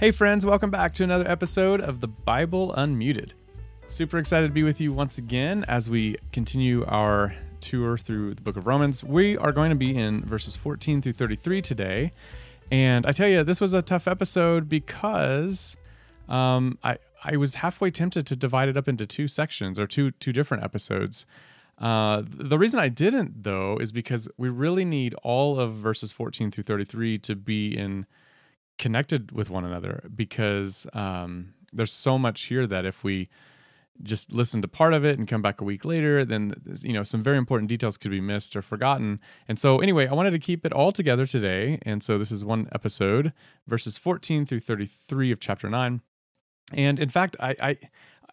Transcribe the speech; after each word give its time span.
Hey, 0.00 0.12
friends, 0.12 0.46
welcome 0.46 0.70
back 0.70 0.94
to 0.94 1.04
another 1.04 1.30
episode 1.30 1.82
of 1.82 2.00
the 2.00 2.08
Bible 2.08 2.72
Unmuted. 2.74 3.32
Super 3.86 4.16
excited 4.16 4.46
to 4.46 4.52
be 4.54 4.62
with 4.62 4.80
you 4.80 4.92
once 4.92 5.18
again 5.18 5.62
as 5.68 5.90
we 5.90 6.16
continue 6.32 6.86
our 6.86 7.34
tour 7.60 7.98
through 7.98 8.32
the 8.32 8.40
book 8.40 8.56
of 8.56 8.66
Romans. 8.66 9.04
We 9.04 9.36
are 9.36 9.52
going 9.52 9.68
to 9.68 9.76
be 9.76 9.94
in 9.94 10.22
verses 10.22 10.56
14 10.56 11.02
through 11.02 11.12
33 11.12 11.60
today. 11.60 12.12
And 12.72 13.04
I 13.04 13.12
tell 13.12 13.28
you, 13.28 13.44
this 13.44 13.60
was 13.60 13.74
a 13.74 13.82
tough 13.82 14.08
episode 14.08 14.70
because 14.70 15.76
um, 16.30 16.78
I, 16.82 16.96
I 17.22 17.36
was 17.36 17.56
halfway 17.56 17.90
tempted 17.90 18.24
to 18.28 18.34
divide 18.34 18.70
it 18.70 18.78
up 18.78 18.88
into 18.88 19.04
two 19.04 19.28
sections 19.28 19.78
or 19.78 19.86
two, 19.86 20.12
two 20.12 20.32
different 20.32 20.64
episodes. 20.64 21.26
Uh, 21.76 22.22
the 22.24 22.58
reason 22.58 22.80
I 22.80 22.88
didn't, 22.88 23.42
though, 23.42 23.76
is 23.76 23.92
because 23.92 24.30
we 24.38 24.48
really 24.48 24.86
need 24.86 25.12
all 25.22 25.60
of 25.60 25.74
verses 25.74 26.10
14 26.10 26.50
through 26.50 26.64
33 26.64 27.18
to 27.18 27.36
be 27.36 27.76
in 27.76 28.06
connected 28.80 29.30
with 29.30 29.50
one 29.50 29.64
another 29.64 30.02
because 30.16 30.86
um, 30.94 31.52
there's 31.72 31.92
so 31.92 32.18
much 32.18 32.42
here 32.44 32.66
that 32.66 32.84
if 32.84 33.04
we 33.04 33.28
just 34.02 34.32
listen 34.32 34.62
to 34.62 34.68
part 34.68 34.94
of 34.94 35.04
it 35.04 35.18
and 35.18 35.28
come 35.28 35.42
back 35.42 35.60
a 35.60 35.64
week 35.64 35.84
later, 35.84 36.24
then 36.24 36.50
you 36.80 36.94
know 36.94 37.02
some 37.02 37.22
very 37.22 37.36
important 37.36 37.68
details 37.68 37.98
could 37.98 38.10
be 38.10 38.20
missed 38.20 38.56
or 38.56 38.62
forgotten. 38.62 39.20
And 39.46 39.58
so, 39.58 39.78
anyway, 39.80 40.08
I 40.08 40.14
wanted 40.14 40.30
to 40.30 40.38
keep 40.38 40.64
it 40.64 40.72
all 40.72 40.90
together 40.90 41.26
today. 41.26 41.78
And 41.82 42.02
so, 42.02 42.16
this 42.16 42.32
is 42.32 42.42
one 42.42 42.68
episode, 42.72 43.34
verses 43.68 43.98
14 43.98 44.46
through 44.46 44.60
33 44.60 45.30
of 45.30 45.38
chapter 45.38 45.68
9. 45.68 46.00
And 46.72 46.98
in 46.98 47.10
fact, 47.10 47.36
I, 47.38 47.54
I 47.60 47.76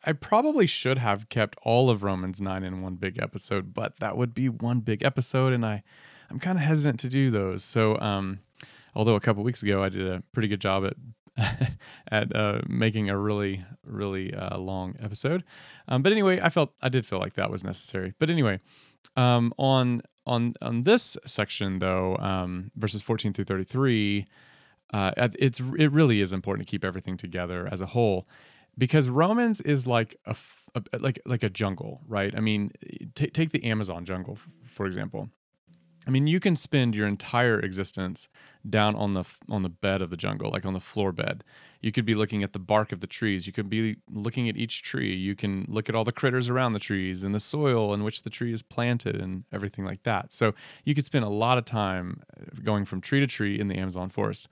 I 0.05 0.14
probably 0.14 0.67
should 0.67 0.98
have 1.00 1.27
kept 1.27 1.58
all 1.64 1.89
of 1.89 2.02
Romans 2.03 2.39
9 2.39 2.64
in 2.64 2.81
one 2.81 2.95
big 2.95 3.22
episode, 3.22 3.73
but 3.73 4.00
that 4.00 4.16
would 4.16 4.34
be 4.34 4.48
one 4.48 4.80
big 4.80 5.03
episode, 5.03 5.52
and 5.52 5.66
I 5.66 5.84
I'm 6.30 6.39
kind 6.39 6.58
of 6.58 6.64
hesitant 6.64 7.02
to 7.02 7.09
do 7.09 7.30
those. 7.30 7.66
So 7.66 8.00
um, 8.00 8.39
although 8.98 9.16
a 9.16 9.22
couple 9.22 9.44
weeks 9.44 9.64
ago 9.64 9.84
I 9.84 9.90
did 9.90 10.06
a 10.06 10.24
pretty 10.34 10.50
good 10.50 10.60
job 10.60 10.84
at 10.86 10.96
at 12.12 12.36
uh, 12.36 12.62
making 12.68 13.09
a 13.09 13.17
really 13.17 13.64
really 13.86 14.34
uh, 14.34 14.58
long 14.58 14.95
episode. 15.00 15.44
Um, 15.88 16.02
but 16.02 16.12
anyway, 16.12 16.42
I 16.42 16.50
felt 16.50 16.73
I 16.81 16.89
did 16.89 17.06
feel 17.06 17.20
like 17.20 17.34
that 17.34 17.52
was 17.52 17.64
necessary. 17.64 18.14
But 18.20 18.30
anyway, 18.30 18.59
um, 19.16 19.54
on 19.58 20.02
on 20.26 20.54
on 20.62 20.81
this 20.81 21.16
section 21.26 21.80
though, 21.80 22.17
um, 22.17 22.72
verses 22.76 23.02
fourteen 23.02 23.31
through 23.31 23.45
thirty 23.45 23.64
three. 23.64 24.26
Uh, 24.94 25.11
it's 25.38 25.59
it 25.78 25.92
really 25.92 26.22
is 26.22 26.32
important 26.34 26.66
to 26.66 26.72
keep 26.72 26.86
everything 26.86 27.17
together 27.17 27.67
as 27.70 27.82
a 27.82 27.88
whole, 27.88 28.26
because 28.78 29.09
Romans 29.09 29.59
is 29.61 29.86
like 29.86 30.16
a, 30.26 30.36
a 30.76 30.82
like 31.00 31.20
like 31.26 31.44
a 31.44 31.50
jungle, 31.50 32.02
right? 32.08 32.34
I 32.36 32.39
mean, 32.39 32.72
t- 33.14 33.28
take 33.28 33.52
the 33.52 33.64
Amazon 33.66 34.06
jungle 34.06 34.38
for 34.66 34.86
example. 34.86 35.30
I 36.08 36.09
mean, 36.09 36.25
you 36.25 36.39
can 36.39 36.55
spend 36.55 36.95
your 36.95 37.05
entire 37.05 37.59
existence 37.59 38.30
down 38.67 38.95
on 38.95 39.13
the 39.13 39.25
on 39.50 39.63
the 39.63 39.69
bed 39.69 40.02
of 40.02 40.09
the 40.09 40.17
jungle, 40.17 40.49
like 40.49 40.66
on 40.66 40.73
the 40.73 40.80
floor 40.80 41.11
bed. 41.11 41.44
You 41.81 41.91
could 41.91 42.05
be 42.05 42.16
looking 42.16 42.44
at 42.44 42.53
the 42.53 42.59
bark 42.59 42.91
of 42.91 43.02
the 43.02 43.08
trees. 43.08 43.45
You 43.45 43.53
could 43.53 43.69
be 43.69 43.97
looking 44.09 44.49
at 44.49 44.58
each 44.58 44.81
tree. 44.81 45.14
You 45.14 45.36
can 45.36 45.66
look 45.67 45.89
at 45.89 45.95
all 45.95 46.05
the 46.05 46.11
critters 46.14 46.49
around 46.49 46.73
the 46.73 46.80
trees 46.80 47.23
and 47.23 47.36
the 47.36 47.39
soil 47.39 47.94
in 47.94 48.03
which 48.03 48.23
the 48.23 48.30
tree 48.30 48.53
is 48.53 48.64
planted 48.64 49.16
and 49.17 49.44
everything 49.52 49.86
like 49.86 50.03
that. 50.03 50.31
So 50.31 50.53
you 50.86 50.95
could 50.95 51.05
spend 51.05 51.25
a 51.25 51.30
lot 51.30 51.58
of 51.58 51.66
time 51.66 52.21
uh, 52.36 52.61
going 52.64 52.86
from 52.86 53.02
tree 53.02 53.19
to 53.19 53.27
tree 53.27 53.59
in 53.59 53.67
the 53.67 53.75
Amazon 53.77 54.09
forest. 54.09 54.47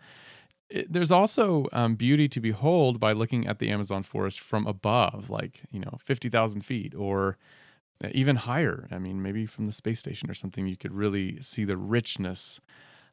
It, 0.70 0.92
there's 0.92 1.12
also 1.12 1.68
um, 1.72 1.96
beauty 1.96 2.28
to 2.28 2.40
behold 2.42 3.00
by 3.00 3.14
looking 3.14 3.48
at 3.48 3.60
the 3.60 3.70
Amazon 3.70 4.04
forest 4.04 4.40
from 4.40 4.68
above, 4.68 5.30
like 5.30 5.62
you 5.72 5.80
know, 5.80 6.00
fifty 6.04 6.30
thousand 6.30 6.62
feet 6.62 6.94
or 6.96 7.38
even 8.12 8.36
higher. 8.36 8.88
I 8.92 8.98
mean, 8.98 9.22
maybe 9.22 9.46
from 9.46 9.66
the 9.66 9.72
space 9.72 10.00
station 10.00 10.30
or 10.30 10.34
something, 10.34 10.68
you 10.68 10.78
could 10.78 10.94
really 10.94 11.42
see 11.42 11.64
the 11.64 11.78
richness 11.78 12.60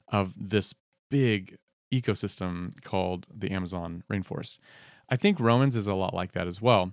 of 0.08 0.34
this 0.36 0.74
big 1.10 1.58
ecosystem 1.92 2.80
called 2.82 3.26
the 3.32 3.50
Amazon 3.50 4.02
rainforest. 4.10 4.58
I 5.08 5.16
think 5.16 5.38
Romans 5.38 5.76
is 5.76 5.86
a 5.86 5.94
lot 5.94 6.14
like 6.14 6.32
that 6.32 6.46
as 6.46 6.60
well. 6.60 6.92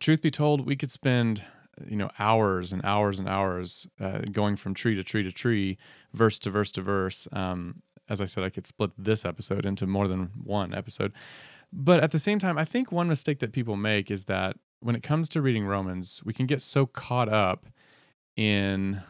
Truth 0.00 0.22
be 0.22 0.30
told, 0.30 0.66
we 0.66 0.76
could 0.76 0.90
spend 0.90 1.44
you 1.86 1.96
know 1.96 2.10
hours 2.18 2.72
and 2.72 2.84
hours 2.84 3.18
and 3.18 3.28
hours 3.28 3.86
uh, 4.00 4.22
going 4.32 4.56
from 4.56 4.74
tree 4.74 4.94
to 4.94 5.04
tree 5.04 5.22
to 5.22 5.32
tree, 5.32 5.78
verse 6.12 6.38
to 6.40 6.50
verse 6.50 6.72
to 6.72 6.82
verse. 6.82 7.28
Um, 7.32 7.76
as 8.08 8.20
I 8.20 8.26
said, 8.26 8.42
I 8.42 8.50
could 8.50 8.66
split 8.66 8.90
this 8.96 9.24
episode 9.24 9.66
into 9.66 9.86
more 9.86 10.08
than 10.08 10.30
one 10.42 10.74
episode. 10.74 11.12
But 11.72 12.02
at 12.02 12.10
the 12.10 12.18
same 12.18 12.38
time, 12.38 12.56
I 12.56 12.64
think 12.64 12.90
one 12.90 13.08
mistake 13.08 13.40
that 13.40 13.52
people 13.52 13.76
make 13.76 14.10
is 14.10 14.24
that 14.24 14.56
when 14.80 14.94
it 14.94 15.02
comes 15.02 15.28
to 15.30 15.42
reading 15.42 15.66
Romans, 15.66 16.22
we 16.24 16.32
can 16.32 16.46
get 16.46 16.62
so 16.62 16.86
caught 16.86 17.28
up 17.28 17.66
in 18.36 19.02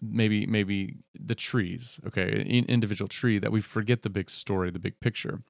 maybe 0.00 0.46
maybe 0.46 0.98
the 1.18 1.34
trees, 1.34 2.00
okay, 2.06 2.44
in 2.46 2.64
individual 2.66 3.08
tree 3.08 3.38
that 3.38 3.52
we 3.52 3.60
forget 3.60 4.02
the 4.02 4.10
big 4.10 4.30
story, 4.30 4.70
the 4.70 4.78
big 4.78 5.00
picture. 5.00 5.42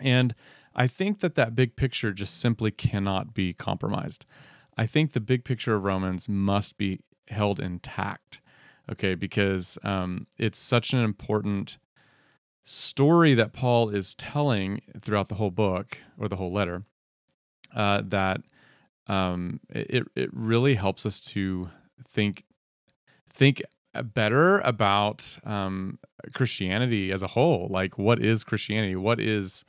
And 0.00 0.34
I 0.74 0.86
think 0.86 1.20
that 1.20 1.34
that 1.34 1.54
big 1.54 1.76
picture 1.76 2.12
just 2.12 2.40
simply 2.40 2.70
cannot 2.70 3.34
be 3.34 3.52
compromised. 3.52 4.24
I 4.76 4.86
think 4.86 5.12
the 5.12 5.20
big 5.20 5.44
picture 5.44 5.74
of 5.74 5.84
Romans 5.84 6.28
must 6.28 6.78
be 6.78 7.00
held 7.28 7.60
intact, 7.60 8.40
okay, 8.90 9.14
because 9.14 9.78
um, 9.82 10.26
it's 10.38 10.58
such 10.58 10.92
an 10.92 11.00
important 11.00 11.78
story 12.64 13.34
that 13.34 13.52
Paul 13.52 13.88
is 13.90 14.14
telling 14.14 14.80
throughout 14.98 15.28
the 15.28 15.34
whole 15.34 15.50
book 15.50 15.98
or 16.18 16.28
the 16.28 16.36
whole 16.36 16.52
letter 16.52 16.84
uh, 17.74 18.02
that 18.04 18.42
um, 19.06 19.60
it 19.68 20.06
it 20.14 20.30
really 20.32 20.74
helps 20.74 21.04
us 21.04 21.20
to 21.20 21.70
think 22.06 22.44
think 23.32 23.62
better 24.04 24.58
about 24.60 25.38
um, 25.44 25.98
Christianity 26.34 27.10
as 27.10 27.22
a 27.22 27.28
whole. 27.28 27.68
Like, 27.70 27.98
what 27.98 28.20
is 28.20 28.44
Christianity? 28.44 28.96
What 28.96 29.20
is 29.20 29.64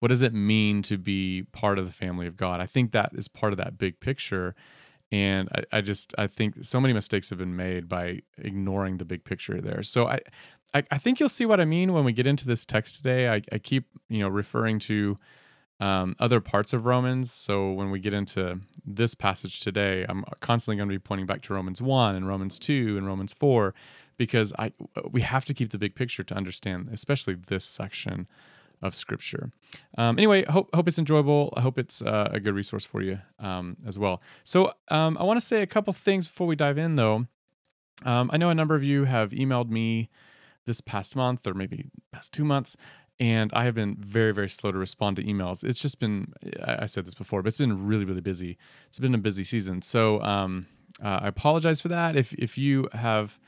what 0.00 0.08
does 0.08 0.22
it 0.22 0.34
mean 0.34 0.82
to 0.82 0.98
be 0.98 1.44
part 1.52 1.78
of 1.78 1.86
the 1.86 1.92
family 1.92 2.26
of 2.26 2.36
God? 2.36 2.60
I 2.60 2.66
think 2.66 2.90
that 2.90 3.10
is 3.14 3.28
part 3.28 3.52
of 3.52 3.56
that 3.58 3.78
big 3.78 4.00
picture. 4.00 4.54
And 5.12 5.48
I, 5.54 5.78
I 5.78 5.80
just 5.80 6.14
I 6.18 6.26
think 6.26 6.64
so 6.64 6.80
many 6.80 6.92
mistakes 6.92 7.30
have 7.30 7.38
been 7.38 7.56
made 7.56 7.88
by 7.88 8.22
ignoring 8.36 8.96
the 8.96 9.04
big 9.04 9.24
picture 9.24 9.60
there. 9.60 9.82
So 9.82 10.08
I, 10.08 10.20
I, 10.74 10.82
I 10.90 10.98
think 10.98 11.20
you'll 11.20 11.28
see 11.28 11.46
what 11.46 11.60
I 11.60 11.64
mean 11.64 11.92
when 11.92 12.04
we 12.04 12.12
get 12.12 12.26
into 12.26 12.46
this 12.46 12.64
text 12.64 12.96
today. 12.96 13.28
I, 13.28 13.42
I 13.52 13.58
keep 13.58 13.86
you 14.08 14.20
know 14.20 14.28
referring 14.28 14.78
to 14.80 15.16
um, 15.82 16.14
other 16.20 16.40
parts 16.40 16.72
of 16.72 16.86
Romans. 16.86 17.32
So 17.32 17.72
when 17.72 17.90
we 17.90 17.98
get 17.98 18.14
into 18.14 18.60
this 18.86 19.16
passage 19.16 19.58
today, 19.58 20.06
I'm 20.08 20.24
constantly 20.38 20.76
going 20.76 20.88
to 20.88 20.94
be 20.94 21.00
pointing 21.00 21.26
back 21.26 21.42
to 21.42 21.54
Romans 21.54 21.82
1 21.82 22.14
and 22.14 22.28
Romans 22.28 22.60
2 22.60 22.96
and 22.96 23.04
Romans 23.04 23.32
4 23.32 23.74
because 24.16 24.52
I 24.56 24.72
we 25.10 25.22
have 25.22 25.44
to 25.46 25.54
keep 25.54 25.70
the 25.70 25.78
big 25.78 25.96
picture 25.96 26.22
to 26.22 26.34
understand, 26.34 26.88
especially 26.92 27.34
this 27.34 27.64
section 27.64 28.28
of 28.80 28.94
Scripture. 28.94 29.50
Um, 29.98 30.18
anyway, 30.18 30.44
hope 30.44 30.72
hope 30.72 30.86
it's 30.86 31.00
enjoyable. 31.00 31.52
I 31.56 31.62
hope 31.62 31.78
it's 31.78 32.00
uh, 32.00 32.28
a 32.30 32.38
good 32.38 32.54
resource 32.54 32.84
for 32.84 33.02
you 33.02 33.18
um, 33.40 33.76
as 33.84 33.98
well. 33.98 34.22
So 34.44 34.72
um, 34.88 35.18
I 35.18 35.24
want 35.24 35.40
to 35.40 35.44
say 35.44 35.62
a 35.62 35.66
couple 35.66 35.92
things 35.92 36.28
before 36.28 36.46
we 36.46 36.54
dive 36.54 36.78
in, 36.78 36.94
though. 36.94 37.26
Um, 38.04 38.30
I 38.32 38.36
know 38.36 38.50
a 38.50 38.54
number 38.54 38.76
of 38.76 38.84
you 38.84 39.04
have 39.04 39.30
emailed 39.30 39.68
me 39.68 40.10
this 40.64 40.80
past 40.80 41.16
month 41.16 41.46
or 41.46 41.54
maybe 41.54 41.90
past 42.12 42.32
two 42.32 42.44
months 42.44 42.76
and 43.22 43.52
I 43.54 43.62
have 43.66 43.76
been 43.76 43.94
very, 44.00 44.34
very 44.34 44.48
slow 44.48 44.72
to 44.72 44.78
respond 44.78 45.14
to 45.14 45.22
emails. 45.22 45.62
It's 45.62 45.78
just 45.78 46.00
been, 46.00 46.32
I 46.60 46.86
said 46.86 47.06
this 47.06 47.14
before, 47.14 47.40
but 47.40 47.46
it's 47.46 47.56
been 47.56 47.86
really, 47.86 48.04
really 48.04 48.20
busy. 48.20 48.58
It's 48.88 48.98
been 48.98 49.14
a 49.14 49.18
busy 49.18 49.44
season. 49.44 49.80
So 49.80 50.20
um, 50.22 50.66
uh, 51.00 51.20
I 51.22 51.28
apologize 51.28 51.80
for 51.80 51.86
that. 51.86 52.16
If, 52.16 52.32
if 52.32 52.58
you 52.58 52.88
have 52.92 53.38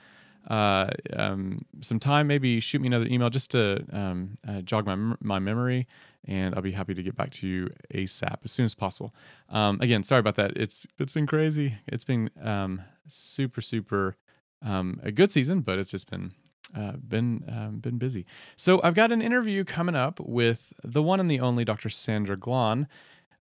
uh, 0.49 0.91
um, 1.13 1.65
some 1.81 1.99
time, 1.99 2.29
maybe 2.29 2.61
shoot 2.61 2.83
me 2.83 2.87
another 2.87 3.07
email 3.07 3.31
just 3.31 3.51
to 3.51 3.85
um, 3.93 4.39
uh, 4.47 4.61
jog 4.61 4.87
my, 4.87 5.17
my 5.19 5.41
memory, 5.41 5.89
and 6.25 6.55
I'll 6.55 6.63
be 6.63 6.71
happy 6.71 6.95
to 6.95 7.03
get 7.03 7.17
back 7.17 7.31
to 7.31 7.49
you 7.49 7.69
ASAP 7.93 8.37
as 8.45 8.53
soon 8.53 8.67
as 8.67 8.77
possible. 8.77 9.13
Um, 9.49 9.81
again, 9.81 10.05
sorry 10.05 10.21
about 10.21 10.37
that. 10.37 10.57
It's 10.57 10.87
It's 11.01 11.11
been 11.11 11.27
crazy. 11.27 11.79
It's 11.89 12.05
been 12.05 12.31
um, 12.41 12.83
super, 13.09 13.61
super 13.61 14.17
um, 14.63 15.01
a 15.03 15.11
good 15.11 15.33
season, 15.33 15.63
but 15.63 15.81
it's 15.81 15.91
just 15.91 16.09
been 16.09 16.33
uh, 16.75 16.93
been 16.93 17.45
um, 17.49 17.79
been 17.79 17.99
busy. 17.99 18.27
So 18.57 18.81
I've 18.83 18.95
got 18.95 19.13
an 19.13 19.23
interview 19.23 19.65
coming 19.65 19.95
up 19.95 20.21
with 20.21 20.73
the 20.83 21.03
one 21.03 21.21
and 21.21 21.31
the 21.31 21.41
only 21.41 21.65
Dr. 21.65 21.89
Sandra 21.89 22.37
Glahn. 22.37 22.87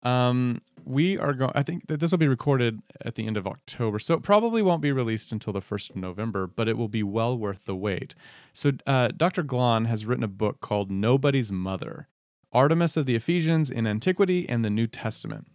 Um, 0.03 0.63
we 0.85 1.19
are 1.19 1.35
going. 1.35 1.53
I 1.55 1.63
think 1.63 1.87
that 1.89 2.01
this 2.01 2.11
will 2.11 2.19
be 2.19 2.29
recorded 2.29 2.81
at 3.05 3.17
the 3.17 3.27
end 3.27 3.37
of 3.37 3.47
October, 3.47 3.99
so 3.99 4.15
it 4.15 4.23
probably 4.23 4.63
won't 4.63 4.81
be 4.81 4.93
released 4.93 5.31
until 5.31 5.53
the 5.53 5.61
first 5.61 5.91
of 5.91 5.97
November. 5.97 6.47
But 6.47 6.69
it 6.69 6.79
will 6.79 6.89
be 6.89 7.03
well 7.03 7.37
worth 7.37 7.65
the 7.67 7.77
wait. 7.77 8.15
So 8.53 8.73
uh, 8.87 9.09
Dr. 9.09 9.43
Glahn 9.43 9.87
has 9.87 10.07
written 10.07 10.25
a 10.25 10.29
book 10.29 10.61
called 10.61 10.91
Nobody's 10.91 11.53
Mother: 11.53 12.09
Artemis 12.53 12.97
of 12.97 13.05
the 13.05 13.15
Ephesians 13.15 13.71
in 13.71 13.87
Antiquity 13.87 14.49
and 14.49 14.65
the 14.65 14.71
New 14.71 14.87
Testament. 14.87 15.49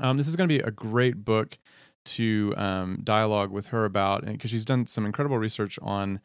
Um, 0.00 0.16
this 0.16 0.26
is 0.26 0.36
going 0.36 0.48
to 0.48 0.54
be 0.54 0.62
a 0.62 0.70
great 0.70 1.24
book 1.24 1.58
to 2.04 2.54
um, 2.56 3.00
dialogue 3.04 3.50
with 3.50 3.66
her 3.66 3.84
about, 3.84 4.24
because 4.24 4.50
she's 4.50 4.64
done 4.64 4.86
some 4.86 5.04
incredible 5.04 5.38
research 5.38 5.78
on 5.82 6.20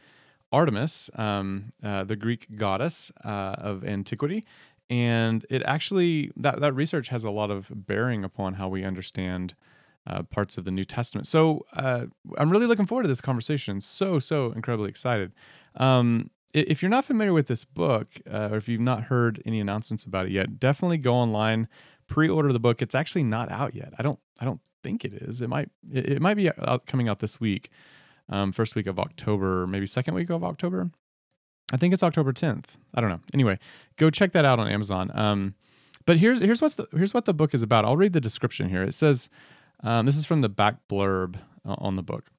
Artemis, 0.58 1.10
um, 1.16 1.46
uh, 1.84 2.04
the 2.12 2.16
Greek 2.26 2.42
goddess 2.56 3.12
uh, 3.24 3.70
of 3.70 3.76
antiquity. 3.96 4.42
And 4.90 5.46
it 5.50 5.62
actually, 5.76 6.32
that, 6.44 6.56
that 6.62 6.74
research 6.74 7.08
has 7.10 7.24
a 7.24 7.32
lot 7.40 7.50
of 7.52 7.72
bearing 7.74 8.24
upon 8.24 8.50
how 8.60 8.68
we 8.76 8.86
understand 8.92 9.54
uh, 10.08 10.22
parts 10.24 10.58
of 10.58 10.64
the 10.64 10.72
New 10.72 10.86
Testament. 10.86 11.26
So 11.28 11.66
uh, 11.86 12.06
I'm 12.40 12.50
really 12.54 12.68
looking 12.68 12.86
forward 12.86 13.04
to 13.04 13.08
this 13.08 13.22
conversation. 13.22 13.82
So, 13.82 14.20
so 14.20 14.52
incredibly 14.52 14.90
excited. 14.90 15.30
Um, 15.76 16.30
if 16.54 16.82
you're 16.82 16.96
not 16.98 17.06
familiar 17.06 17.34
with 17.34 17.48
this 17.48 17.66
book, 17.66 18.08
uh, 18.32 18.50
or 18.52 18.58
if 18.58 18.70
you've 18.70 18.88
not 18.94 19.06
heard 19.12 19.42
any 19.46 19.60
announcements 19.60 20.06
about 20.06 20.28
it 20.28 20.32
yet, 20.32 20.48
definitely 20.60 21.00
go 21.00 21.14
online, 21.14 21.68
pre-order 22.08 22.54
the 22.54 22.60
book. 22.60 22.82
It's 22.82 22.96
actually 22.96 23.24
not 23.24 23.52
out 23.52 23.76
yet. 23.76 23.92
I 24.00 24.04
don't 24.04 24.20
I 24.40 24.46
don't 24.46 24.62
think 24.84 25.04
it 25.04 25.14
is. 25.14 25.42
It 25.42 25.50
might 25.50 25.70
it, 25.92 26.06
it 26.14 26.22
might 26.22 26.38
be 26.38 26.50
out, 26.72 26.86
coming 26.86 27.10
out 27.10 27.20
this 27.20 27.40
week, 27.40 27.70
um, 28.30 28.52
first 28.52 28.76
week 28.76 28.88
of 28.88 29.00
October, 29.00 29.68
maybe 29.68 29.88
second 29.88 30.14
week 30.14 30.30
of 30.30 30.44
October. 30.44 30.90
I 31.74 31.78
think 31.78 31.94
it's 31.94 32.04
October 32.04 32.32
10th. 32.32 32.66
I 32.94 33.02
don't 33.02 33.10
know. 33.10 33.22
Anyway, 33.34 33.60
go 33.98 34.10
check 34.10 34.32
that 34.34 34.46
out 34.46 34.60
on 34.60 34.68
Amazon. 34.68 35.12
Um, 35.14 35.56
but 36.06 36.18
here's 36.18 36.40
here's 36.40 36.62
what's 36.62 36.76
the, 36.76 36.88
here's 36.96 37.14
what 37.14 37.26
the 37.26 37.34
book 37.34 37.54
is 37.54 37.64
about. 37.64 37.86
I'll 37.86 37.98
read 37.98 38.14
the 38.14 38.22
description 38.22 38.70
here. 38.70 38.84
It 38.84 38.94
says, 38.94 39.30
um, 39.84 40.06
this 40.06 40.18
is 40.18 40.26
from 40.26 40.42
the 40.42 40.50
back 40.50 40.76
blurb 40.88 41.38
uh, 41.68 41.76
on 41.80 41.96
the 41.96 42.04
book. 42.04 42.30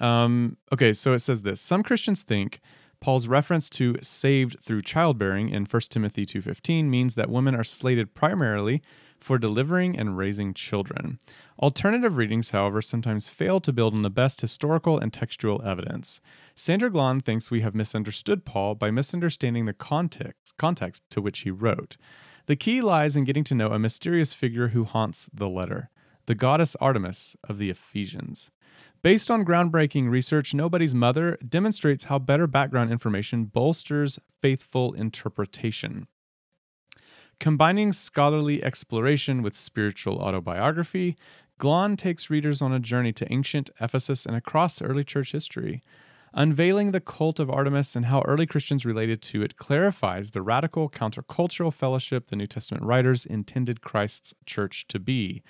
Um, 0.00 0.58
okay, 0.72 0.92
so 0.92 1.14
it 1.14 1.20
says 1.20 1.42
this: 1.42 1.60
Some 1.60 1.82
Christians 1.82 2.22
think 2.22 2.60
Paul's 3.00 3.28
reference 3.28 3.70
to 3.70 3.96
saved 4.02 4.60
through 4.60 4.82
childbearing 4.82 5.48
in 5.48 5.64
1 5.64 5.82
Timothy 5.88 6.26
2:15 6.26 6.84
means 6.84 7.14
that 7.14 7.30
women 7.30 7.54
are 7.54 7.64
slated 7.64 8.14
primarily 8.14 8.82
for 9.20 9.38
delivering 9.38 9.98
and 9.98 10.16
raising 10.16 10.54
children. 10.54 11.18
Alternative 11.58 12.16
readings, 12.16 12.50
however, 12.50 12.80
sometimes 12.80 13.28
fail 13.28 13.60
to 13.60 13.72
build 13.72 13.94
on 13.94 14.02
the 14.02 14.10
best 14.10 14.40
historical 14.40 14.98
and 14.98 15.12
textual 15.12 15.62
evidence. 15.62 16.20
Sandra 16.54 16.90
Glahn 16.90 17.22
thinks 17.22 17.50
we 17.50 17.60
have 17.60 17.74
misunderstood 17.74 18.44
Paul 18.44 18.74
by 18.74 18.90
misunderstanding 18.90 19.64
the 19.64 19.72
context, 19.72 20.56
context 20.56 21.04
to 21.10 21.20
which 21.20 21.40
he 21.40 21.50
wrote. 21.50 21.96
The 22.46 22.56
key 22.56 22.80
lies 22.80 23.14
in 23.16 23.24
getting 23.24 23.44
to 23.44 23.54
know 23.54 23.72
a 23.72 23.78
mysterious 23.78 24.32
figure 24.32 24.68
who 24.68 24.84
haunts 24.84 25.28
the 25.32 25.48
letter, 25.48 25.90
the 26.26 26.34
goddess 26.34 26.76
Artemis 26.76 27.36
of 27.48 27.58
the 27.58 27.70
Ephesians. 27.70 28.50
Based 29.00 29.30
on 29.30 29.44
groundbreaking 29.44 30.10
research, 30.10 30.54
Nobody's 30.54 30.94
Mother 30.94 31.38
demonstrates 31.46 32.04
how 32.04 32.18
better 32.18 32.46
background 32.46 32.90
information 32.90 33.44
bolsters 33.44 34.18
faithful 34.40 34.92
interpretation. 34.92 36.08
Combining 37.40 37.92
scholarly 37.92 38.64
exploration 38.64 39.42
with 39.42 39.56
spiritual 39.56 40.18
autobiography, 40.18 41.16
Glahn 41.60 41.96
takes 41.96 42.30
readers 42.30 42.60
on 42.60 42.72
a 42.72 42.80
journey 42.80 43.12
to 43.12 43.32
ancient 43.32 43.70
Ephesus 43.80 44.26
and 44.26 44.34
across 44.34 44.82
early 44.82 45.04
church 45.04 45.30
history. 45.30 45.80
Unveiling 46.34 46.90
the 46.90 47.00
cult 47.00 47.38
of 47.38 47.48
Artemis 47.48 47.94
and 47.94 48.06
how 48.06 48.22
early 48.22 48.44
Christians 48.44 48.84
related 48.84 49.22
to 49.22 49.42
it 49.42 49.56
clarifies 49.56 50.32
the 50.32 50.42
radical 50.42 50.90
countercultural 50.90 51.72
fellowship 51.72 52.26
the 52.26 52.36
New 52.36 52.48
Testament 52.48 52.84
writers 52.84 53.24
intended 53.24 53.82
Christ's 53.82 54.34
church 54.44 54.86
to 54.88 54.98
be. 54.98 55.42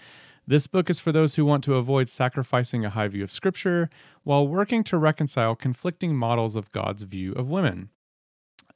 This 0.47 0.67
book 0.67 0.89
is 0.89 1.01
for 1.01 1.11
those 1.11 1.35
who 1.35 1.45
want 1.45 1.65
to 1.65 1.75
avoid 1.75 2.09
sacrificing 2.09 2.85
a 2.85 2.91
high 2.91 3.09
view 3.09 3.23
of 3.23 3.31
Scripture 3.31 3.89
while 4.25 4.47
working 4.47 4.85
to 4.85 4.99
reconcile 4.99 5.55
conflicting 5.55 6.15
models 6.15 6.55
of 6.55 6.71
God's 6.71 7.03
view 7.03 7.33
of 7.33 7.49
women. 7.49 7.91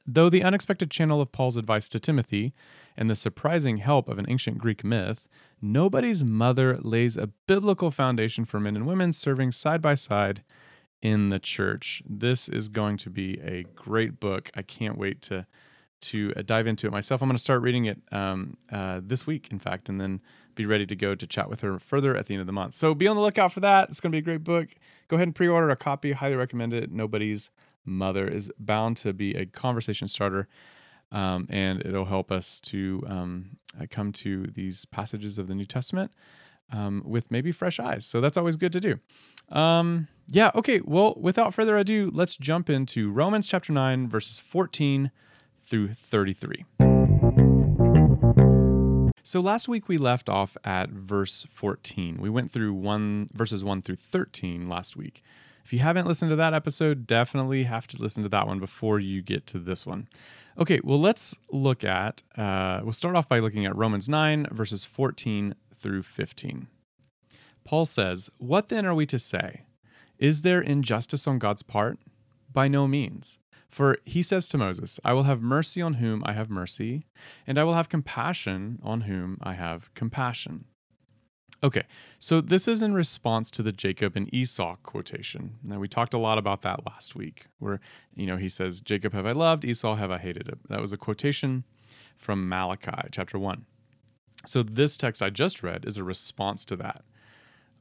Though 0.05 0.29
the 0.29 0.43
unexpected 0.43 0.91
channel 0.91 1.21
of 1.21 1.31
Paul's 1.31 1.57
advice 1.57 1.87
to 1.89 1.99
Timothy 1.99 2.53
and 2.95 3.09
the 3.09 3.15
surprising 3.15 3.77
help 3.77 4.07
of 4.07 4.17
an 4.19 4.25
ancient 4.29 4.57
Greek 4.57 4.83
myth, 4.83 5.27
Nobody's 5.61 6.23
Mother 6.23 6.77
lays 6.81 7.15
a 7.15 7.27
biblical 7.47 7.89
foundation 7.89 8.43
for 8.43 8.59
men 8.59 8.75
and 8.75 8.85
women 8.85 9.13
serving 9.13 9.51
side 9.51 9.81
by 9.81 9.95
side 9.95 10.43
in 11.01 11.29
the 11.29 11.39
church. 11.39 12.03
This 12.05 12.49
is 12.49 12.67
going 12.69 12.97
to 12.97 13.09
be 13.09 13.39
a 13.41 13.63
great 13.75 14.19
book. 14.19 14.49
I 14.55 14.61
can't 14.61 14.97
wait 14.97 15.21
to 15.23 15.45
to 16.01 16.33
uh, 16.35 16.41
dive 16.41 16.67
into 16.67 16.85
it 16.85 16.91
myself. 16.91 17.21
I'm 17.21 17.29
going 17.29 17.37
to 17.37 17.41
start 17.41 17.61
reading 17.61 17.85
it 17.85 17.97
um, 18.11 18.57
uh, 18.69 18.99
this 19.01 19.25
week, 19.25 19.47
in 19.51 19.59
fact, 19.59 19.87
and 19.87 20.01
then 20.01 20.21
be 20.53 20.65
ready 20.65 20.85
to 20.85 20.97
go 20.97 21.15
to 21.15 21.25
chat 21.25 21.49
with 21.49 21.61
her 21.61 21.79
further 21.79 22.13
at 22.13 22.25
the 22.25 22.33
end 22.33 22.41
of 22.41 22.47
the 22.47 22.51
month. 22.51 22.75
So 22.75 22.93
be 22.93 23.07
on 23.07 23.15
the 23.15 23.21
lookout 23.21 23.53
for 23.53 23.61
that. 23.61 23.89
It's 23.89 24.01
going 24.01 24.11
to 24.11 24.15
be 24.15 24.19
a 24.19 24.21
great 24.21 24.43
book. 24.43 24.67
Go 25.07 25.15
ahead 25.15 25.29
and 25.29 25.35
pre 25.35 25.47
order 25.47 25.69
a 25.69 25.77
copy. 25.77 26.11
Highly 26.11 26.35
recommend 26.35 26.73
it. 26.73 26.91
Nobody's 26.91 27.49
Mother 27.85 28.27
is 28.27 28.51
bound 28.59 28.97
to 28.97 29.13
be 29.13 29.33
a 29.35 29.45
conversation 29.45 30.07
starter 30.07 30.47
um, 31.13 31.47
and 31.49 31.79
it'll 31.85 32.05
help 32.05 32.31
us 32.31 32.59
to 32.59 33.03
um, 33.07 33.57
uh, 33.79 33.85
come 33.89 34.11
to 34.11 34.47
these 34.47 34.85
passages 34.85 35.37
of 35.37 35.47
the 35.47 35.55
New 35.55 35.65
Testament 35.65 36.11
um, 36.71 37.03
with 37.05 37.31
maybe 37.31 37.51
fresh 37.51 37.79
eyes. 37.79 38.05
So 38.05 38.19
that's 38.19 38.35
always 38.35 38.55
good 38.55 38.73
to 38.73 38.79
do. 38.79 39.55
Um, 39.55 40.07
yeah, 40.27 40.51
okay. 40.55 40.81
Well, 40.83 41.13
without 41.17 41.53
further 41.53 41.77
ado, 41.77 42.09
let's 42.13 42.35
jump 42.35 42.69
into 42.69 43.11
Romans 43.11 43.47
chapter 43.47 43.71
9, 43.71 44.09
verses 44.09 44.39
14 44.39 45.11
through 45.63 45.93
33. 45.93 46.65
So 49.25 49.39
last 49.39 49.69
week 49.69 49.87
we 49.87 49.97
left 49.97 50.27
off 50.27 50.57
at 50.65 50.89
verse 50.89 51.45
14. 51.49 52.17
We 52.19 52.29
went 52.29 52.51
through 52.51 52.73
one 52.73 53.29
verses 53.33 53.63
1 53.63 53.81
through 53.81 53.95
13 53.95 54.67
last 54.67 54.97
week. 54.97 55.23
If 55.63 55.71
you 55.71 55.79
haven't 55.79 56.07
listened 56.07 56.29
to 56.29 56.35
that 56.35 56.53
episode, 56.53 57.07
definitely 57.07 57.63
have 57.63 57.87
to 57.87 58.01
listen 58.01 58.23
to 58.23 58.29
that 58.29 58.47
one 58.47 58.59
before 58.59 58.99
you 58.99 59.21
get 59.21 59.47
to 59.47 59.59
this 59.59 59.85
one. 59.85 60.07
Okay, 60.59 60.81
well, 60.83 60.99
let's 60.99 61.37
look 61.51 61.83
at, 61.83 62.21
uh, 62.37 62.81
we'll 62.83 62.93
start 62.93 63.15
off 63.15 63.29
by 63.29 63.39
looking 63.39 63.65
at 63.65 63.75
Romans 63.75 64.09
9, 64.09 64.47
verses 64.51 64.83
14 64.83 65.55
through 65.73 66.03
15. 66.03 66.67
Paul 67.63 67.85
says, 67.85 68.29
What 68.37 68.69
then 68.69 68.85
are 68.85 68.93
we 68.93 69.05
to 69.05 69.17
say? 69.17 69.61
Is 70.19 70.41
there 70.41 70.61
injustice 70.61 71.27
on 71.27 71.39
God's 71.39 71.63
part? 71.63 71.97
By 72.51 72.67
no 72.67 72.87
means. 72.87 73.39
For 73.69 73.97
he 74.05 74.21
says 74.21 74.47
to 74.49 74.57
Moses, 74.57 74.99
I 75.03 75.13
will 75.13 75.23
have 75.23 75.41
mercy 75.41 75.81
on 75.81 75.95
whom 75.95 76.21
I 76.25 76.33
have 76.33 76.49
mercy, 76.49 77.07
and 77.47 77.57
I 77.57 77.63
will 77.63 77.73
have 77.73 77.89
compassion 77.89 78.79
on 78.83 79.01
whom 79.01 79.39
I 79.41 79.53
have 79.53 79.91
compassion. 79.95 80.65
Okay, 81.63 81.83
so 82.19 82.41
this 82.41 82.67
is 82.67 82.81
in 82.81 82.93
response 82.93 83.49
to 83.51 83.63
the 83.63 83.71
Jacob 83.71 84.17
and 84.17 84.31
Esau 84.33 84.75
quotation. 84.83 85.55
Now 85.63 85.79
we 85.79 85.87
talked 85.87 86.13
a 86.13 86.17
lot 86.17 86.37
about 86.37 86.61
that 86.63 86.85
last 86.85 87.15
week, 87.15 87.45
where 87.59 87.79
you 88.13 88.25
know 88.27 88.35
he 88.35 88.49
says, 88.49 88.81
"Jacob 88.81 89.13
have 89.13 89.25
I 89.25 89.31
loved, 89.31 89.63
Esau 89.63 89.95
have 89.95 90.11
I 90.11 90.17
hated." 90.17 90.59
That 90.67 90.81
was 90.81 90.91
a 90.91 90.97
quotation 90.97 91.63
from 92.17 92.49
Malachi 92.49 93.07
chapter 93.11 93.39
one. 93.39 93.65
So 94.45 94.61
this 94.61 94.97
text 94.97 95.23
I 95.23 95.29
just 95.29 95.63
read 95.63 95.85
is 95.85 95.97
a 95.97 96.03
response 96.03 96.65
to 96.65 96.75
that. 96.77 97.03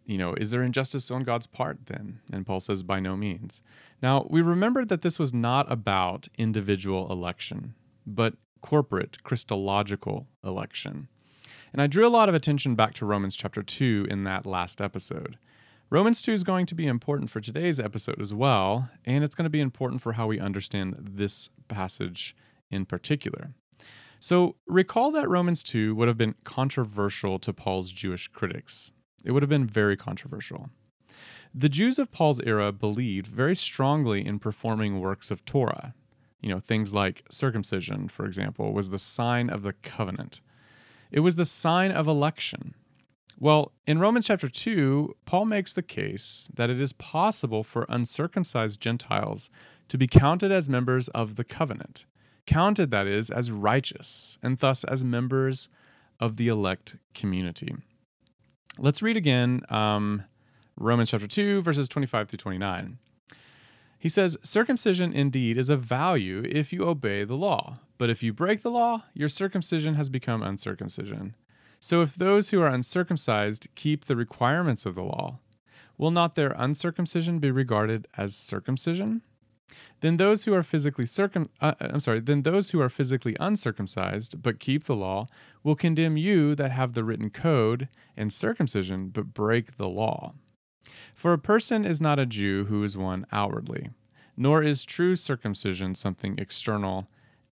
You 0.04 0.18
know, 0.18 0.34
is 0.34 0.50
there 0.50 0.62
injustice 0.62 1.10
on 1.10 1.24
God's 1.24 1.46
part 1.46 1.86
then? 1.86 2.20
And 2.32 2.46
Paul 2.46 2.60
says, 2.60 2.82
by 2.82 3.00
no 3.00 3.16
means. 3.16 3.62
Now, 4.00 4.26
we 4.28 4.42
remember 4.42 4.84
that 4.84 5.02
this 5.02 5.18
was 5.18 5.32
not 5.32 5.70
about 5.70 6.28
individual 6.36 7.10
election, 7.10 7.74
but 8.06 8.34
corporate, 8.60 9.22
Christological 9.22 10.26
election. 10.44 11.08
And 11.72 11.80
I 11.80 11.86
drew 11.86 12.06
a 12.06 12.10
lot 12.10 12.28
of 12.28 12.34
attention 12.34 12.74
back 12.74 12.92
to 12.94 13.06
Romans 13.06 13.34
chapter 13.34 13.62
2 13.62 14.06
in 14.10 14.24
that 14.24 14.44
last 14.44 14.80
episode. 14.80 15.38
Romans 15.88 16.20
2 16.20 16.32
is 16.32 16.44
going 16.44 16.66
to 16.66 16.74
be 16.74 16.86
important 16.86 17.30
for 17.30 17.40
today's 17.40 17.80
episode 17.80 18.20
as 18.20 18.34
well, 18.34 18.90
and 19.06 19.24
it's 19.24 19.34
going 19.34 19.44
to 19.44 19.50
be 19.50 19.60
important 19.60 20.02
for 20.02 20.14
how 20.14 20.26
we 20.26 20.38
understand 20.38 20.96
this 20.98 21.48
passage 21.68 22.36
in 22.70 22.84
particular. 22.84 23.54
So, 24.20 24.56
recall 24.66 25.10
that 25.12 25.28
Romans 25.28 25.62
2 25.62 25.94
would 25.94 26.08
have 26.08 26.16
been 26.18 26.34
controversial 26.44 27.38
to 27.40 27.52
Paul's 27.52 27.90
Jewish 27.90 28.28
critics. 28.28 28.92
It 29.24 29.32
would 29.32 29.42
have 29.42 29.50
been 29.50 29.66
very 29.66 29.96
controversial. 29.96 30.68
The 31.54 31.68
Jews 31.68 31.98
of 31.98 32.12
Paul's 32.12 32.40
era 32.40 32.70
believed 32.70 33.26
very 33.26 33.56
strongly 33.56 34.24
in 34.24 34.38
performing 34.38 35.00
works 35.00 35.30
of 35.30 35.44
Torah. 35.44 35.94
You 36.40 36.50
know, 36.50 36.60
things 36.60 36.94
like 36.94 37.24
circumcision, 37.30 38.08
for 38.08 38.26
example, 38.26 38.72
was 38.72 38.90
the 38.90 38.98
sign 38.98 39.48
of 39.48 39.62
the 39.62 39.72
covenant. 39.72 40.40
It 41.12 41.20
was 41.20 41.36
the 41.36 41.44
sign 41.44 41.92
of 41.92 42.08
election. 42.08 42.74
Well, 43.38 43.72
in 43.86 43.98
Romans 43.98 44.26
chapter 44.26 44.48
2, 44.48 45.14
Paul 45.26 45.44
makes 45.44 45.72
the 45.72 45.82
case 45.82 46.48
that 46.54 46.70
it 46.70 46.80
is 46.80 46.94
possible 46.94 47.62
for 47.62 47.84
uncircumcised 47.88 48.80
Gentiles 48.80 49.50
to 49.88 49.98
be 49.98 50.06
counted 50.06 50.50
as 50.50 50.70
members 50.70 51.08
of 51.08 51.36
the 51.36 51.44
covenant, 51.44 52.06
counted, 52.46 52.90
that 52.92 53.06
is, 53.06 53.30
as 53.30 53.50
righteous, 53.50 54.38
and 54.42 54.56
thus 54.58 54.84
as 54.84 55.04
members 55.04 55.68
of 56.18 56.36
the 56.36 56.48
elect 56.48 56.96
community. 57.14 57.74
Let's 58.78 59.02
read 59.02 59.18
again 59.18 59.62
um, 59.68 60.24
Romans 60.76 61.10
chapter 61.10 61.26
2, 61.26 61.60
verses 61.60 61.88
25 61.88 62.30
through 62.30 62.38
29. 62.38 62.98
He 64.02 64.08
says, 64.08 64.36
Circumcision 64.42 65.12
indeed 65.12 65.56
is 65.56 65.70
of 65.70 65.84
value 65.84 66.42
if 66.50 66.72
you 66.72 66.82
obey 66.82 67.22
the 67.22 67.36
law, 67.36 67.78
but 67.98 68.10
if 68.10 68.20
you 68.20 68.32
break 68.32 68.62
the 68.62 68.70
law, 68.70 69.04
your 69.14 69.28
circumcision 69.28 69.94
has 69.94 70.08
become 70.08 70.42
uncircumcision. 70.42 71.36
So 71.78 72.02
if 72.02 72.16
those 72.16 72.48
who 72.48 72.60
are 72.60 72.66
uncircumcised 72.66 73.68
keep 73.76 74.06
the 74.06 74.16
requirements 74.16 74.84
of 74.86 74.96
the 74.96 75.04
law, 75.04 75.38
will 75.98 76.10
not 76.10 76.34
their 76.34 76.52
uncircumcision 76.58 77.38
be 77.38 77.52
regarded 77.52 78.08
as 78.18 78.34
circumcision? 78.34 79.22
Then 80.00 80.16
those 80.16 80.46
who 80.46 80.52
are 80.52 80.64
physically 80.64 81.06
circum 81.06 81.50
uh, 81.60 81.74
I'm 81.78 82.00
sorry, 82.00 82.18
then 82.18 82.42
those 82.42 82.70
who 82.70 82.80
are 82.80 82.88
physically 82.88 83.36
uncircumcised 83.38 84.42
but 84.42 84.58
keep 84.58 84.86
the 84.86 84.96
law 84.96 85.28
will 85.62 85.76
condemn 85.76 86.16
you 86.16 86.56
that 86.56 86.72
have 86.72 86.94
the 86.94 87.04
written 87.04 87.30
code 87.30 87.86
and 88.16 88.32
circumcision 88.32 89.10
but 89.10 89.32
break 89.32 89.76
the 89.76 89.88
law. 89.88 90.34
For 91.14 91.32
a 91.32 91.38
person 91.38 91.84
is 91.84 92.00
not 92.00 92.18
a 92.18 92.26
Jew 92.26 92.64
who 92.66 92.82
is 92.84 92.96
one 92.96 93.26
outwardly, 93.32 93.90
nor 94.36 94.62
is 94.62 94.84
true 94.84 95.16
circumcision 95.16 95.94
something 95.94 96.34
external 96.38 97.08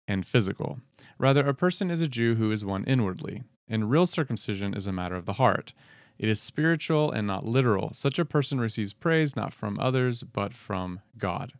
and 0.08 0.26
physical. 0.26 0.80
Rather, 1.18 1.46
a 1.46 1.54
person 1.54 1.90
is 1.90 2.00
a 2.00 2.08
Jew 2.08 2.34
who 2.34 2.50
is 2.50 2.64
one 2.64 2.84
inwardly, 2.84 3.44
and 3.68 3.90
real 3.90 4.06
circumcision 4.06 4.74
is 4.74 4.86
a 4.86 4.92
matter 4.92 5.14
of 5.14 5.26
the 5.26 5.34
heart. 5.34 5.72
It 6.18 6.28
is 6.28 6.40
spiritual 6.40 7.10
and 7.10 7.26
not 7.26 7.46
literal. 7.46 7.90
Such 7.94 8.18
a 8.18 8.24
person 8.24 8.60
receives 8.60 8.92
praise 8.92 9.36
not 9.36 9.54
from 9.54 9.78
others, 9.80 10.22
but 10.22 10.52
from 10.52 11.00
God. 11.16 11.52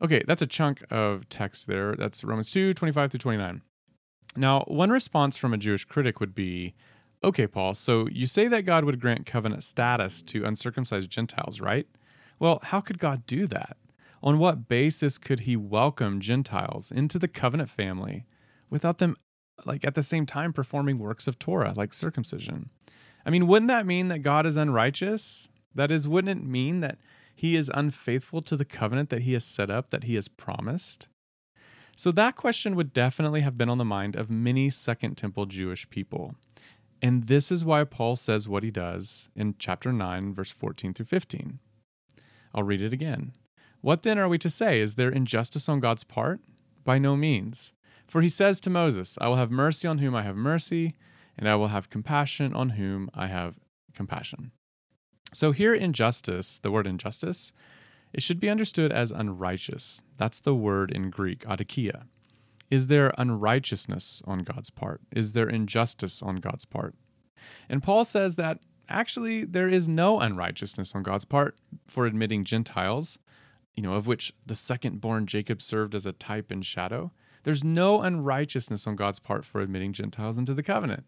Okay, 0.00 0.22
that's 0.26 0.42
a 0.42 0.46
chunk 0.46 0.84
of 0.90 1.28
text 1.28 1.66
there. 1.66 1.96
That's 1.96 2.22
Romans 2.22 2.50
2 2.52 2.72
25 2.72 3.10
through 3.10 3.18
29. 3.18 3.62
Now, 4.36 4.60
one 4.68 4.90
response 4.90 5.36
from 5.36 5.52
a 5.52 5.58
Jewish 5.58 5.84
critic 5.84 6.20
would 6.20 6.34
be 6.34 6.74
okay, 7.22 7.46
Paul, 7.46 7.74
so 7.74 8.08
you 8.10 8.26
say 8.26 8.48
that 8.48 8.62
God 8.62 8.84
would 8.84 9.00
grant 9.00 9.26
covenant 9.26 9.64
status 9.64 10.22
to 10.22 10.44
uncircumcised 10.44 11.10
Gentiles, 11.10 11.60
right? 11.60 11.86
Well, 12.38 12.60
how 12.62 12.80
could 12.80 12.98
God 12.98 13.26
do 13.26 13.46
that? 13.48 13.76
On 14.22 14.38
what 14.38 14.68
basis 14.68 15.18
could 15.18 15.40
he 15.40 15.56
welcome 15.56 16.20
Gentiles 16.20 16.90
into 16.90 17.18
the 17.18 17.28
covenant 17.28 17.70
family 17.70 18.26
without 18.68 18.98
them 18.98 19.16
like 19.64 19.84
at 19.84 19.94
the 19.94 20.02
same 20.02 20.26
time 20.26 20.52
performing 20.52 20.98
works 20.98 21.26
of 21.26 21.38
Torah 21.38 21.72
like 21.76 21.92
circumcision? 21.92 22.70
I 23.24 23.30
mean, 23.30 23.46
wouldn't 23.46 23.68
that 23.68 23.86
mean 23.86 24.08
that 24.08 24.20
God 24.20 24.46
is 24.46 24.56
unrighteous? 24.56 25.48
That 25.74 25.92
is, 25.92 26.08
wouldn't 26.08 26.40
it 26.40 26.44
mean 26.44 26.80
that 26.80 26.98
he 27.34 27.54
is 27.54 27.70
unfaithful 27.74 28.42
to 28.42 28.56
the 28.56 28.64
covenant 28.64 29.10
that 29.10 29.22
he 29.22 29.32
has 29.34 29.44
set 29.44 29.70
up, 29.70 29.90
that 29.90 30.04
he 30.04 30.14
has 30.14 30.28
promised? 30.28 31.08
So 31.94 32.12
that 32.12 32.36
question 32.36 32.76
would 32.76 32.92
definitely 32.92 33.40
have 33.40 33.58
been 33.58 33.68
on 33.68 33.78
the 33.78 33.84
mind 33.84 34.16
of 34.16 34.30
many 34.30 34.70
Second 34.70 35.16
Temple 35.16 35.46
Jewish 35.46 35.88
people. 35.90 36.36
And 37.00 37.28
this 37.28 37.52
is 37.52 37.64
why 37.64 37.84
Paul 37.84 38.16
says 38.16 38.48
what 38.48 38.62
he 38.62 38.70
does 38.70 39.30
in 39.36 39.54
chapter 39.58 39.92
9, 39.92 40.34
verse 40.34 40.50
14 40.50 40.94
through 40.94 41.06
15. 41.06 41.60
I'll 42.54 42.62
read 42.64 42.82
it 42.82 42.92
again. 42.92 43.32
What 43.80 44.02
then 44.02 44.18
are 44.18 44.28
we 44.28 44.38
to 44.38 44.50
say? 44.50 44.80
Is 44.80 44.96
there 44.96 45.10
injustice 45.10 45.68
on 45.68 45.80
God's 45.80 46.02
part? 46.02 46.40
By 46.84 46.98
no 46.98 47.16
means. 47.16 47.72
For 48.06 48.22
he 48.22 48.28
says 48.28 48.58
to 48.60 48.70
Moses, 48.70 49.16
I 49.20 49.28
will 49.28 49.36
have 49.36 49.50
mercy 49.50 49.86
on 49.86 49.98
whom 49.98 50.14
I 50.14 50.22
have 50.22 50.34
mercy, 50.34 50.94
and 51.36 51.48
I 51.48 51.54
will 51.54 51.68
have 51.68 51.90
compassion 51.90 52.54
on 52.54 52.70
whom 52.70 53.10
I 53.14 53.28
have 53.28 53.60
compassion. 53.94 54.50
So 55.32 55.52
here 55.52 55.74
injustice, 55.74 56.58
the 56.58 56.70
word 56.70 56.86
injustice, 56.86 57.52
it 58.12 58.22
should 58.22 58.40
be 58.40 58.48
understood 58.48 58.90
as 58.90 59.12
unrighteous. 59.12 60.02
That's 60.16 60.40
the 60.40 60.54
word 60.54 60.90
in 60.90 61.10
Greek, 61.10 61.44
adikia. 61.44 62.04
Is 62.70 62.88
there 62.88 63.14
unrighteousness 63.16 64.22
on 64.26 64.40
God's 64.40 64.70
part? 64.70 65.00
Is 65.14 65.32
there 65.32 65.48
injustice 65.48 66.22
on 66.22 66.36
God's 66.36 66.64
part? 66.64 66.94
And 67.68 67.82
Paul 67.82 68.04
says 68.04 68.36
that 68.36 68.58
actually 68.88 69.44
there 69.44 69.68
is 69.68 69.88
no 69.88 70.20
unrighteousness 70.20 70.94
on 70.94 71.02
God's 71.02 71.24
part 71.24 71.56
for 71.86 72.06
admitting 72.06 72.44
Gentiles, 72.44 73.18
you 73.74 73.82
know, 73.82 73.94
of 73.94 74.06
which 74.06 74.32
the 74.44 74.54
second 74.54 75.00
born 75.00 75.26
Jacob 75.26 75.62
served 75.62 75.94
as 75.94 76.04
a 76.04 76.12
type 76.12 76.50
and 76.50 76.64
shadow. 76.64 77.12
There's 77.44 77.64
no 77.64 78.02
unrighteousness 78.02 78.86
on 78.86 78.96
God's 78.96 79.18
part 79.18 79.44
for 79.44 79.60
admitting 79.60 79.92
Gentiles 79.92 80.38
into 80.38 80.52
the 80.52 80.62
covenant. 80.62 81.04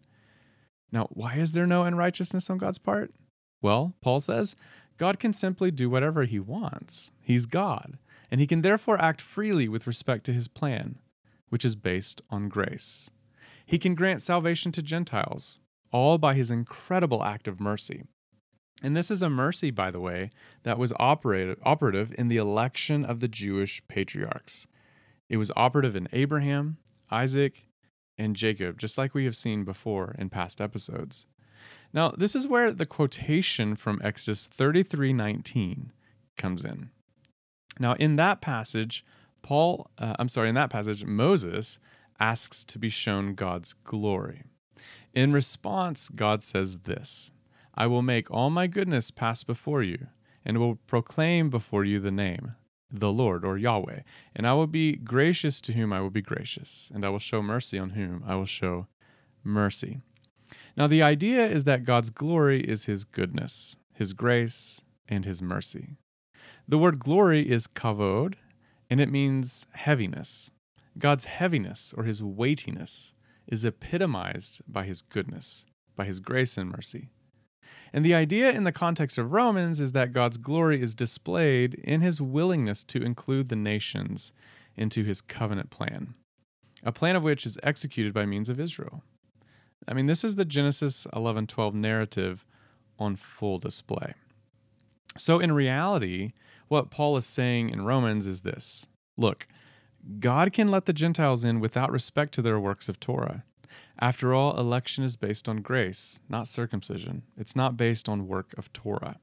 Now, 0.91 1.07
why 1.11 1.35
is 1.35 1.51
there 1.51 1.67
no 1.67 1.83
unrighteousness 1.83 2.49
on 2.49 2.57
God's 2.57 2.79
part? 2.79 3.13
Well, 3.61 3.93
Paul 4.01 4.19
says, 4.19 4.55
God 4.97 5.19
can 5.19 5.33
simply 5.33 5.71
do 5.71 5.89
whatever 5.89 6.23
he 6.23 6.39
wants. 6.39 7.11
He's 7.21 7.45
God, 7.45 7.97
and 8.29 8.41
he 8.41 8.47
can 8.47 8.61
therefore 8.61 9.01
act 9.01 9.21
freely 9.21 9.67
with 9.67 9.87
respect 9.87 10.25
to 10.25 10.33
his 10.33 10.47
plan, 10.47 10.97
which 11.51 11.65
is 11.65 11.75
based 11.75 12.21
on 12.29 12.47
grace. 12.47 13.11
He 13.65 13.77
can 13.77 13.93
grant 13.93 14.21
salvation 14.21 14.71
to 14.71 14.81
Gentiles, 14.81 15.59
all 15.91 16.17
by 16.17 16.33
his 16.33 16.49
incredible 16.49 17.23
act 17.23 17.45
of 17.45 17.59
mercy. 17.59 18.05
And 18.81 18.95
this 18.95 19.11
is 19.11 19.21
a 19.21 19.29
mercy, 19.29 19.69
by 19.69 19.91
the 19.91 19.99
way, 19.99 20.31
that 20.63 20.79
was 20.79 20.93
operative, 20.97 21.59
operative 21.63 22.15
in 22.17 22.29
the 22.29 22.37
election 22.37 23.03
of 23.03 23.19
the 23.19 23.27
Jewish 23.27 23.83
patriarchs. 23.89 24.65
It 25.29 25.37
was 25.37 25.51
operative 25.55 25.95
in 25.95 26.07
Abraham, 26.13 26.77
Isaac, 27.11 27.65
and 28.17 28.35
Jacob, 28.35 28.79
just 28.79 28.97
like 28.97 29.13
we 29.13 29.25
have 29.25 29.35
seen 29.35 29.65
before 29.65 30.15
in 30.17 30.29
past 30.29 30.61
episodes. 30.61 31.25
Now, 31.93 32.11
this 32.11 32.33
is 32.33 32.47
where 32.47 32.71
the 32.71 32.85
quotation 32.85 33.75
from 33.75 34.01
Exodus 34.03 34.47
33:19 34.47 35.91
comes 36.37 36.63
in. 36.63 36.91
Now, 37.77 37.93
in 37.93 38.15
that 38.15 38.39
passage, 38.39 39.03
Paul, 39.41 39.89
uh, 39.97 40.15
I'm 40.19 40.29
sorry, 40.29 40.49
in 40.49 40.55
that 40.55 40.69
passage, 40.69 41.05
Moses 41.05 41.79
asks 42.19 42.63
to 42.65 42.79
be 42.79 42.89
shown 42.89 43.33
God's 43.33 43.73
glory. 43.83 44.43
In 45.13 45.33
response, 45.33 46.09
God 46.09 46.43
says 46.43 46.79
this 46.79 47.31
I 47.75 47.87
will 47.87 48.01
make 48.01 48.29
all 48.29 48.49
my 48.49 48.67
goodness 48.67 49.11
pass 49.11 49.43
before 49.43 49.83
you, 49.83 50.07
and 50.45 50.57
will 50.57 50.75
proclaim 50.87 51.49
before 51.49 51.83
you 51.83 51.99
the 51.99 52.11
name, 52.11 52.55
the 52.91 53.11
Lord 53.11 53.45
or 53.45 53.57
Yahweh. 53.57 54.01
And 54.35 54.47
I 54.47 54.53
will 54.53 54.67
be 54.67 54.95
gracious 54.95 55.61
to 55.61 55.73
whom 55.73 55.93
I 55.93 56.01
will 56.01 56.09
be 56.09 56.21
gracious, 56.21 56.91
and 56.93 57.05
I 57.05 57.09
will 57.09 57.19
show 57.19 57.41
mercy 57.41 57.77
on 57.79 57.91
whom 57.91 58.23
I 58.25 58.35
will 58.35 58.45
show 58.45 58.87
mercy. 59.43 60.01
Now, 60.77 60.87
the 60.87 61.01
idea 61.01 61.45
is 61.45 61.63
that 61.65 61.83
God's 61.83 62.09
glory 62.09 62.61
is 62.61 62.85
his 62.85 63.03
goodness, 63.03 63.77
his 63.93 64.13
grace, 64.13 64.81
and 65.07 65.25
his 65.25 65.41
mercy. 65.41 65.97
The 66.67 66.77
word 66.77 66.99
glory 66.99 67.49
is 67.49 67.67
kavod, 67.67 68.35
and 68.91 68.99
it 68.99 69.09
means 69.09 69.65
heaviness. 69.71 70.51
God's 70.97 71.23
heaviness 71.23 71.93
or 71.95 72.03
his 72.03 72.21
weightiness 72.21 73.15
is 73.47 73.63
epitomized 73.63 74.61
by 74.67 74.83
his 74.83 75.01
goodness, 75.01 75.65
by 75.95 76.03
his 76.03 76.19
grace 76.19 76.57
and 76.57 76.69
mercy. 76.69 77.09
And 77.93 78.03
the 78.03 78.13
idea 78.13 78.51
in 78.51 78.65
the 78.65 78.73
context 78.73 79.17
of 79.17 79.31
Romans 79.31 79.79
is 79.79 79.93
that 79.93 80.11
God's 80.11 80.35
glory 80.35 80.81
is 80.81 80.93
displayed 80.93 81.75
in 81.75 82.01
his 82.01 82.21
willingness 82.21 82.83
to 82.85 83.01
include 83.01 83.47
the 83.47 83.55
nations 83.55 84.33
into 84.75 85.05
his 85.05 85.21
covenant 85.21 85.69
plan, 85.69 86.13
a 86.83 86.91
plan 86.91 87.15
of 87.15 87.23
which 87.23 87.45
is 87.45 87.57
executed 87.63 88.13
by 88.13 88.25
means 88.25 88.49
of 88.49 88.59
Israel. 88.59 89.03
I 89.87 89.93
mean, 89.93 90.07
this 90.07 90.25
is 90.25 90.35
the 90.35 90.45
Genesis 90.45 91.07
11:12 91.13 91.73
narrative 91.73 92.45
on 92.99 93.15
full 93.15 93.57
display. 93.57 94.15
So 95.17 95.39
in 95.39 95.53
reality, 95.53 96.33
what 96.71 96.89
Paul 96.89 97.17
is 97.17 97.25
saying 97.25 97.69
in 97.69 97.83
Romans 97.83 98.25
is 98.27 98.41
this. 98.43 98.87
Look, 99.17 99.45
God 100.19 100.53
can 100.53 100.69
let 100.69 100.85
the 100.85 100.93
Gentiles 100.93 101.43
in 101.43 101.59
without 101.59 101.91
respect 101.91 102.33
to 102.35 102.41
their 102.41 102.59
works 102.59 102.87
of 102.87 102.99
Torah. 102.99 103.43
After 103.99 104.33
all, 104.33 104.57
election 104.57 105.03
is 105.03 105.17
based 105.17 105.49
on 105.49 105.57
grace, 105.57 106.21
not 106.29 106.47
circumcision. 106.47 107.23
It's 107.37 107.57
not 107.57 107.75
based 107.75 108.07
on 108.07 108.27
work 108.27 108.53
of 108.57 108.71
Torah. 108.71 109.19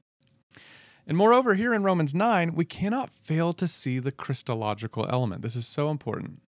And 1.07 1.17
moreover, 1.17 1.55
here 1.55 1.73
in 1.73 1.83
Romans 1.83 2.13
9, 2.13 2.53
we 2.53 2.65
cannot 2.65 3.09
fail 3.09 3.51
to 3.53 3.67
see 3.67 3.97
the 3.97 4.11
Christological 4.11 5.07
element. 5.09 5.41
This 5.41 5.55
is 5.55 5.65
so 5.65 5.89
important. 5.89 6.41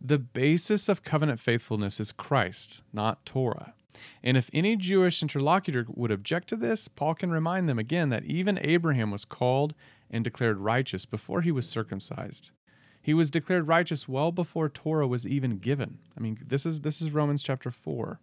The 0.00 0.18
basis 0.18 0.88
of 0.88 1.02
covenant 1.02 1.38
faithfulness 1.38 2.00
is 2.00 2.12
Christ, 2.12 2.82
not 2.94 3.26
Torah. 3.26 3.74
And 4.22 4.38
if 4.38 4.48
any 4.54 4.76
Jewish 4.76 5.20
interlocutor 5.20 5.84
would 5.88 6.10
object 6.10 6.48
to 6.48 6.56
this, 6.56 6.88
Paul 6.88 7.14
can 7.14 7.30
remind 7.30 7.68
them 7.68 7.78
again 7.78 8.08
that 8.08 8.24
even 8.24 8.58
Abraham 8.62 9.10
was 9.10 9.26
called 9.26 9.74
and 10.10 10.24
declared 10.24 10.58
righteous 10.58 11.04
before 11.06 11.42
he 11.42 11.52
was 11.52 11.68
circumcised. 11.68 12.50
He 13.02 13.14
was 13.14 13.30
declared 13.30 13.68
righteous 13.68 14.08
well 14.08 14.30
before 14.32 14.68
Torah 14.68 15.06
was 15.06 15.26
even 15.26 15.58
given. 15.58 15.98
I 16.16 16.20
mean, 16.20 16.38
this 16.46 16.66
is 16.66 16.82
this 16.82 17.00
is 17.00 17.12
Romans 17.12 17.42
chapter 17.42 17.70
4. 17.70 18.20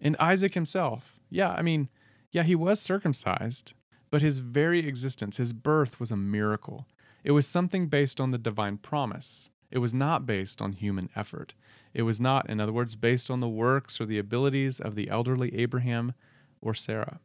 And 0.00 0.16
Isaac 0.18 0.54
himself, 0.54 1.18
yeah, 1.30 1.50
I 1.50 1.62
mean, 1.62 1.88
yeah, 2.30 2.42
he 2.42 2.54
was 2.54 2.80
circumcised, 2.80 3.74
but 4.10 4.22
his 4.22 4.38
very 4.38 4.86
existence, 4.86 5.38
his 5.38 5.52
birth 5.52 5.98
was 5.98 6.10
a 6.10 6.16
miracle. 6.16 6.86
It 7.24 7.32
was 7.32 7.46
something 7.46 7.88
based 7.88 8.20
on 8.20 8.30
the 8.30 8.38
divine 8.38 8.78
promise. 8.78 9.50
It 9.70 9.78
was 9.78 9.92
not 9.92 10.26
based 10.26 10.62
on 10.62 10.72
human 10.72 11.10
effort. 11.16 11.54
It 11.92 12.02
was 12.02 12.20
not, 12.20 12.48
in 12.48 12.60
other 12.60 12.72
words, 12.72 12.94
based 12.94 13.30
on 13.30 13.40
the 13.40 13.48
works 13.48 14.00
or 14.00 14.06
the 14.06 14.18
abilities 14.18 14.80
of 14.80 14.94
the 14.94 15.10
elderly 15.10 15.54
Abraham 15.58 16.14
or 16.60 16.74
Sarah. 16.74 17.20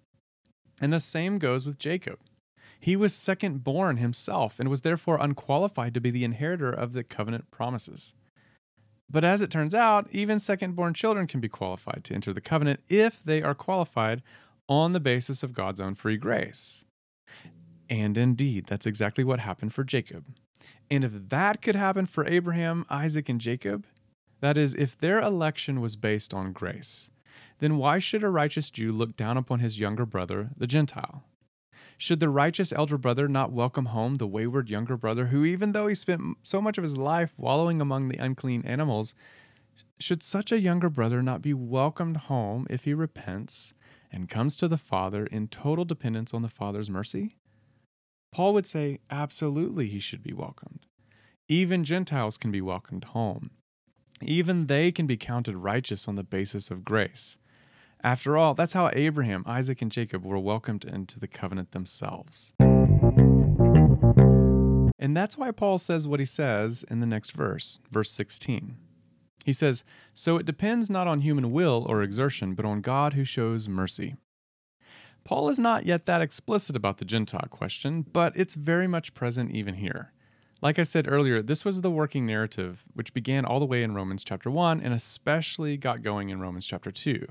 And 0.82 0.92
the 0.92 1.00
same 1.00 1.38
goes 1.38 1.65
with 1.65 1.77
Jacob. 1.77 2.20
He 2.84 2.98
was 2.98 3.16
second 3.16 3.63
born 3.63 3.96
himself 3.96 4.60
and 4.60 4.68
was 4.68 4.82
therefore 4.82 5.18
unqualified 5.18 5.94
to 5.94 6.02
be 6.02 6.12
the 6.12 6.25
inheritor 6.25 6.70
of 6.70 6.92
the 6.92 7.02
covenant 7.02 7.50
promises. 7.50 8.13
But 9.10 9.24
as 9.24 9.42
it 9.42 9.50
turns 9.50 9.74
out, 9.74 10.10
even 10.12 10.38
second 10.38 10.75
born 10.75 10.94
children 10.94 11.25
can 11.25 11.40
be 11.40 11.48
qualified 11.48 12.04
to 12.04 12.13
enter 12.13 12.34
the 12.34 12.42
covenant 12.42 12.82
if 12.90 13.24
they 13.24 13.42
are 13.42 13.56
qualified 13.56 14.22
on 14.68 14.92
the 14.92 15.00
basis 15.00 15.44
of 15.44 15.54
God's 15.54 15.80
own 15.80 15.96
free 15.96 16.18
grace. 16.18 16.84
And 17.90 18.18
indeed, 18.18 18.66
that's 18.66 18.86
exactly 18.86 19.24
what 19.24 19.40
happened 19.40 19.74
for 19.74 19.86
Jacob. 19.86 20.25
And 20.92 21.06
if 21.06 21.30
that 21.30 21.62
could 21.62 21.78
happen 21.78 22.06
for 22.06 22.28
Abraham, 22.28 22.86
Isaac, 22.90 23.30
and 23.30 23.40
Jacob, 23.40 23.88
that 24.42 24.58
is, 24.58 24.75
if 24.75 24.98
their 24.98 25.22
election 25.22 25.80
was 25.80 25.96
based 25.96 26.34
on 26.34 26.52
grace, 26.52 27.12
then 27.60 27.78
why 27.78 28.00
should 28.00 28.24
a 28.24 28.30
righteous 28.30 28.70
Jew 28.70 28.92
look 28.92 29.16
down 29.16 29.38
upon 29.38 29.60
his 29.60 29.80
younger 29.80 30.06
brother, 30.06 30.50
the 30.58 30.68
Gentile? 30.68 31.24
Should 31.98 32.20
the 32.20 32.30
righteous 32.30 32.74
elder 32.74 32.98
brother 32.98 33.28
not 33.28 33.52
welcome 33.52 33.86
home 33.88 34.16
the 34.16 34.28
wayward 34.28 34.70
younger 34.70 34.98
brother 34.98 35.28
who, 35.28 35.46
even 35.46 35.72
though 35.72 35.88
he 35.88 35.96
spent 35.96 36.38
so 36.44 36.62
much 36.62 36.78
of 36.78 36.84
his 36.84 36.98
life 36.98 37.34
wallowing 37.38 37.80
among 37.80 38.10
the 38.10 38.18
unclean 38.18 38.64
animals, 38.66 39.16
should 40.00 40.24
such 40.24 40.52
a 40.52 40.60
younger 40.60 40.90
brother 40.90 41.22
not 41.22 41.42
be 41.42 41.54
welcomed 41.54 42.18
home 42.18 42.68
if 42.70 42.84
he 42.84 42.94
repents 42.94 43.74
and 44.12 44.30
comes 44.30 44.56
to 44.58 44.68
the 44.68 44.78
Father 44.78 45.26
in 45.26 45.48
total 45.48 45.86
dependence 45.86 46.34
on 46.34 46.42
the 46.42 46.50
Father's 46.50 46.90
mercy? 46.90 47.38
Paul 48.32 48.54
would 48.54 48.68
say, 48.68 49.00
absolutely, 49.10 49.88
he 49.88 50.00
should 50.00 50.24
be 50.24 50.34
welcomed. 50.34 50.86
Even 51.48 51.84
Gentiles 51.84 52.38
can 52.38 52.52
be 52.52 52.62
welcomed 52.62 53.06
home. 53.06 53.52
Even 54.22 54.68
they 54.68 54.92
can 54.92 55.06
be 55.06 55.18
counted 55.18 55.56
righteous 55.56 56.08
on 56.08 56.16
the 56.16 56.24
basis 56.24 56.72
of 56.72 56.84
grace. 56.84 57.38
After 58.04 58.38
all, 58.38 58.54
that's 58.54 58.74
how 58.74 58.90
Abraham, 58.92 59.44
Isaac, 59.48 59.82
and 59.82 59.92
Jacob 59.92 60.26
were 60.26 60.38
welcomed 60.38 60.84
into 60.84 61.20
the 61.20 61.28
covenant 61.28 61.72
themselves. 61.72 62.52
And 65.00 65.16
that's 65.16 65.38
why 65.38 65.52
Paul 65.52 65.78
says 65.78 66.08
what 66.08 66.20
he 66.20 66.26
says 66.26 66.84
in 66.90 67.00
the 67.00 67.06
next 67.06 67.32
verse, 67.32 67.80
verse 67.90 68.12
16. 68.12 68.76
He 69.46 69.54
says, 69.54 69.86
So 70.14 70.38
it 70.38 70.46
depends 70.46 70.90
not 70.90 71.08
on 71.08 71.20
human 71.20 71.52
will 71.52 71.86
or 71.88 72.02
exertion, 72.02 72.56
but 72.56 72.66
on 72.66 72.82
God 72.82 73.14
who 73.14 73.24
shows 73.24 73.70
mercy. 73.70 74.16
Paul 75.24 75.48
is 75.48 75.60
not 75.60 75.86
yet 75.86 76.06
that 76.06 76.22
explicit 76.22 76.76
about 76.76 76.98
the 76.98 77.06
Gentile 77.06 77.48
question, 77.50 78.06
but 78.12 78.34
it's 78.36 78.56
very 78.56 78.88
much 78.88 79.14
present 79.14 79.52
even 79.52 79.76
here. 79.76 80.12
Like 80.62 80.78
I 80.80 80.84
said 80.84 81.08
earlier, 81.10 81.42
this 81.42 81.64
was 81.64 81.82
the 81.82 81.92
working 81.92 82.26
narrative 82.26 82.84
which 82.94 83.14
began 83.14 83.46
all 83.46 83.60
the 83.60 83.66
way 83.66 83.84
in 83.84 83.94
Romans 83.94 84.24
chapter 84.24 84.50
1 84.50 84.82
and 84.82 84.94
especially 84.94 85.78
got 85.78 86.02
going 86.02 86.30
in 86.30 86.42
Romans 86.42 86.66
chapter 86.66 86.92
2. 86.92 87.28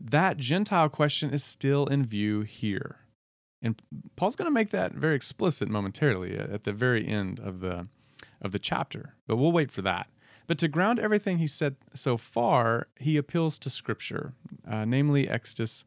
That 0.00 0.36
Gentile 0.36 0.88
question 0.88 1.32
is 1.32 1.42
still 1.42 1.86
in 1.86 2.04
view 2.04 2.42
here. 2.42 2.96
And 3.62 3.80
Paul's 4.16 4.36
going 4.36 4.46
to 4.46 4.52
make 4.52 4.70
that 4.70 4.92
very 4.92 5.16
explicit 5.16 5.68
momentarily 5.68 6.36
at 6.38 6.64
the 6.64 6.72
very 6.72 7.06
end 7.06 7.40
of 7.40 7.60
the 7.60 7.88
of 8.40 8.52
the 8.52 8.58
chapter, 8.58 9.14
but 9.26 9.36
we'll 9.36 9.50
wait 9.50 9.72
for 9.72 9.80
that. 9.82 10.08
But 10.46 10.58
to 10.58 10.68
ground 10.68 10.98
everything 10.98 11.38
he 11.38 11.46
said 11.46 11.76
so 11.94 12.16
far, 12.16 12.88
he 13.00 13.16
appeals 13.16 13.58
to 13.60 13.70
Scripture, 13.70 14.34
uh, 14.68 14.84
namely 14.84 15.28
Exodus 15.28 15.84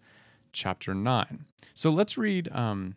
chapter 0.51 0.93
9. 0.93 1.45
So 1.73 1.91
let's 1.91 2.17
read 2.17 2.51
um, 2.51 2.95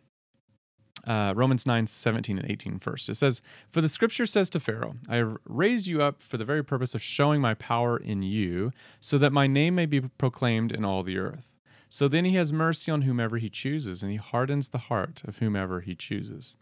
uh, 1.05 1.33
Romans 1.35 1.65
9, 1.65 1.87
17 1.87 2.37
and 2.39 2.49
18 2.49 2.79
first. 2.79 3.09
It 3.09 3.15
says, 3.15 3.41
For 3.69 3.81
the 3.81 3.89
scripture 3.89 4.25
says 4.25 4.49
to 4.51 4.59
Pharaoh, 4.59 4.95
I 5.09 5.17
have 5.17 5.37
raised 5.45 5.87
you 5.87 6.01
up 6.01 6.21
for 6.21 6.37
the 6.37 6.45
very 6.45 6.63
purpose 6.63 6.95
of 6.95 7.03
showing 7.03 7.41
my 7.41 7.53
power 7.53 7.97
in 7.97 8.23
you, 8.23 8.71
so 9.01 9.17
that 9.17 9.33
my 9.33 9.47
name 9.47 9.75
may 9.75 9.85
be 9.85 10.01
proclaimed 10.01 10.71
in 10.71 10.85
all 10.85 11.03
the 11.03 11.17
earth. 11.17 11.53
So 11.89 12.07
then 12.07 12.25
he 12.25 12.35
has 12.35 12.51
mercy 12.51 12.89
on 12.91 13.03
whomever 13.03 13.37
he 13.37 13.49
chooses, 13.49 14.01
and 14.01 14.11
he 14.11 14.17
hardens 14.17 14.69
the 14.69 14.77
heart 14.77 15.21
of 15.25 15.37
whomever 15.37 15.81
he 15.81 15.93
chooses. 15.93 16.57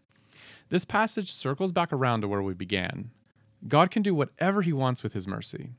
This 0.68 0.84
passage 0.84 1.30
circles 1.30 1.72
back 1.72 1.92
around 1.92 2.22
to 2.22 2.28
where 2.28 2.42
we 2.42 2.54
began. 2.54 3.10
God 3.68 3.90
can 3.90 4.02
do 4.02 4.14
whatever 4.14 4.62
he 4.62 4.72
wants 4.72 5.02
with 5.02 5.12
his 5.12 5.28
mercy. 5.28 5.70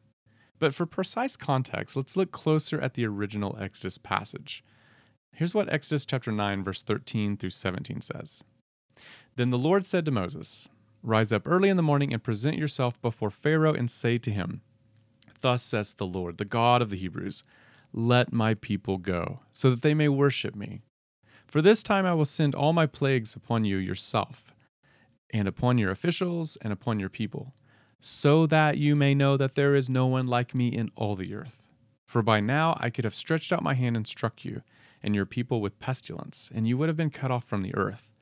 But 0.59 0.73
for 0.73 0.85
precise 0.85 1.35
context, 1.35 1.95
let's 1.95 2.15
look 2.15 2.31
closer 2.31 2.79
at 2.79 2.93
the 2.93 3.05
original 3.05 3.57
Exodus 3.59 3.97
passage. 3.97 4.63
Here's 5.33 5.53
what 5.53 5.71
Exodus 5.71 6.05
chapter 6.05 6.31
9 6.31 6.63
verse 6.63 6.83
13 6.83 7.37
through 7.37 7.49
17 7.49 8.01
says. 8.01 8.43
Then 9.35 9.49
the 9.49 9.57
Lord 9.57 9.85
said 9.85 10.05
to 10.05 10.11
Moses, 10.11 10.69
Rise 11.01 11.33
up 11.33 11.43
early 11.45 11.69
in 11.69 11.77
the 11.77 11.83
morning 11.83 12.13
and 12.13 12.23
present 12.23 12.57
yourself 12.57 13.01
before 13.01 13.29
Pharaoh 13.29 13.73
and 13.73 13.91
say 13.91 14.17
to 14.17 14.31
him, 14.31 14.61
Thus 15.41 15.61
says 15.61 15.93
the 15.93 16.07
Lord, 16.07 16.37
the 16.37 16.45
God 16.45 16.81
of 16.81 16.89
the 16.89 16.97
Hebrews, 16.97 17.43
Let 17.91 18.31
my 18.31 18.53
people 18.53 18.97
go, 18.97 19.41
so 19.51 19.69
that 19.69 19.81
they 19.81 19.93
may 19.93 20.07
worship 20.07 20.55
me. 20.55 20.83
For 21.45 21.61
this 21.61 21.83
time 21.83 22.05
I 22.05 22.13
will 22.13 22.25
send 22.25 22.55
all 22.55 22.71
my 22.71 22.85
plagues 22.85 23.35
upon 23.35 23.65
you 23.65 23.77
yourself, 23.77 24.55
and 25.31 25.47
upon 25.47 25.77
your 25.77 25.91
officials, 25.91 26.57
and 26.61 26.71
upon 26.71 26.99
your 26.99 27.09
people, 27.09 27.53
so 27.99 28.47
that 28.47 28.77
you 28.77 28.95
may 28.95 29.13
know 29.13 29.35
that 29.35 29.55
there 29.55 29.75
is 29.75 29.89
no 29.89 30.05
one 30.07 30.27
like 30.27 30.55
me 30.55 30.69
in 30.69 30.89
all 30.95 31.15
the 31.15 31.35
earth. 31.35 31.69
For 32.07 32.21
by 32.21 32.39
now 32.39 32.77
I 32.79 32.89
could 32.89 33.03
have 33.03 33.15
stretched 33.15 33.51
out 33.51 33.61
my 33.61 33.73
hand 33.73 33.97
and 33.97 34.07
struck 34.07 34.45
you, 34.45 34.61
and 35.01 35.13
your 35.13 35.25
people 35.25 35.59
with 35.59 35.79
pestilence, 35.79 36.49
and 36.53 36.67
you 36.67 36.77
would 36.77 36.87
have 36.87 36.97
been 36.97 37.09
cut 37.09 37.31
off 37.31 37.43
from 37.43 37.61
the 37.61 37.75
earth. 37.75 38.12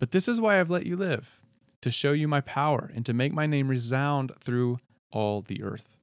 But 0.00 0.10
this 0.10 0.26
is 0.26 0.40
why 0.40 0.58
I've 0.58 0.70
let 0.70 0.86
you 0.86 0.96
live, 0.96 1.40
to 1.82 1.90
show 1.90 2.12
you 2.12 2.26
my 2.26 2.40
power 2.40 2.90
and 2.92 3.06
to 3.06 3.12
make 3.12 3.32
my 3.32 3.46
name 3.46 3.68
resound 3.68 4.32
through 4.40 4.80
all 5.12 5.42
the 5.42 5.62
earth. 5.62 5.96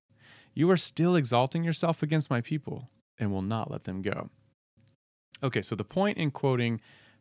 You 0.53 0.69
are 0.71 0.77
still 0.77 1.15
exalting 1.15 1.63
yourself 1.63 2.01
against 2.01 2.29
my 2.29 2.39
people 2.39 2.89
and 3.19 3.31
will 3.31 3.41
not 3.41 3.69
let 3.69 3.83
them 3.83 4.01
go. 4.01 4.29
Okay, 5.43 5.61
so 5.61 5.75
the 5.75 5.83
point 5.83 6.17
in 6.17 6.31
quoting 6.31 6.79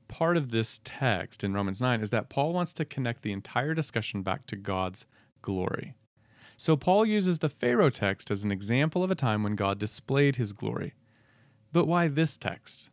part 0.09 0.37
of 0.37 0.51
this 0.51 0.81
text 0.85 1.43
in 1.43 1.55
Romans 1.55 1.81
9 1.81 2.01
is 2.01 2.11
that 2.11 2.29
Paul 2.29 2.53
wants 2.53 2.73
to 2.75 2.85
connect 2.85 3.23
the 3.23 3.33
entire 3.33 3.75
discussion 3.75 4.23
back 4.23 4.47
to 4.47 4.57
God's 4.57 5.07
glory. 5.43 5.95
So 6.59 6.77
Paul 6.77 7.05
uses 7.07 7.39
the 7.39 7.49
Pharaoh 7.49 7.91
text 7.91 8.31
as 8.31 8.45
an 8.45 8.53
example 8.53 9.03
of 9.03 9.11
a 9.11 9.15
time 9.15 9.43
when 9.43 9.57
God 9.57 9.79
displayed 9.79 10.37
his 10.37 10.53
glory. 10.53 10.95
But 11.73 11.87
why 11.87 12.09
this 12.09 12.37
text? 12.37 12.91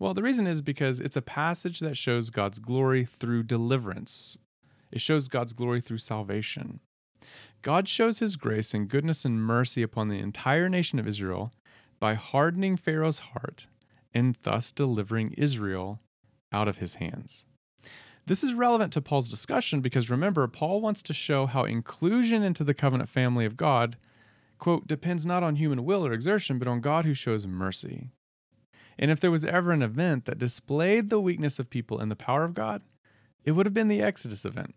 Well, 0.00 0.14
the 0.14 0.22
reason 0.22 0.46
is 0.46 0.62
because 0.62 0.98
it's 0.98 1.16
a 1.16 1.22
passage 1.22 1.80
that 1.80 1.94
shows 1.94 2.30
God's 2.30 2.58
glory 2.58 3.04
through 3.04 3.42
deliverance. 3.42 4.38
It 4.90 5.02
shows 5.02 5.28
God's 5.28 5.52
glory 5.52 5.82
through 5.82 5.98
salvation. 5.98 6.80
God 7.60 7.86
shows 7.86 8.18
his 8.18 8.36
grace 8.36 8.72
and 8.72 8.88
goodness 8.88 9.26
and 9.26 9.44
mercy 9.44 9.82
upon 9.82 10.08
the 10.08 10.18
entire 10.18 10.70
nation 10.70 10.98
of 10.98 11.06
Israel 11.06 11.52
by 12.00 12.14
hardening 12.14 12.78
Pharaoh's 12.78 13.18
heart 13.18 13.66
and 14.14 14.38
thus 14.42 14.72
delivering 14.72 15.34
Israel 15.36 16.00
out 16.50 16.66
of 16.66 16.78
his 16.78 16.94
hands. 16.94 17.44
This 18.24 18.42
is 18.42 18.54
relevant 18.54 18.94
to 18.94 19.02
Paul's 19.02 19.28
discussion 19.28 19.82
because 19.82 20.08
remember, 20.08 20.48
Paul 20.48 20.80
wants 20.80 21.02
to 21.02 21.12
show 21.12 21.44
how 21.44 21.64
inclusion 21.64 22.42
into 22.42 22.64
the 22.64 22.72
covenant 22.72 23.10
family 23.10 23.44
of 23.44 23.58
God, 23.58 23.98
quote, 24.56 24.86
depends 24.86 25.26
not 25.26 25.42
on 25.42 25.56
human 25.56 25.84
will 25.84 26.06
or 26.06 26.14
exertion, 26.14 26.58
but 26.58 26.68
on 26.68 26.80
God 26.80 27.04
who 27.04 27.12
shows 27.12 27.46
mercy. 27.46 28.12
And 29.00 29.10
if 29.10 29.18
there 29.18 29.30
was 29.30 29.46
ever 29.46 29.72
an 29.72 29.82
event 29.82 30.26
that 30.26 30.38
displayed 30.38 31.08
the 31.08 31.18
weakness 31.18 31.58
of 31.58 31.70
people 31.70 31.98
and 31.98 32.10
the 32.10 32.16
power 32.16 32.44
of 32.44 32.52
God, 32.52 32.82
it 33.46 33.52
would 33.52 33.64
have 33.64 33.72
been 33.72 33.88
the 33.88 34.02
Exodus 34.02 34.44
event. 34.44 34.74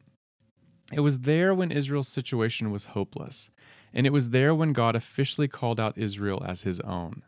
It 0.93 1.01
was 1.01 1.19
there 1.19 1.53
when 1.53 1.71
Israel's 1.71 2.07
situation 2.07 2.71
was 2.71 2.85
hopeless, 2.85 3.51
and 3.93 4.07
it 4.07 4.13
was 4.13 4.29
there 4.29 4.55
when 4.55 4.71
God 4.71 4.95
officially 4.95 5.49
called 5.49 5.77
out 5.77 5.97
Israel 5.97 6.41
as 6.47 6.61
his 6.61 6.79
own. 6.79 7.23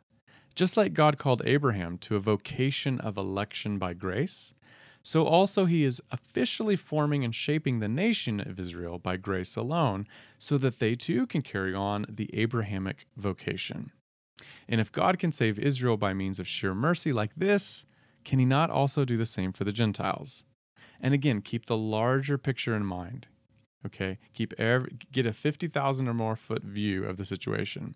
Just 0.56 0.78
like 0.78 0.94
God 0.94 1.18
called 1.18 1.42
Abraham 1.46 1.98
to 1.98 2.16
a 2.16 2.22
vocation 2.22 3.02
of 3.02 3.18
election 3.18 3.78
by 3.78 3.94
grace, 3.94 4.54
so 5.04 5.26
also 5.26 5.66
he 5.66 5.84
is 5.84 6.02
officially 6.12 6.78
forming 6.78 7.26
and 7.26 7.36
shaping 7.36 7.80
the 7.80 7.90
nation 7.90 8.40
of 8.40 8.58
Israel 8.58 9.00
by 9.00 9.18
grace 9.18 9.58
alone, 9.58 10.08
so 10.40 10.58
that 10.60 10.80
they 10.80 10.96
too 10.96 11.28
can 11.28 11.42
carry 11.42 11.74
on 11.74 12.06
the 12.08 12.34
Abrahamic 12.34 13.06
vocation. 13.18 13.92
And 14.68 14.82
if 14.82 14.92
God 14.92 15.20
can 15.20 15.32
save 15.32 15.60
Israel 15.60 15.98
by 15.98 16.14
means 16.14 16.40
of 16.40 16.48
sheer 16.48 16.74
mercy 16.74 17.14
like 17.14 17.36
this, 17.36 17.86
can 18.24 18.40
he 18.40 18.46
not 18.46 18.70
also 18.70 19.06
do 19.06 19.18
the 19.18 19.26
same 19.26 19.54
for 19.54 19.64
the 19.64 19.72
Gentiles? 19.72 20.44
And 21.00 21.14
again, 21.14 21.42
keep 21.42 21.66
the 21.66 21.78
larger 21.78 22.38
picture 22.38 22.76
in 22.76 22.86
mind. 22.86 23.28
Okay, 23.86 24.18
keep 24.34 24.54
every, 24.58 24.98
get 25.12 25.28
a 25.28 25.34
50,000 25.34 26.08
or 26.08 26.14
more 26.14 26.36
foot 26.36 26.64
view 26.64 27.06
of 27.06 27.18
the 27.18 27.26
situation. 27.26 27.94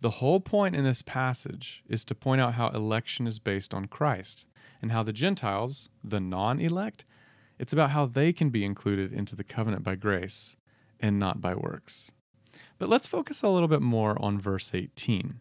The 0.00 0.10
whole 0.10 0.38
point 0.38 0.76
in 0.76 0.84
this 0.84 1.02
passage 1.02 1.82
is 1.88 2.04
to 2.04 2.14
point 2.14 2.40
out 2.40 2.54
how 2.54 2.68
election 2.68 3.26
is 3.26 3.40
based 3.40 3.74
on 3.74 3.86
Christ 3.86 4.46
and 4.80 4.92
how 4.92 5.02
the 5.02 5.12
Gentiles, 5.12 5.88
the 6.04 6.20
non 6.20 6.60
elect, 6.60 7.04
it's 7.58 7.72
about 7.72 7.90
how 7.90 8.06
they 8.06 8.32
can 8.32 8.50
be 8.50 8.64
included 8.64 9.12
into 9.12 9.34
the 9.34 9.42
covenant 9.42 9.82
by 9.82 9.96
grace 9.96 10.54
and 11.00 11.18
not 11.18 11.40
by 11.40 11.54
works. 11.54 12.12
But 12.78 12.88
let's 12.88 13.08
focus 13.08 13.42
a 13.42 13.48
little 13.48 13.66
bit 13.66 13.82
more 13.82 14.20
on 14.22 14.38
verse 14.38 14.70
18. 14.72 15.40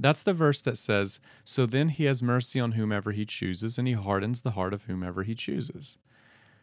That's 0.00 0.22
the 0.22 0.32
verse 0.32 0.60
that 0.62 0.76
says, 0.76 1.20
So 1.44 1.66
then 1.66 1.88
he 1.88 2.04
has 2.04 2.22
mercy 2.22 2.60
on 2.60 2.72
whomever 2.72 3.12
he 3.12 3.24
chooses, 3.24 3.78
and 3.78 3.88
he 3.88 3.94
hardens 3.94 4.42
the 4.42 4.52
heart 4.52 4.72
of 4.72 4.84
whomever 4.84 5.22
he 5.22 5.34
chooses. 5.34 5.98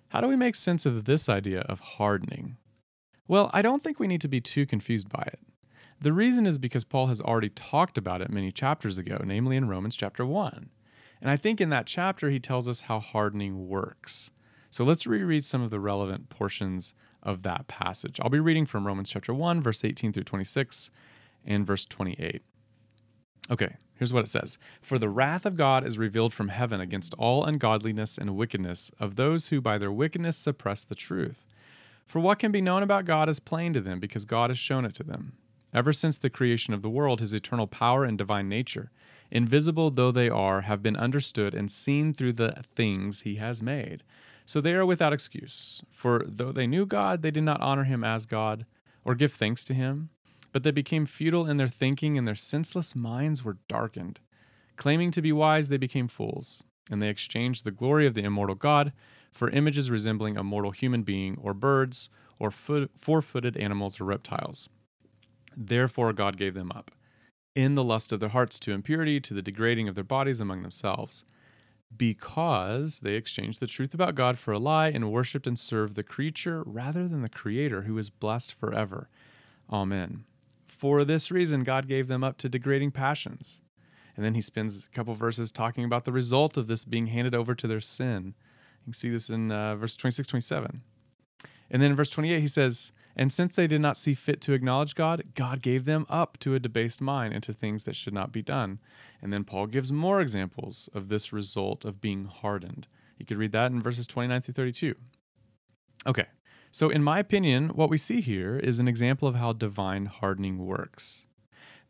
How 0.10 0.22
do 0.22 0.28
we 0.28 0.36
make 0.36 0.56
sense 0.56 0.86
of 0.86 1.06
this 1.06 1.28
idea 1.28 1.62
of 1.62 1.80
hardening? 1.80 2.58
Well, 3.28 3.50
I 3.54 3.62
don't 3.62 3.84
think 3.84 4.00
we 4.00 4.08
need 4.08 4.22
to 4.22 4.28
be 4.28 4.42
too 4.42 4.66
confused 4.66 5.10
by 5.10 5.24
it. 5.28 5.40
The 6.00 6.14
reason 6.14 6.46
is 6.46 6.58
because 6.58 6.84
Paul 6.84 7.08
has 7.08 7.22
already 7.22 7.50
talked 7.50 7.98
about 7.98 8.22
it 8.22 8.30
many 8.30 8.52
chapters 8.52 8.98
ago, 8.98 9.22
namely 9.24 9.56
in 9.56 9.68
Romans 9.68 9.96
chapter 9.96 10.26
1. 10.26 10.70
And 11.22 11.32
I 11.32 11.38
think 11.38 11.60
in 11.60 11.70
that 11.70 11.88
chapter 11.88 12.30
he 12.30 12.40
tells 12.40 12.68
us 12.68 12.82
how 12.82 13.00
hardening 13.00 13.68
works. 13.68 14.32
So 14.70 14.84
let's 14.84 15.08
reread 15.08 15.46
some 15.46 15.62
of 15.62 15.72
the 15.72 15.80
relevant 15.80 16.30
portions 16.30 16.94
of 17.24 17.44
that 17.44 17.68
passage. 17.68 18.20
I'll 18.22 18.30
be 18.30 18.40
reading 18.40 18.66
from 18.66 18.86
Romans 18.86 19.10
chapter 19.10 19.34
1, 19.34 19.62
verse 19.62 19.84
18 19.84 20.14
through 20.14 20.24
26, 20.24 20.92
and 21.46 21.66
verse 21.66 21.86
28. 21.86 22.44
Okay, 23.50 23.76
here's 23.98 24.12
what 24.12 24.24
it 24.24 24.28
says 24.28 24.58
For 24.82 24.98
the 24.98 25.10
wrath 25.10 25.46
of 25.46 25.56
God 25.56 25.86
is 25.86 25.98
revealed 25.98 26.34
from 26.34 26.50
heaven 26.50 26.82
against 26.82 27.14
all 27.16 27.44
ungodliness 27.44 28.18
and 28.18 28.36
wickedness 28.36 28.92
of 29.00 29.16
those 29.16 29.48
who 29.48 29.62
by 29.62 29.78
their 29.78 29.92
wickedness 29.92 30.38
suppress 30.38 30.84
the 30.84 30.96
truth. 30.96 31.46
For 32.06 32.20
what 32.20 32.40
can 32.40 32.52
be 32.52 32.62
known 32.62 32.84
about 32.84 33.06
God 33.06 33.30
is 33.30 33.40
plain 33.40 33.74
to 33.74 33.82
them, 33.82 34.00
because 34.00 34.26
God 34.26 34.50
has 34.50 34.60
shown 34.60 34.86
it 34.86 34.94
to 34.96 35.04
them. 35.04 35.34
Ever 35.74 35.92
since 35.92 36.18
the 36.18 36.30
creation 36.30 36.74
of 36.74 36.82
the 36.82 36.90
world, 36.90 37.20
his 37.20 37.34
eternal 37.34 37.68
power 37.68 38.04
and 38.04 38.18
divine 38.18 38.48
nature, 38.48 38.92
invisible 39.30 39.92
though 39.92 40.12
they 40.12 40.30
are, 40.30 40.62
have 40.62 40.82
been 40.82 40.96
understood 40.96 41.54
and 41.54 41.70
seen 41.70 42.14
through 42.14 42.34
the 42.34 42.64
things 42.74 43.22
he 43.22 43.36
has 43.36 43.62
made. 43.62 44.04
So 44.46 44.62
they 44.62 44.74
are 44.74 44.86
without 44.86 45.14
excuse. 45.14 45.82
For 45.90 46.24
though 46.26 46.52
they 46.52 46.68
knew 46.68 46.86
God, 46.86 47.22
they 47.22 47.32
did 47.32 47.44
not 47.44 47.62
honor 47.62 47.84
him 47.84 48.04
as 48.04 48.26
God 48.26 48.66
or 49.04 49.16
give 49.16 49.34
thanks 49.34 49.64
to 49.66 49.74
him 49.74 50.10
but 50.56 50.64
they 50.64 50.72
became 50.72 51.06
futile 51.06 51.46
in 51.46 51.58
their 51.58 51.68
thinking, 51.68 52.18
and 52.18 52.26
their 52.26 52.34
senseless 52.34 52.96
minds 52.96 53.44
were 53.44 53.58
darkened. 53.68 54.22
Claiming 54.78 55.12
to 55.12 55.22
be 55.22 55.34
wise, 55.34 55.68
they 55.68 55.76
became 55.76 56.08
fools, 56.08 56.64
and 56.90 57.02
they 57.02 57.10
exchanged 57.10 57.66
the 57.66 57.72
glory 57.72 58.08
of 58.08 58.14
the 58.14 58.24
immortal 58.24 58.56
God 58.56 58.94
for 59.34 59.50
images 59.50 59.92
resembling 59.92 60.38
a 60.38 60.46
mortal 60.46 60.72
human 60.72 61.04
being, 61.04 61.38
or 61.42 61.54
birds, 61.54 62.10
or 62.40 62.52
four 62.52 63.22
footed 63.22 63.58
animals, 63.58 64.00
or 64.00 64.06
reptiles. 64.06 64.70
Therefore, 65.58 66.14
God 66.14 66.38
gave 66.38 66.54
them 66.54 66.72
up, 66.72 66.90
in 67.54 67.76
the 67.76 67.84
lust 67.84 68.14
of 68.14 68.22
their 68.22 68.30
hearts, 68.30 68.58
to 68.60 68.72
impurity, 68.72 69.20
to 69.20 69.34
the 69.34 69.42
degrading 69.42 69.90
of 69.90 69.96
their 69.96 70.06
bodies 70.06 70.40
among 70.40 70.62
themselves. 70.62 71.26
because 71.96 73.00
they 73.00 73.16
exchanged 73.16 73.60
the 73.60 73.68
truth 73.68 73.94
about 73.94 74.16
God 74.16 74.38
for 74.38 74.52
a 74.52 74.60
lie 74.60 74.88
and 74.90 75.12
worshiped 75.12 75.48
and 75.48 75.58
served 75.58 75.96
the 75.96 76.04
creature 76.04 76.64
rather 76.66 77.08
than 77.08 77.22
the 77.22 77.30
Creator 77.30 77.84
who 77.84 77.98
is 77.98 78.10
blessed 78.10 78.54
forever. 78.54 79.10
Amen. 79.72 80.26
For 80.86 81.04
this 81.04 81.32
reason, 81.32 81.64
God 81.64 81.88
gave 81.88 82.08
them 82.08 82.24
up 82.24 82.38
to 82.38 82.48
degrading 82.48 82.92
passions. 82.92 83.60
And 84.16 84.24
then 84.24 84.36
he 84.36 84.42
spends 84.42 84.86
a 84.86 84.96
couple 84.96 85.16
verses 85.16 85.52
talking 85.52 85.84
about 85.84 86.06
the 86.06 86.12
result 86.12 86.58
of 86.58 86.68
this 86.68 86.86
being 86.86 87.08
handed 87.08 87.34
over 87.34 87.56
to 87.56 87.66
their 87.66 87.80
sin. 87.80 88.36
You 88.82 88.84
can 88.84 88.94
see 88.94 89.10
this 89.10 89.32
in 89.32 89.52
uh, 89.52 89.78
verse 89.78 89.96
26, 89.96 90.28
27. 90.28 90.84
And 91.72 91.82
then 91.82 91.90
in 91.90 91.96
verse 91.96 92.12
28, 92.12 92.40
he 92.40 92.48
says, 92.48 92.92
And 93.16 93.34
since 93.34 93.56
they 93.56 93.66
did 93.66 93.82
not 93.82 93.98
see 93.98 94.14
fit 94.14 94.42
to 94.42 94.54
acknowledge 94.54 94.94
God, 94.94 95.24
God 95.34 95.64
gave 95.64 95.86
them 95.86 96.06
up 96.08 96.38
to 96.42 96.54
a 96.54 96.60
debased 96.60 97.02
mind 97.02 97.34
and 97.34 97.42
to 97.42 97.52
things 97.52 97.86
that 97.86 97.96
should 97.96 98.14
not 98.14 98.32
be 98.32 98.44
done. 98.44 98.80
And 99.24 99.34
then 99.34 99.44
Paul 99.44 99.66
gives 99.66 99.92
more 99.92 100.22
examples 100.22 100.88
of 100.94 101.10
this 101.10 101.34
result 101.34 101.84
of 101.84 102.00
being 102.00 102.26
hardened. 102.26 102.86
You 103.18 103.26
could 103.26 103.38
read 103.38 103.54
that 103.54 103.72
in 103.72 103.82
verses 103.82 104.06
29 104.06 104.40
through 104.40 104.54
32. 104.54 104.94
Okay, 106.06 106.26
so 106.76 106.90
in 106.90 107.06
my 107.06 107.20
opinion, 107.20 107.70
what 107.70 107.90
we 107.90 107.98
see 107.98 108.20
here 108.20 108.58
is 108.58 108.80
an 108.80 108.88
example 108.90 109.30
of 109.30 109.36
how 109.36 109.54
divine 109.54 110.08
hardening 110.08 110.58
works. 110.58 111.26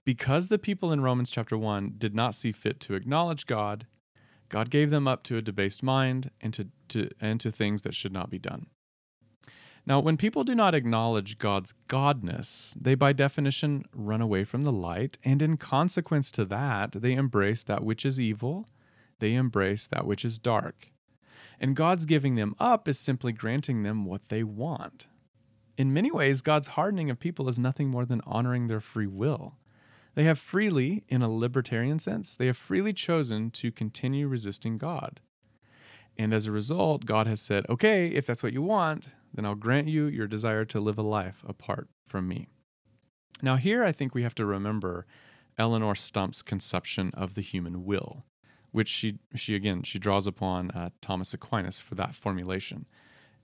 Because 0.03 0.47
the 0.47 0.59
people 0.59 0.91
in 0.91 1.01
Romans 1.01 1.31
chapter 1.31 1.57
1 1.57 1.95
did 1.97 2.13
not 2.13 2.35
see 2.35 2.51
fit 2.51 2.79
to 2.81 2.93
acknowledge 2.93 3.47
God, 3.47 3.87
God 4.47 4.69
gave 4.69 4.91
them 4.91 5.07
up 5.07 5.23
to 5.23 5.37
a 5.37 5.41
debased 5.41 5.81
mind 5.81 6.29
and 6.39 6.53
to, 6.53 6.67
to, 6.89 7.09
and 7.19 7.39
to 7.39 7.49
things 7.49 7.81
that 7.81 7.95
should 7.95 8.13
not 8.13 8.29
be 8.29 8.37
done. 8.37 8.67
Now, 9.87 9.99
when 9.99 10.17
people 10.17 10.43
do 10.43 10.53
not 10.53 10.75
acknowledge 10.75 11.39
God's 11.39 11.73
godness, 11.89 12.75
they 12.79 12.93
by 12.93 13.11
definition 13.11 13.85
run 13.91 14.21
away 14.21 14.43
from 14.43 14.65
the 14.65 14.71
light, 14.71 15.17
and 15.25 15.41
in 15.41 15.57
consequence 15.57 16.29
to 16.33 16.45
that, 16.45 16.91
they 16.91 17.13
embrace 17.13 17.63
that 17.63 17.83
which 17.83 18.05
is 18.05 18.19
evil, 18.19 18.67
they 19.17 19.33
embrace 19.33 19.87
that 19.87 20.05
which 20.05 20.23
is 20.23 20.37
dark. 20.37 20.91
And 21.59 21.75
God's 21.75 22.05
giving 22.05 22.35
them 22.35 22.55
up 22.59 22.87
is 22.87 22.99
simply 22.99 23.31
granting 23.31 23.83
them 23.83 24.05
what 24.05 24.29
they 24.29 24.43
want. 24.43 25.07
In 25.77 25.93
many 25.93 26.11
ways, 26.11 26.41
God's 26.41 26.69
hardening 26.69 27.09
of 27.09 27.19
people 27.19 27.49
is 27.49 27.59
nothing 27.59 27.89
more 27.89 28.05
than 28.05 28.21
honoring 28.25 28.67
their 28.67 28.81
free 28.81 29.07
will. 29.07 29.55
They 30.15 30.23
have 30.23 30.39
freely, 30.39 31.03
in 31.09 31.21
a 31.21 31.29
libertarian 31.29 31.99
sense, 31.99 32.35
they 32.37 32.45
have 32.45 32.57
freely 32.57 32.93
chosen 32.93 33.51
to 33.51 33.71
continue 33.71 34.27
resisting 34.27 34.77
God. 34.77 35.19
And 36.17 36.33
as 36.33 36.45
a 36.45 36.51
result, 36.51 37.05
God 37.05 37.27
has 37.27 37.41
said, 37.41 37.65
okay, 37.69 38.07
if 38.07 38.25
that's 38.25 38.41
what 38.41 38.53
you 38.53 38.61
want, 38.61 39.09
then 39.33 39.45
I'll 39.45 39.55
grant 39.55 39.89
you 39.89 40.05
your 40.05 40.27
desire 40.27 40.63
to 40.65 40.79
live 40.79 40.97
a 40.97 41.01
life 41.01 41.43
apart 41.45 41.89
from 42.07 42.29
me. 42.29 42.47
Now, 43.41 43.57
here 43.57 43.83
I 43.83 43.91
think 43.91 44.15
we 44.15 44.23
have 44.23 44.35
to 44.35 44.45
remember 44.45 45.05
Eleonore 45.57 45.95
Stump's 45.95 46.41
conception 46.41 47.11
of 47.13 47.33
the 47.33 47.41
human 47.41 47.83
will, 47.83 48.23
which 48.75 48.89
she, 48.89 49.19
she 49.35 49.55
again, 49.55 49.83
she 49.83 49.97
draws 49.97 50.27
upon 50.27 50.69
uh, 50.71 50.89
Thomas 50.99 51.33
Aquinas 51.33 51.79
for 51.79 51.95
that 51.95 52.13
formulation. 52.13 52.85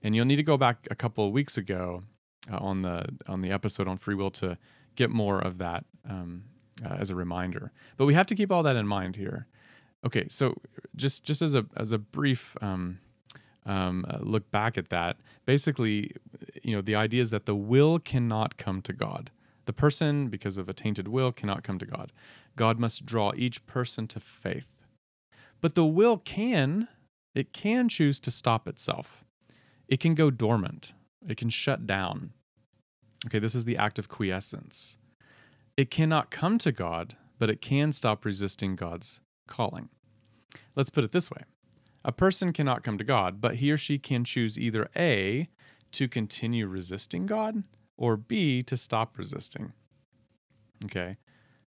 And 0.02 0.14
you'll 0.14 0.26
need 0.26 0.36
to 0.36 0.42
go 0.42 0.58
back 0.58 0.86
a 0.90 0.94
couple 0.94 1.26
of 1.26 1.32
weeks 1.32 1.56
ago 1.56 2.02
uh, 2.52 2.58
on 2.58 2.82
the 2.82 3.06
on 3.26 3.40
the 3.40 3.50
episode 3.50 3.88
on 3.88 3.96
free 3.96 4.14
will 4.14 4.30
to 4.32 4.58
get 4.94 5.08
more 5.08 5.38
of 5.38 5.56
that 5.58 5.84
um, 6.08 6.44
uh, 6.84 6.96
as 6.98 7.08
a 7.08 7.14
reminder. 7.14 7.72
But 7.96 8.04
we 8.04 8.14
have 8.14 8.26
to 8.26 8.34
keep 8.34 8.52
all 8.52 8.62
that 8.62 8.76
in 8.76 8.86
mind 8.86 9.16
here. 9.16 9.46
Okay, 10.04 10.26
so 10.28 10.60
just 10.96 11.24
just 11.24 11.40
as 11.40 11.54
a 11.54 11.64
as 11.76 11.92
a 11.92 11.98
brief 11.98 12.56
um, 12.60 12.98
um, 13.64 14.04
uh, 14.10 14.18
look 14.20 14.50
back 14.50 14.76
at 14.76 14.90
that, 14.90 15.16
basically, 15.46 16.10
you 16.62 16.74
know, 16.74 16.82
the 16.82 16.96
idea 16.96 17.22
is 17.22 17.30
that 17.30 17.46
the 17.46 17.54
will 17.54 17.98
cannot 17.98 18.58
come 18.58 18.82
to 18.82 18.92
God. 18.92 19.30
The 19.64 19.72
person, 19.72 20.28
because 20.28 20.58
of 20.58 20.68
a 20.68 20.72
tainted 20.72 21.08
will, 21.08 21.32
cannot 21.32 21.62
come 21.62 21.78
to 21.78 21.86
God. 21.86 22.12
God 22.56 22.78
must 22.78 23.06
draw 23.06 23.32
each 23.36 23.64
person 23.66 24.06
to 24.08 24.20
faith. 24.20 24.81
But 25.62 25.74
the 25.74 25.86
will 25.86 26.18
can, 26.18 26.88
it 27.34 27.54
can 27.54 27.88
choose 27.88 28.20
to 28.20 28.30
stop 28.30 28.68
itself. 28.68 29.24
It 29.88 30.00
can 30.00 30.14
go 30.14 30.30
dormant. 30.30 30.92
It 31.26 31.38
can 31.38 31.48
shut 31.48 31.86
down. 31.86 32.32
Okay, 33.26 33.38
this 33.38 33.54
is 33.54 33.64
the 33.64 33.78
act 33.78 33.98
of 33.98 34.08
quiescence. 34.08 34.98
It 35.76 35.90
cannot 35.90 36.30
come 36.30 36.58
to 36.58 36.72
God, 36.72 37.16
but 37.38 37.48
it 37.48 37.62
can 37.62 37.92
stop 37.92 38.24
resisting 38.24 38.76
God's 38.76 39.20
calling. 39.46 39.88
Let's 40.74 40.90
put 40.90 41.04
it 41.04 41.12
this 41.12 41.30
way 41.30 41.42
a 42.04 42.12
person 42.12 42.52
cannot 42.52 42.82
come 42.82 42.98
to 42.98 43.04
God, 43.04 43.40
but 43.40 43.56
he 43.56 43.70
or 43.70 43.76
she 43.76 43.98
can 43.98 44.24
choose 44.24 44.58
either 44.58 44.90
A, 44.96 45.48
to 45.92 46.08
continue 46.08 46.66
resisting 46.66 47.26
God, 47.26 47.62
or 47.96 48.16
B, 48.16 48.62
to 48.64 48.76
stop 48.76 49.16
resisting. 49.16 49.72
Okay. 50.84 51.16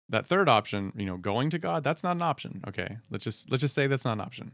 That 0.08 0.26
third 0.26 0.48
option, 0.48 0.92
you 0.96 1.06
know, 1.06 1.16
going 1.16 1.50
to 1.50 1.58
God, 1.58 1.82
that's 1.82 2.04
not 2.04 2.16
an 2.16 2.22
option. 2.22 2.62
Okay. 2.68 2.98
Let's 3.10 3.24
just 3.24 3.50
let's 3.50 3.62
just 3.62 3.74
say 3.74 3.86
that's 3.86 4.04
not 4.04 4.14
an 4.14 4.20
option. 4.20 4.52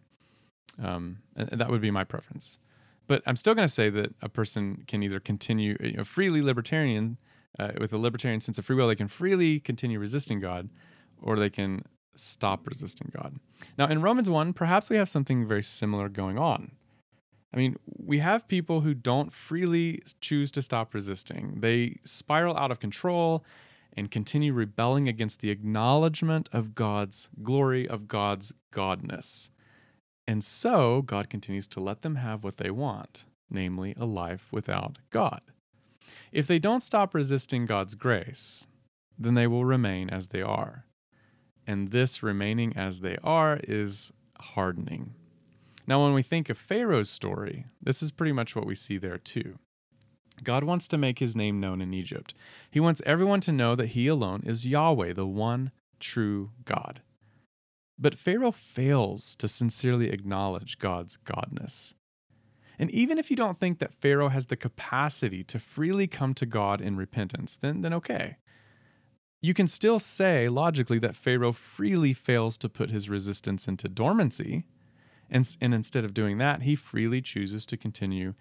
Um, 0.82 1.18
and 1.34 1.60
that 1.60 1.68
would 1.68 1.80
be 1.80 1.90
my 1.90 2.04
preference. 2.04 2.58
But 3.06 3.22
I'm 3.26 3.34
still 3.34 3.54
going 3.54 3.66
to 3.66 3.72
say 3.72 3.90
that 3.90 4.14
a 4.22 4.28
person 4.28 4.84
can 4.86 5.02
either 5.02 5.18
continue 5.18 5.76
you 5.80 5.96
know, 5.96 6.04
freely 6.04 6.42
libertarian 6.42 7.18
uh, 7.58 7.72
with 7.78 7.92
a 7.92 7.98
libertarian 7.98 8.40
sense 8.40 8.58
of 8.58 8.64
free 8.64 8.76
will, 8.76 8.88
they 8.88 8.94
can 8.94 9.08
freely 9.08 9.60
continue 9.60 9.98
resisting 9.98 10.40
God, 10.40 10.68
or 11.20 11.36
they 11.36 11.50
can 11.50 11.82
stop 12.14 12.66
resisting 12.66 13.10
God. 13.14 13.36
Now, 13.76 13.86
in 13.86 14.02
Romans 14.02 14.30
1, 14.30 14.52
perhaps 14.52 14.90
we 14.90 14.96
have 14.96 15.08
something 15.08 15.46
very 15.46 15.62
similar 15.62 16.08
going 16.08 16.38
on. 16.38 16.72
I 17.52 17.56
mean, 17.56 17.76
we 17.84 18.18
have 18.18 18.46
people 18.46 18.82
who 18.82 18.94
don't 18.94 19.32
freely 19.32 20.02
choose 20.20 20.52
to 20.52 20.62
stop 20.62 20.94
resisting. 20.94 21.56
They 21.60 21.98
spiral 22.04 22.56
out 22.56 22.70
of 22.70 22.78
control 22.78 23.44
and 23.96 24.10
continue 24.10 24.52
rebelling 24.52 25.08
against 25.08 25.40
the 25.40 25.50
acknowledgement 25.50 26.48
of 26.52 26.74
God's 26.74 27.28
glory, 27.42 27.88
of 27.88 28.08
God's 28.08 28.52
godness. 28.72 29.50
And 30.26 30.44
so, 30.44 31.02
God 31.02 31.28
continues 31.28 31.66
to 31.68 31.80
let 31.80 32.02
them 32.02 32.16
have 32.16 32.44
what 32.44 32.58
they 32.58 32.70
want, 32.70 33.24
namely 33.50 33.94
a 33.98 34.06
life 34.06 34.48
without 34.52 34.98
God. 35.10 35.40
If 36.32 36.46
they 36.46 36.58
don't 36.58 36.82
stop 36.82 37.14
resisting 37.14 37.66
God's 37.66 37.94
grace, 37.94 38.66
then 39.18 39.34
they 39.34 39.46
will 39.46 39.64
remain 39.64 40.08
as 40.08 40.28
they 40.28 40.42
are. 40.42 40.86
And 41.66 41.90
this 41.90 42.22
remaining 42.22 42.76
as 42.76 43.00
they 43.00 43.16
are 43.22 43.60
is 43.64 44.12
hardening. 44.38 45.14
Now, 45.86 46.04
when 46.04 46.14
we 46.14 46.22
think 46.22 46.48
of 46.48 46.58
Pharaoh's 46.58 47.10
story, 47.10 47.66
this 47.82 48.02
is 48.02 48.10
pretty 48.10 48.32
much 48.32 48.54
what 48.54 48.66
we 48.66 48.74
see 48.74 48.98
there 48.98 49.18
too. 49.18 49.58
God 50.44 50.64
wants 50.64 50.88
to 50.88 50.98
make 50.98 51.18
his 51.18 51.36
name 51.36 51.60
known 51.60 51.80
in 51.80 51.94
Egypt. 51.94 52.34
He 52.70 52.80
wants 52.80 53.02
everyone 53.06 53.40
to 53.42 53.52
know 53.52 53.74
that 53.74 53.88
he 53.88 54.06
alone 54.06 54.42
is 54.44 54.66
Yahweh, 54.66 55.12
the 55.12 55.26
one 55.26 55.70
true 55.98 56.50
God. 56.64 57.02
But 57.98 58.14
Pharaoh 58.14 58.50
fails 58.50 59.34
to 59.36 59.48
sincerely 59.48 60.10
acknowledge 60.10 60.78
God's 60.78 61.18
godness. 61.18 61.94
And 62.78 62.90
even 62.92 63.18
if 63.18 63.28
you 63.28 63.36
don't 63.36 63.58
think 63.58 63.78
that 63.78 63.92
Pharaoh 63.92 64.30
has 64.30 64.46
the 64.46 64.56
capacity 64.56 65.44
to 65.44 65.58
freely 65.58 66.06
come 66.06 66.32
to 66.34 66.46
God 66.46 66.80
in 66.80 66.96
repentance, 66.96 67.56
then, 67.56 67.82
then 67.82 67.92
okay. 67.92 68.38
You 69.42 69.54
can 69.54 69.66
still 69.66 69.98
say 69.98 70.48
logically 70.48 70.98
that 70.98 71.16
Pharaoh 71.16 71.52
freely 71.52 72.12
fails 72.12 72.58
to 72.58 72.68
put 72.68 72.90
his 72.90 73.08
resistance 73.08 73.68
into 73.68 73.88
dormancy, 73.88 74.64
and, 75.30 75.46
and 75.60 75.72
instead 75.74 76.04
of 76.04 76.14
doing 76.14 76.38
that, 76.38 76.62
he 76.62 76.74
freely 76.74 77.22
chooses 77.22 77.64
to 77.66 77.76
continue 77.76 78.34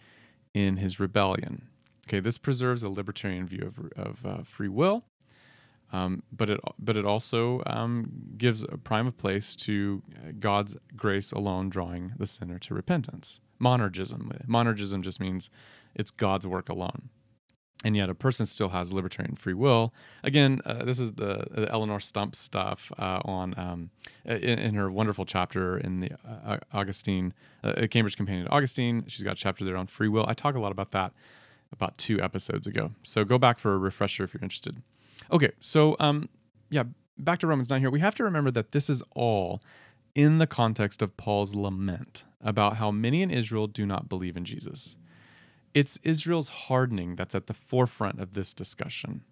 in 0.54 0.78
his 0.78 1.00
rebellion. 1.00 1.69
Okay, 2.10 2.20
this 2.20 2.40
preserves 2.40 2.82
a 2.82 2.90
libertarian 2.90 3.46
view 3.46 3.62
of, 3.68 3.92
of 3.96 4.26
uh, 4.26 4.44
free 4.44 4.68
will, 4.68 5.04
um, 5.94 6.24
but 6.32 6.50
it 6.50 6.60
but 6.80 6.98
it 6.98 7.06
also 7.06 7.62
um, 7.68 8.34
gives 8.36 8.64
a 8.64 8.78
prime 8.78 9.06
of 9.06 9.16
place 9.16 9.56
to 9.58 10.02
God's 10.40 10.76
grace 10.96 11.32
alone, 11.32 11.70
drawing 11.70 12.14
the 12.18 12.26
sinner 12.26 12.58
to 12.58 12.74
repentance 12.74 13.42
monergism. 13.62 14.44
Monergism 14.48 15.02
just 15.02 15.20
means 15.20 15.52
it's 15.94 16.10
God's 16.10 16.48
work 16.48 16.68
alone. 16.68 17.10
And 17.86 17.96
yet, 17.96 18.10
a 18.10 18.16
person 18.16 18.46
still 18.48 18.70
has 18.70 18.92
libertarian 18.92 19.36
free 19.36 19.54
will. 19.54 19.94
Again, 20.22 20.62
uh, 20.66 20.84
this 20.84 21.00
is 21.00 21.14
the, 21.14 21.46
the, 21.50 21.72
Eleonore 21.72 22.02
Stump 22.02 22.36
stuff 22.36 22.92
uh, 22.98 23.22
on 23.24 23.54
um, 23.56 23.92
in, 24.26 24.60
in, 24.60 24.74
her 24.74 24.92
wonderful 24.92 25.26
chapter 25.26 25.78
in 25.78 26.02
the 26.02 26.12
uh, 26.28 26.58
Augustine 26.74 27.34
uh, 27.64 27.88
Cambridge 27.90 28.18
Companion 28.18 28.48
to 28.48 28.52
Augustine. 28.52 29.06
She's 29.08 29.24
got 29.24 29.34
a 29.34 29.36
chapter 29.36 29.64
there 29.64 29.78
on 29.78 29.88
free 29.88 30.10
will. 30.10 30.26
I 30.28 30.34
talk 30.34 30.56
a 30.56 30.60
lot 30.60 30.74
about 30.74 30.92
that 30.92 31.14
about 31.72 31.98
two 31.98 32.22
episodes 32.22 32.68
ago. 32.68 32.92
So 33.04 33.24
go 33.24 33.38
back 33.38 33.60
for 33.60 33.74
a 33.74 33.78
refresher 33.78 34.24
if 34.24 34.34
you're 34.34 34.44
interested. 34.44 34.82
Okay, 35.32 35.52
so 35.60 35.96
um, 36.00 36.30
yeah, 36.70 36.84
back 37.18 37.40
to 37.40 37.48
Romans 37.48 37.70
nine 37.70 37.82
here. 37.82 37.90
We 37.90 38.00
have 38.00 38.16
to 38.16 38.24
remember 38.24 38.52
that 38.52 38.72
this 38.72 38.90
is 38.90 39.04
all 39.16 39.62
in 40.16 40.38
the 40.38 40.48
context 40.48 41.02
of 41.02 41.18
Paul's 41.18 41.56
lament 41.56 42.26
about 42.42 42.78
how 42.78 42.92
many 42.92 43.22
in 43.22 43.32
Israel 43.32 43.68
do 43.68 43.86
not 43.86 44.10
believe 44.10 44.38
in 44.38 44.46
Jesus. 44.46 44.98
It's 45.74 46.00
Israel's 46.04 46.50
hardening 46.50 47.16
that's 47.16 47.36
at 47.36 47.48
the 47.48 47.54
forefront 47.54 48.20
of 48.20 48.34
this 48.34 48.54
discussion. 48.54 49.24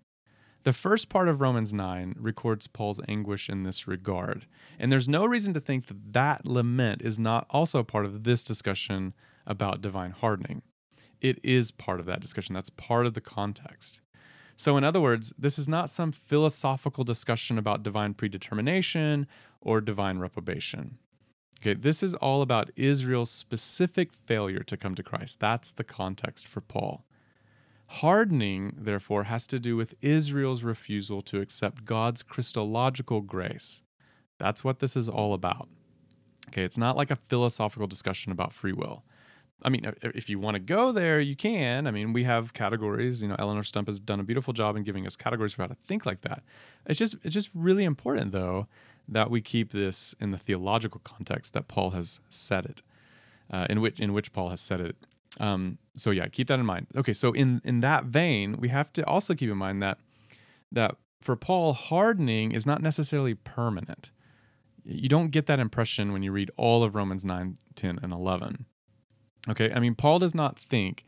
The 0.64 0.74
first 0.74 1.08
part 1.08 1.30
of 1.30 1.40
Romans 1.40 1.74
9 1.74 2.16
records 2.20 2.68
Paul's 2.68 3.00
anguish 3.08 3.50
in 3.50 3.64
this 3.64 3.88
regard, 3.88 4.46
and 4.78 4.92
there's 4.92 5.08
no 5.08 5.26
reason 5.26 5.54
to 5.54 5.60
think 5.60 5.88
that 5.88 6.14
that 6.14 6.46
lament 6.46 7.02
is 7.02 7.18
not 7.18 7.48
also 7.50 7.84
part 7.84 8.06
of 8.06 8.24
this 8.24 8.44
discussion 8.44 9.14
about 9.46 9.82
divine 9.82 10.12
hardening. 10.12 10.62
It 11.22 11.40
is 11.44 11.72
part 11.72 12.00
of 12.00 12.06
that 12.06 12.20
discussion, 12.20 12.54
that's 12.54 12.70
part 12.70 13.06
of 13.06 13.14
the 13.14 13.22
context. 13.22 14.02
So, 14.56 14.76
in 14.76 14.84
other 14.84 15.00
words, 15.00 15.34
this 15.38 15.60
is 15.60 15.68
not 15.68 15.90
some 15.90 16.12
philosophical 16.12 17.04
discussion 17.04 17.60
about 17.60 17.84
divine 17.84 18.16
predetermination 18.16 19.28
or 19.62 19.82
divine 19.82 20.18
reprobation. 20.18 20.98
Okay, 21.62 21.74
this 21.74 22.02
is 22.02 22.16
all 22.16 22.42
about 22.42 22.72
Israel's 22.76 23.32
specific 23.32 24.14
failure 24.14 24.64
to 24.64 24.78
come 24.78 24.96
to 24.96 25.04
Christ. 25.04 25.40
That's 25.40 25.72
the 25.72 25.84
context 25.84 26.48
for 26.48 26.62
Paul. 26.62 27.06
Hardening, 27.88 28.74
therefore, 28.78 29.24
has 29.24 29.48
to 29.48 29.60
do 29.60 29.76
with 29.76 29.96
Israel's 30.02 30.64
refusal 30.64 31.22
to 31.22 31.40
accept 31.40 31.86
God's 31.86 32.22
Christological 32.22 33.22
grace. 33.22 33.82
That's 34.38 34.64
what 34.64 34.80
this 34.80 34.96
is 34.96 35.08
all 35.08 35.34
about. 35.34 35.70
Okay, 36.50 36.64
it's 36.64 36.78
not 36.78 36.98
like 36.98 37.12
a 37.12 37.16
philosophical 37.16 37.88
discussion 37.88 38.32
about 38.32 38.54
free 38.54 38.74
will. 38.74 39.04
I 39.64 39.70
mean, 39.70 39.92
if 40.02 40.30
you 40.30 40.40
want 40.40 40.56
to 40.56 40.60
go 40.60 40.92
there, 40.92 41.20
you 41.20 41.36
can. 41.36 41.88
I 41.88 41.92
mean, 41.92 42.14
we 42.14 42.24
have 42.26 42.54
categories. 42.54 43.22
You 43.22 43.30
know, 43.30 43.36
Eleonore 43.40 43.64
Stump 43.64 43.88
has 43.88 43.98
done 43.98 44.20
a 44.20 44.24
beautiful 44.24 44.54
job 44.54 44.76
in 44.76 44.84
giving 44.84 45.08
us 45.08 45.16
categories 45.16 45.54
for 45.54 45.64
how 45.64 45.68
to 45.68 45.76
think 45.76 46.06
like 46.06 46.22
that. 46.22 46.44
It's 46.86 47.00
just, 47.00 47.16
it's 47.24 47.34
just 47.34 47.50
really 47.56 47.84
important, 47.84 48.32
though, 48.32 48.68
that 49.08 49.32
we 49.32 49.42
keep 49.42 49.72
this 49.72 50.14
in 50.20 50.32
the 50.32 50.38
theological 50.38 51.02
context 51.04 51.54
that 51.54 51.68
Paul 51.68 51.92
has 51.92 52.20
said 52.30 52.66
it, 52.66 52.82
uh, 53.50 53.66
in 53.70 53.82
which 53.82 54.00
in 54.00 54.14
which 54.14 54.34
Paul 54.34 54.50
has 54.50 54.62
said 54.62 54.82
it. 54.82 54.96
Um, 55.40 55.78
so 55.96 56.12
yeah, 56.12 56.28
keep 56.28 56.48
that 56.48 56.60
in 56.60 56.66
mind. 56.66 56.88
Okay, 56.96 57.14
so 57.14 57.32
in 57.32 57.62
in 57.64 57.80
that 57.82 58.06
vein, 58.06 58.58
we 58.58 58.70
have 58.70 58.92
to 58.94 59.06
also 59.08 59.34
keep 59.34 59.50
in 59.50 59.58
mind 59.58 59.82
that 59.82 59.98
that 60.72 60.98
for 61.22 61.36
Paul, 61.36 61.74
hardening 61.74 62.52
is 62.52 62.66
not 62.66 62.82
necessarily 62.82 63.34
permanent. 63.34 64.12
You 64.84 65.10
don't 65.10 65.32
get 65.32 65.48
that 65.48 65.60
impression 65.60 66.14
when 66.14 66.24
you 66.24 66.32
read 66.32 66.52
all 66.56 66.84
of 66.84 66.96
Romans 66.96 67.26
9, 67.26 67.58
10, 67.76 68.00
and 68.02 68.14
11. 68.14 68.66
Okay, 69.50 69.72
I 69.72 69.80
mean, 69.80 69.96
Paul 69.96 70.20
does 70.20 70.36
not 70.36 70.60
think 70.60 71.06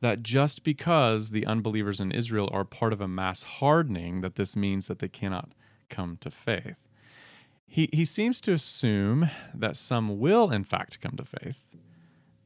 that 0.00 0.22
just 0.22 0.62
because 0.62 1.30
the 1.30 1.46
unbelievers 1.46 2.00
in 2.00 2.12
Israel 2.12 2.48
are 2.52 2.64
part 2.64 2.92
of 2.92 3.00
a 3.00 3.08
mass 3.08 3.42
hardening, 3.42 4.20
that 4.22 4.36
this 4.36 4.56
means 4.56 4.86
that 4.86 4.98
they 4.98 5.08
cannot 5.08 5.50
come 5.88 6.16
to 6.20 6.30
faith. 6.30 6.76
He, 7.66 7.88
he 7.92 8.04
seems 8.04 8.40
to 8.42 8.52
assume 8.52 9.30
that 9.54 9.76
some 9.76 10.18
will, 10.18 10.50
in 10.50 10.64
fact, 10.64 11.00
come 11.00 11.16
to 11.16 11.24
faith. 11.24 11.76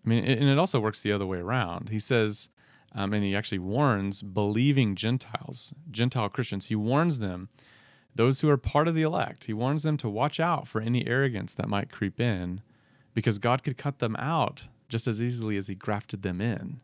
I 0.05 0.09
mean, 0.09 0.25
and 0.25 0.49
it 0.49 0.59
also 0.59 0.81
works 0.81 1.01
the 1.01 1.13
other 1.13 1.27
way 1.27 1.39
around. 1.39 1.89
He 1.89 1.99
says, 1.99 2.51
um, 2.95 3.13
and 3.13 3.25
he 3.25 3.35
actually 3.35 3.59
warns 3.59 4.23
believing 4.23 4.95
Gentiles, 4.97 5.73
Gentile 5.91 6.29
Christians, 6.29 6.67
he 6.67 6.77
warns 6.77 7.21
them, 7.21 7.49
those 8.15 8.41
who 8.41 8.51
are 8.51 8.57
part 8.57 8.87
of 8.87 8.95
the 8.95 9.03
elect, 9.03 9.45
he 9.45 9.53
warns 9.53 9.83
them 9.83 9.97
to 9.99 10.09
watch 10.09 10.39
out 10.39 10.69
for 10.69 10.81
any 10.81 11.07
arrogance 11.07 11.55
that 11.55 11.69
might 11.69 11.91
creep 11.91 12.21
in 12.21 12.61
because 13.13 13.39
God 13.39 13.63
could 13.63 13.77
cut 13.77 13.99
them 13.99 14.15
out 14.17 14.65
just 14.89 15.09
as 15.09 15.21
easily 15.21 15.57
as 15.57 15.69
he 15.69 15.75
grafted 15.75 16.23
them 16.23 16.41
in. 16.41 16.81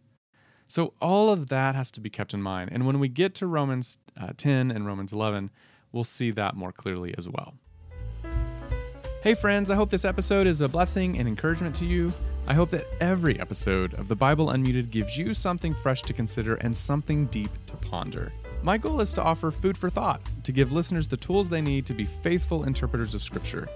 So 0.67 0.95
all 1.01 1.31
of 1.31 1.49
that 1.49 1.75
has 1.75 1.91
to 1.93 2.01
be 2.01 2.11
kept 2.11 2.33
in 2.33 2.43
mind. 2.43 2.71
And 2.73 2.87
when 2.87 3.01
we 3.01 3.09
get 3.09 3.35
to 3.37 3.47
Romans 3.47 3.99
uh, 4.21 4.29
10 4.37 4.71
and 4.71 4.87
Romans 4.87 5.13
11, 5.13 5.51
we'll 5.91 6.05
see 6.05 6.31
that 6.31 6.55
more 6.55 6.71
clearly 6.71 7.15
as 7.19 7.29
well. 7.29 7.55
Hey, 9.23 9.35
friends, 9.35 9.71
I 9.71 9.75
hope 9.75 9.91
this 9.91 10.05
episode 10.05 10.47
is 10.47 10.61
a 10.61 10.69
blessing 10.69 11.19
and 11.19 11.29
encouragement 11.29 11.75
to 11.77 11.85
you. 11.85 12.13
I 12.47 12.55
hope 12.55 12.71
that 12.71 12.87
every 13.01 13.39
episode 13.39 13.95
of 13.95 14.09
the 14.09 14.17
Bible 14.17 14.47
Unmuted 14.47 14.91
gives 14.91 15.19
you 15.19 15.35
something 15.35 15.75
fresh 15.75 16.03
to 16.03 16.13
consider 16.13 16.55
and 16.55 16.77
something 16.77 17.27
deep 17.27 17.51
to 17.67 17.77
ponder. 17.77 18.33
My 18.63 18.79
goal 18.79 19.01
is 19.01 19.13
to 19.15 19.23
offer 19.23 19.51
food 19.51 19.77
for 19.77 19.91
thought, 19.91 20.23
to 20.45 20.53
give 20.53 20.73
listeners 20.73 21.07
the 21.07 21.17
tools 21.17 21.49
they 21.49 21.61
need 21.61 21.85
to 21.87 21.95
be 21.95 22.07
faithful 22.07 22.65
interpreters 22.65 23.15
of 23.15 23.23
Scripture. 23.23 23.69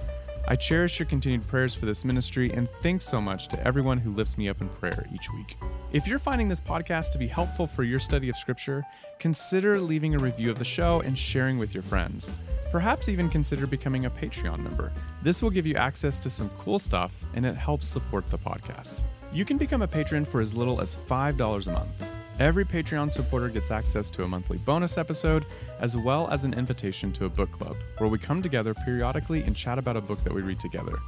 I 0.47 0.57
cherish 0.57 0.99
your 0.99 1.07
continued 1.07 1.47
prayers 1.49 1.75
for 1.75 1.87
this 1.87 2.05
ministry 2.05 2.53
and 2.53 2.69
thanks 2.83 3.07
so 3.07 3.19
much 3.19 3.49
to 3.49 3.67
everyone 3.67 3.97
who 3.97 4.13
lifts 4.13 4.37
me 4.37 4.51
up 4.51 4.61
in 4.61 4.69
prayer 4.69 5.07
each 5.15 5.33
week. 5.33 5.57
If 5.93 6.07
you're 6.07 6.19
finding 6.19 6.49
this 6.49 6.61
podcast 6.61 7.13
to 7.13 7.19
be 7.19 7.27
helpful 7.27 7.67
for 7.67 7.83
your 7.83 7.99
study 7.99 8.29
of 8.29 8.37
Scripture, 8.37 8.85
consider 9.19 9.81
leaving 9.81 10.15
a 10.15 10.19
review 10.19 10.51
of 10.51 10.59
the 10.59 10.65
show 10.65 11.01
and 11.01 11.19
sharing 11.19 11.59
with 11.59 11.73
your 11.73 11.83
friends. 11.83 12.31
Perhaps 12.71 13.09
even 13.09 13.31
consider 13.31 13.67
becoming 13.67 14.05
a 14.05 14.11
Patreon 14.11 14.59
member. 14.59 14.93
This 15.23 15.41
will 15.41 15.51
give 15.51 15.67
you 15.67 15.77
access 15.77 16.19
to 16.19 16.29
some 16.29 16.51
cool 16.59 16.79
stuff 16.79 17.13
and 17.35 17.47
it 17.47 17.57
helps 17.57 17.87
support 17.87 18.27
the 18.27 18.39
podcast. 18.39 19.01
You 19.33 19.47
can 19.47 19.57
become 19.57 19.81
a 19.81 19.89
patron 19.89 20.27
for 20.27 20.43
as 20.43 20.55
little 20.55 20.81
as 20.81 20.95
$5 20.95 21.67
a 21.67 21.71
month. 21.71 22.14
Every 22.41 22.65
Patreon 22.65 23.13
supporter 23.13 23.49
gets 23.49 23.71
access 23.71 24.11
to 24.11 24.25
a 24.25 24.27
monthly 24.27 24.59
bonus 24.59 24.99
episode, 24.99 25.47
as 25.79 25.97
well 25.97 26.29
as 26.31 26.43
an 26.43 26.53
invitation 26.53 27.13
to 27.13 27.27
a 27.27 27.29
book 27.29 27.53
club, 27.53 27.77
where 27.99 28.11
we 28.11 28.19
come 28.19 28.43
together 28.43 28.75
periodically 28.75 29.45
and 29.45 29.55
chat 29.55 29.79
about 29.79 29.97
a 29.97 30.01
book 30.01 30.23
that 30.25 30.33
we 30.33 30.43
read 30.43 30.59
together. 30.59 30.99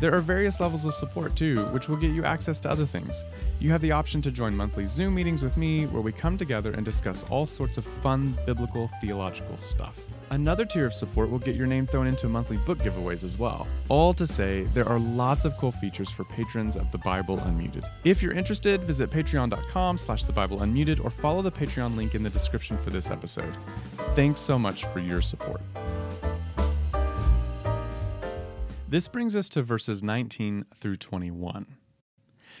There 0.00 0.14
are 0.14 0.20
various 0.20 0.60
levels 0.60 0.84
of 0.84 0.94
support 0.94 1.34
too, 1.34 1.64
which 1.68 1.88
will 1.88 1.96
get 1.96 2.10
you 2.10 2.24
access 2.24 2.60
to 2.60 2.70
other 2.70 2.84
things. 2.84 3.24
You 3.60 3.70
have 3.70 3.80
the 3.80 3.92
option 3.92 4.20
to 4.22 4.30
join 4.30 4.54
monthly 4.54 4.86
Zoom 4.86 5.14
meetings 5.14 5.42
with 5.42 5.56
me, 5.56 5.86
where 5.86 6.02
we 6.02 6.12
come 6.12 6.36
together 6.36 6.72
and 6.72 6.84
discuss 6.84 7.24
all 7.30 7.46
sorts 7.46 7.78
of 7.78 7.84
fun 7.86 8.36
biblical 8.44 8.90
theological 9.00 9.56
stuff. 9.56 9.98
Another 10.30 10.66
tier 10.66 10.84
of 10.84 10.92
support 10.92 11.30
will 11.30 11.38
get 11.38 11.56
your 11.56 11.66
name 11.66 11.86
thrown 11.86 12.06
into 12.06 12.28
monthly 12.28 12.58
book 12.58 12.78
giveaways 12.78 13.24
as 13.24 13.38
well. 13.38 13.66
All 13.88 14.12
to 14.12 14.26
say, 14.26 14.64
there 14.74 14.86
are 14.86 14.98
lots 14.98 15.46
of 15.46 15.56
cool 15.56 15.72
features 15.72 16.10
for 16.10 16.24
patrons 16.24 16.76
of 16.76 16.90
the 16.92 16.98
Bible 16.98 17.38
Unmuted. 17.38 17.88
If 18.04 18.22
you're 18.22 18.34
interested, 18.34 18.84
visit 18.84 19.10
patreon.com 19.10 19.96
slash 19.96 20.24
the 20.24 20.32
Bible 20.32 20.58
Unmuted 20.58 21.02
or 21.02 21.08
follow 21.08 21.40
the 21.40 21.50
Patreon 21.50 21.96
link 21.96 22.14
in 22.14 22.22
the 22.22 22.28
description 22.30 22.76
for 22.76 22.90
this 22.90 23.10
episode. 23.10 23.54
Thanks 24.14 24.40
so 24.40 24.58
much 24.58 24.84
for 24.86 25.00
your 25.00 25.22
support. 25.22 25.62
This 28.86 29.08
brings 29.08 29.34
us 29.34 29.48
to 29.50 29.62
verses 29.62 30.02
19 30.02 30.66
through 30.74 30.96
21. 30.96 31.76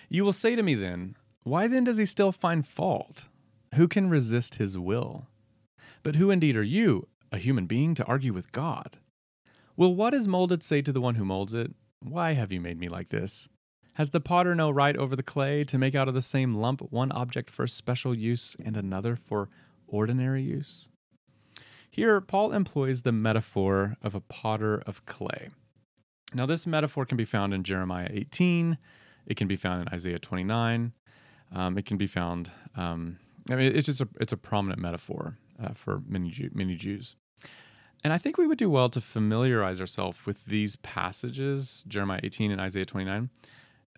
You 0.08 0.24
will 0.24 0.32
say 0.32 0.56
to 0.56 0.62
me 0.62 0.74
then, 0.74 1.16
Why 1.42 1.66
then 1.66 1.84
does 1.84 1.98
he 1.98 2.06
still 2.06 2.32
find 2.32 2.66
fault? 2.66 3.26
Who 3.74 3.88
can 3.88 4.08
resist 4.08 4.54
his 4.54 4.78
will? 4.78 5.26
But 6.02 6.16
who 6.16 6.30
indeed 6.30 6.56
are 6.56 6.62
you, 6.62 7.08
a 7.32 7.38
human 7.38 7.66
being 7.66 7.94
to 7.94 8.04
argue 8.04 8.32
with 8.32 8.52
God? 8.52 8.98
Will 9.76 9.94
what 9.94 10.14
is 10.14 10.26
molded 10.26 10.62
say 10.62 10.82
to 10.82 10.92
the 10.92 11.00
one 11.00 11.14
who 11.14 11.24
molds 11.24 11.54
it, 11.54 11.72
Why 12.02 12.32
have 12.32 12.52
you 12.52 12.60
made 12.60 12.78
me 12.78 12.88
like 12.88 13.08
this? 13.08 13.48
Has 13.94 14.10
the 14.10 14.20
potter 14.20 14.54
no 14.54 14.70
right 14.70 14.96
over 14.96 15.16
the 15.16 15.22
clay 15.22 15.64
to 15.64 15.78
make 15.78 15.94
out 15.94 16.08
of 16.08 16.14
the 16.14 16.22
same 16.22 16.54
lump 16.54 16.80
one 16.92 17.10
object 17.12 17.50
for 17.50 17.66
special 17.66 18.16
use 18.16 18.56
and 18.64 18.76
another 18.76 19.16
for 19.16 19.48
ordinary 19.88 20.42
use? 20.42 20.88
Here, 21.90 22.20
Paul 22.20 22.52
employs 22.52 23.02
the 23.02 23.12
metaphor 23.12 23.96
of 24.02 24.14
a 24.14 24.20
potter 24.20 24.82
of 24.86 25.04
clay. 25.04 25.50
Now, 26.32 26.46
this 26.46 26.66
metaphor 26.66 27.06
can 27.06 27.16
be 27.16 27.24
found 27.24 27.52
in 27.52 27.64
Jeremiah 27.64 28.08
18, 28.10 28.78
it 29.26 29.36
can 29.36 29.48
be 29.48 29.56
found 29.56 29.82
in 29.82 29.88
Isaiah 29.88 30.18
29, 30.18 30.92
um, 31.52 31.78
it 31.78 31.86
can 31.86 31.96
be 31.96 32.06
found. 32.06 32.52
Um, 32.76 33.18
I 33.50 33.56
mean, 33.56 33.74
it's 33.74 33.86
just 33.86 34.00
a 34.00 34.08
it's 34.20 34.32
a 34.32 34.36
prominent 34.36 34.80
metaphor 34.80 35.38
uh, 35.62 35.72
for 35.74 36.02
many 36.06 36.30
Jew, 36.30 36.50
many 36.52 36.76
Jews. 36.76 37.16
And 38.04 38.12
I 38.12 38.18
think 38.18 38.38
we 38.38 38.46
would 38.46 38.58
do 38.58 38.70
well 38.70 38.88
to 38.90 39.00
familiarize 39.00 39.80
ourselves 39.80 40.24
with 40.24 40.44
these 40.46 40.76
passages, 40.76 41.84
Jeremiah 41.88 42.20
18 42.22 42.52
and 42.52 42.60
Isaiah 42.60 42.84
29, 42.84 43.30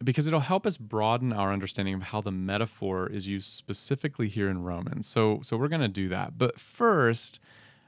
because 0.02 0.26
it'll 0.26 0.40
help 0.40 0.66
us 0.66 0.78
broaden 0.78 1.32
our 1.32 1.52
understanding 1.52 1.94
of 1.94 2.02
how 2.04 2.22
the 2.22 2.32
metaphor 2.32 3.06
is 3.06 3.28
used 3.28 3.50
specifically 3.50 4.28
here 4.28 4.48
in 4.48 4.62
Romans. 4.62 5.06
So, 5.06 5.40
so 5.42 5.56
we're 5.56 5.68
going 5.68 5.82
to 5.82 5.88
do 5.88 6.08
that. 6.08 6.38
But 6.38 6.58
first, 6.58 7.40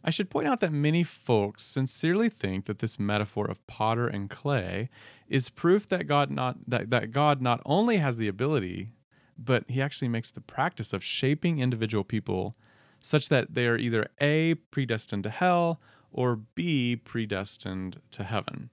I 0.04 0.10
should 0.10 0.30
point 0.30 0.48
out 0.48 0.60
that 0.60 0.72
many 0.72 1.02
folks 1.02 1.62
sincerely 1.62 2.28
think 2.28 2.66
that 2.66 2.80
this 2.80 2.98
metaphor 2.98 3.46
of 3.46 3.66
potter 3.66 4.06
and 4.06 4.28
clay 4.28 4.90
is 5.28 5.48
proof 5.48 5.88
that 5.88 6.06
God 6.06 6.30
not 6.30 6.58
that, 6.66 6.90
that 6.90 7.12
God 7.12 7.40
not 7.40 7.62
only 7.64 7.98
has 7.98 8.16
the 8.16 8.28
ability, 8.28 8.90
but 9.38 9.64
he 9.68 9.80
actually 9.80 10.08
makes 10.08 10.30
the 10.30 10.40
practice 10.40 10.92
of 10.92 11.02
shaping 11.04 11.60
individual 11.60 12.04
people 12.04 12.54
such 13.02 13.28
that 13.28 13.54
they 13.54 13.66
are 13.66 13.76
either 13.76 14.06
A, 14.20 14.54
predestined 14.54 15.24
to 15.24 15.30
hell, 15.30 15.80
or 16.10 16.36
B, 16.36 16.96
predestined 16.96 18.00
to 18.12 18.24
heaven. 18.24 18.70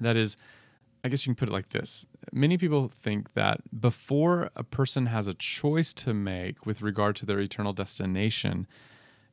That 0.00 0.16
is, 0.16 0.36
I 1.02 1.08
guess 1.08 1.24
you 1.24 1.34
can 1.34 1.38
put 1.38 1.48
it 1.48 1.52
like 1.52 1.70
this. 1.70 2.04
Many 2.32 2.58
people 2.58 2.88
think 2.88 3.34
that 3.34 3.60
before 3.80 4.50
a 4.56 4.64
person 4.64 5.06
has 5.06 5.26
a 5.26 5.34
choice 5.34 5.92
to 5.94 6.12
make 6.12 6.66
with 6.66 6.82
regard 6.82 7.16
to 7.16 7.26
their 7.26 7.40
eternal 7.40 7.72
destination, 7.72 8.66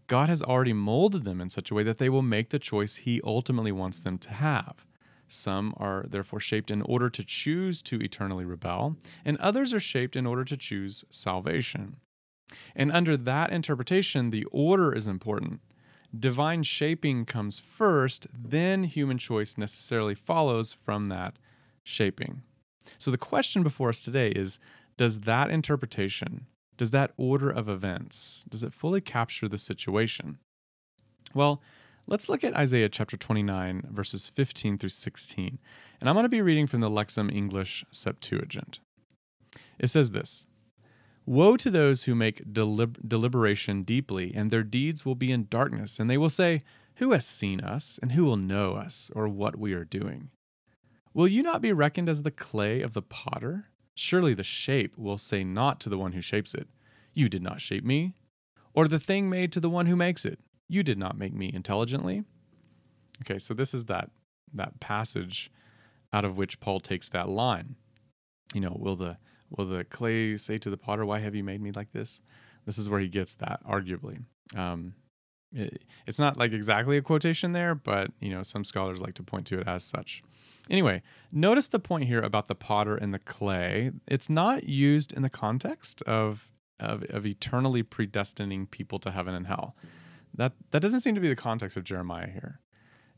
God 0.07 0.29
has 0.29 0.43
already 0.43 0.73
molded 0.73 1.23
them 1.23 1.41
in 1.41 1.49
such 1.49 1.71
a 1.71 1.73
way 1.73 1.83
that 1.83 1.97
they 1.97 2.09
will 2.09 2.21
make 2.21 2.49
the 2.49 2.59
choice 2.59 2.97
He 2.97 3.21
ultimately 3.23 3.71
wants 3.71 3.99
them 3.99 4.17
to 4.19 4.31
have. 4.31 4.85
Some 5.27 5.73
are 5.77 6.05
therefore 6.07 6.41
shaped 6.41 6.69
in 6.69 6.81
order 6.81 7.09
to 7.09 7.23
choose 7.23 7.81
to 7.83 8.01
eternally 8.01 8.43
rebel, 8.43 8.97
and 9.23 9.37
others 9.37 9.73
are 9.73 9.79
shaped 9.79 10.17
in 10.17 10.27
order 10.27 10.43
to 10.43 10.57
choose 10.57 11.05
salvation. 11.09 11.95
And 12.75 12.91
under 12.91 13.17
that 13.17 13.51
interpretation, 13.51 14.29
the 14.29 14.45
order 14.51 14.93
is 14.93 15.07
important. 15.07 15.61
Divine 16.17 16.63
shaping 16.63 17.25
comes 17.25 17.59
first, 17.59 18.27
then 18.33 18.83
human 18.83 19.17
choice 19.17 19.57
necessarily 19.57 20.15
follows 20.15 20.73
from 20.73 21.07
that 21.07 21.37
shaping. 21.83 22.41
So 22.97 23.11
the 23.11 23.17
question 23.17 23.63
before 23.63 23.89
us 23.89 24.03
today 24.03 24.29
is 24.29 24.59
Does 24.97 25.21
that 25.21 25.49
interpretation, 25.49 26.47
does 26.77 26.91
that 26.91 27.13
order 27.15 27.49
of 27.49 27.69
events, 27.69 28.45
does 28.49 28.63
it 28.63 28.73
fully 28.73 29.01
capture 29.01 29.47
the 29.47 29.57
situation? 29.57 30.39
Well, 31.33 31.61
let's 32.07 32.27
look 32.27 32.43
at 32.43 32.55
Isaiah 32.55 32.89
chapter 32.89 33.15
29, 33.15 33.87
verses 33.89 34.27
15 34.27 34.77
through 34.77 34.89
16. 34.89 35.59
And 35.99 36.09
I'm 36.09 36.15
going 36.15 36.23
to 36.23 36.29
be 36.29 36.41
reading 36.41 36.67
from 36.67 36.81
the 36.81 36.89
Lexham 36.89 37.33
English 37.33 37.85
Septuagint. 37.91 38.79
It 39.79 39.89
says 39.89 40.11
this 40.11 40.45
Woe 41.31 41.55
to 41.55 41.71
those 41.71 42.03
who 42.03 42.13
make 42.13 42.51
delib- 42.51 43.07
deliberation 43.07 43.83
deeply, 43.83 44.33
and 44.35 44.51
their 44.51 44.63
deeds 44.63 45.05
will 45.05 45.15
be 45.15 45.31
in 45.31 45.47
darkness, 45.49 45.97
and 45.97 46.09
they 46.09 46.17
will 46.17 46.29
say, 46.29 46.61
Who 46.95 47.13
has 47.13 47.25
seen 47.25 47.61
us, 47.61 47.97
and 48.01 48.11
who 48.11 48.25
will 48.25 48.35
know 48.35 48.73
us, 48.73 49.09
or 49.15 49.29
what 49.29 49.57
we 49.57 49.71
are 49.71 49.85
doing? 49.85 50.31
Will 51.13 51.29
you 51.29 51.41
not 51.41 51.61
be 51.61 51.71
reckoned 51.71 52.09
as 52.09 52.23
the 52.23 52.31
clay 52.31 52.81
of 52.81 52.93
the 52.93 53.01
potter? 53.01 53.67
Surely 53.95 54.33
the 54.33 54.43
shape 54.43 54.97
will 54.97 55.17
say 55.17 55.41
not 55.41 55.79
to 55.79 55.87
the 55.87 55.97
one 55.97 56.11
who 56.11 56.19
shapes 56.19 56.53
it, 56.53 56.67
You 57.13 57.29
did 57.29 57.41
not 57.41 57.61
shape 57.61 57.85
me. 57.85 58.13
Or 58.73 58.89
the 58.89 58.99
thing 58.99 59.29
made 59.29 59.53
to 59.53 59.61
the 59.61 59.69
one 59.69 59.85
who 59.85 59.95
makes 59.95 60.25
it, 60.25 60.37
You 60.67 60.83
did 60.83 60.97
not 60.97 61.17
make 61.17 61.33
me 61.33 61.49
intelligently. 61.53 62.25
Okay, 63.21 63.39
so 63.39 63.53
this 63.53 63.73
is 63.73 63.85
that 63.85 64.09
that 64.53 64.81
passage 64.81 65.49
out 66.11 66.25
of 66.25 66.35
which 66.35 66.59
Paul 66.59 66.81
takes 66.81 67.07
that 67.07 67.29
line. 67.29 67.77
You 68.53 68.59
know, 68.59 68.75
will 68.77 68.97
the 68.97 69.15
will 69.55 69.65
the 69.65 69.83
clay 69.83 70.37
say 70.37 70.57
to 70.57 70.69
the 70.69 70.77
potter, 70.77 71.05
"Why 71.05 71.19
have 71.19 71.35
you 71.35 71.43
made 71.43 71.61
me 71.61 71.71
like 71.71 71.91
this?" 71.91 72.21
This 72.65 72.77
is 72.77 72.89
where 72.89 72.99
he 72.99 73.07
gets 73.07 73.35
that, 73.35 73.59
arguably. 73.65 74.23
Um, 74.55 74.93
it, 75.51 75.83
it's 76.07 76.19
not 76.19 76.37
like 76.37 76.53
exactly 76.53 76.97
a 76.97 77.01
quotation 77.01 77.53
there, 77.53 77.75
but 77.75 78.11
you 78.19 78.29
know, 78.29 78.43
some 78.43 78.63
scholars 78.63 79.01
like 79.01 79.15
to 79.15 79.23
point 79.23 79.47
to 79.47 79.59
it 79.59 79.67
as 79.67 79.83
such. 79.83 80.23
Anyway, 80.69 81.01
notice 81.31 81.67
the 81.67 81.79
point 81.79 82.05
here 82.05 82.21
about 82.21 82.47
the 82.47 82.55
potter 82.55 82.95
and 82.95 83.13
the 83.13 83.19
clay. 83.19 83.91
It's 84.07 84.29
not 84.29 84.65
used 84.65 85.11
in 85.11 85.21
the 85.21 85.29
context 85.29 86.01
of 86.03 86.47
of, 86.79 87.03
of 87.09 87.25
eternally 87.25 87.83
predestining 87.83 88.69
people 88.69 88.97
to 88.99 89.11
heaven 89.11 89.35
and 89.35 89.47
hell. 89.47 89.75
That 90.33 90.53
that 90.71 90.81
doesn't 90.81 91.01
seem 91.01 91.15
to 91.15 91.21
be 91.21 91.29
the 91.29 91.35
context 91.35 91.77
of 91.77 91.83
Jeremiah 91.83 92.29
here. 92.29 92.59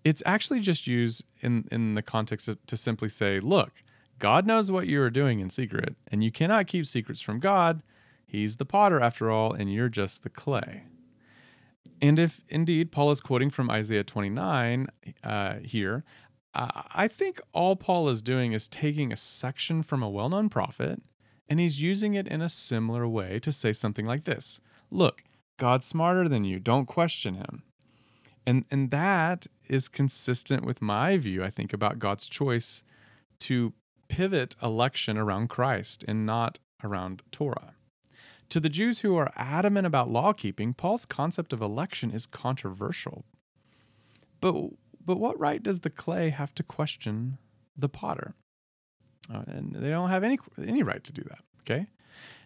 It's 0.04 0.24
actually 0.26 0.60
just 0.60 0.86
used 0.86 1.24
in, 1.40 1.66
in 1.72 1.94
the 1.94 2.02
context 2.02 2.50
of, 2.50 2.66
to 2.66 2.76
simply 2.76 3.08
say, 3.08 3.40
look, 3.40 3.84
God 4.20 4.46
knows 4.46 4.72
what 4.72 4.88
you 4.88 5.02
are 5.02 5.10
doing 5.10 5.40
in 5.40 5.50
secret, 5.50 5.96
and 6.08 6.24
you 6.24 6.32
cannot 6.32 6.68
keep 6.68 6.86
secrets 6.86 7.22
from 7.22 7.40
God. 7.40 7.84
He's 8.26 8.58
the 8.58 8.66
potter, 8.66 9.02
after 9.02 9.30
all, 9.30 9.54
and 9.54 9.72
you're 9.72 9.90
just 9.90 10.24
the 10.24 10.30
clay. 10.30 10.84
And 12.02 12.20
if 12.20 12.42
indeed 12.50 12.92
Paul 12.92 13.12
is 13.12 13.22
quoting 13.22 13.50
from 13.50 13.70
Isaiah 13.70 14.04
29 14.04 14.88
uh, 15.24 15.56
here, 15.64 16.04
I 16.56 17.08
think 17.08 17.42
all 17.52 17.76
Paul 17.76 18.10
is 18.10 18.22
doing 18.22 18.54
is 18.54 18.68
taking 18.68 19.12
a 19.12 19.18
section 19.18 19.82
from 19.82 20.04
a 20.04 20.10
well 20.10 20.30
known 20.30 20.50
prophet 20.50 21.02
and 21.50 21.60
he's 21.60 21.82
using 21.82 22.14
it 22.14 22.28
in 22.28 22.42
a 22.42 22.50
similar 22.50 23.08
way 23.08 23.40
to 23.40 23.52
say 23.52 23.74
something 23.74 24.06
like 24.06 24.24
this 24.24 24.60
Look, 24.92 25.24
God's 25.58 25.86
smarter 25.86 26.28
than 26.28 26.44
you, 26.44 26.60
don't 26.60 26.86
question 26.86 27.36
him. 27.36 27.64
And, 28.46 28.66
and 28.70 28.92
that 28.92 29.48
is 29.68 29.88
consistent 29.88 30.66
with 30.66 30.82
my 30.82 31.18
view, 31.18 31.44
I 31.44 31.50
think, 31.50 31.74
about 31.74 32.00
God's 32.00 32.28
choice 32.28 32.84
to 33.40 33.74
pivot 34.14 34.56
election 34.62 35.18
around 35.18 35.48
Christ 35.48 36.06
and 36.08 36.24
not 36.24 36.60
around 36.84 37.24
Torah. 37.32 37.74
To 38.50 38.60
the 38.60 38.70
Jews 38.70 39.00
who 39.00 39.18
are 39.18 39.32
adamant 39.36 39.88
about 39.88 40.12
law 40.12 40.34
keeping, 40.34 40.76
Paul's 40.76 41.06
concept 41.06 41.52
of 41.52 41.62
election 41.62 42.12
is 42.12 42.28
controversial. 42.28 43.26
But, 44.40 44.54
but 45.04 45.18
what 45.18 45.40
right 45.40 45.64
does 45.64 45.80
the 45.80 45.90
clay 45.90 46.30
have 46.30 46.54
to 46.56 46.64
question 46.64 47.40
the 47.76 47.90
potter? 47.90 48.36
Uh, 49.34 49.44
and 49.48 49.74
they 49.74 49.90
don't 49.90 50.10
have 50.10 50.24
any, 50.24 50.38
any 50.64 50.84
right 50.84 51.04
to 51.04 51.12
do 51.12 51.24
that, 51.24 51.40
okay? 51.62 51.88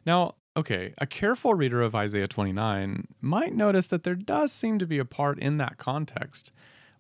Now, 0.05 0.35
Okay, 0.55 0.95
a 0.97 1.05
careful 1.05 1.53
reader 1.53 1.83
of 1.83 1.93
Isaiah 1.93 2.27
29 2.27 3.09
might 3.21 3.53
notice 3.53 3.85
that 3.87 4.01
there 4.01 4.15
does 4.15 4.51
seem 4.51 4.79
to 4.79 4.87
be 4.87 4.97
a 4.97 5.05
part 5.05 5.37
in 5.37 5.57
that 5.57 5.77
context 5.77 6.51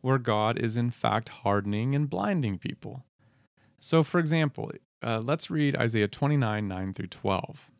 where 0.01 0.19
God 0.19 0.59
is 0.59 0.77
in 0.77 0.91
fact 0.91 1.29
hardening 1.29 1.95
and 1.95 2.07
blinding 2.07 2.59
people. 2.59 3.06
So, 3.87 4.03
for 4.03 4.19
example, 4.19 4.69
uh, 5.01 5.21
let's 5.23 5.49
read 5.49 5.77
Isaiah 5.77 6.09
29 6.09 6.67
9 6.67 6.93
through 6.93 7.07
12. 7.07 7.71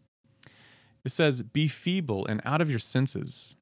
It 1.03 1.11
says, 1.11 1.41
Be 1.41 1.67
feeble 1.67 2.25
and 2.25 2.39
out 2.45 2.61
of 2.61 2.69
your 2.69 2.79
senses. 2.79 3.57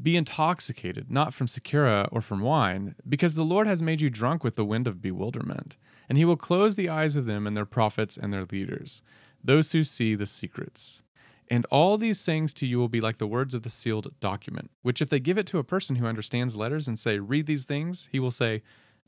Be 0.00 0.18
intoxicated, 0.18 1.10
not 1.10 1.32
from 1.32 1.46
sikera 1.46 2.10
or 2.12 2.20
from 2.20 2.42
wine, 2.42 2.94
because 3.08 3.36
the 3.36 3.42
Lord 3.42 3.66
has 3.66 3.80
made 3.80 4.02
you 4.02 4.10
drunk 4.10 4.44
with 4.44 4.56
the 4.56 4.66
wind 4.66 4.86
of 4.86 5.00
bewilderment, 5.00 5.78
and 6.10 6.18
he 6.18 6.26
will 6.26 6.36
close 6.36 6.76
the 6.76 6.90
eyes 6.90 7.16
of 7.16 7.24
them 7.24 7.46
and 7.46 7.56
their 7.56 7.64
prophets 7.64 8.18
and 8.18 8.34
their 8.34 8.44
leaders, 8.44 9.00
those 9.42 9.72
who 9.72 9.82
see 9.82 10.14
the 10.14 10.26
secrets. 10.26 11.02
And 11.48 11.64
all 11.70 11.96
these 11.96 12.20
sayings 12.20 12.52
to 12.52 12.66
you 12.66 12.76
will 12.78 12.90
be 12.90 13.00
like 13.00 13.16
the 13.16 13.26
words 13.26 13.54
of 13.54 13.62
the 13.62 13.70
sealed 13.70 14.12
document, 14.20 14.70
which 14.82 15.00
if 15.00 15.08
they 15.08 15.20
give 15.20 15.38
it 15.38 15.46
to 15.46 15.58
a 15.58 15.64
person 15.64 15.96
who 15.96 16.06
understands 16.06 16.54
letters 16.54 16.86
and 16.86 16.98
say, 16.98 17.18
Read 17.18 17.46
these 17.46 17.64
things, 17.64 18.10
he 18.12 18.20
will 18.20 18.30
say, 18.30 18.62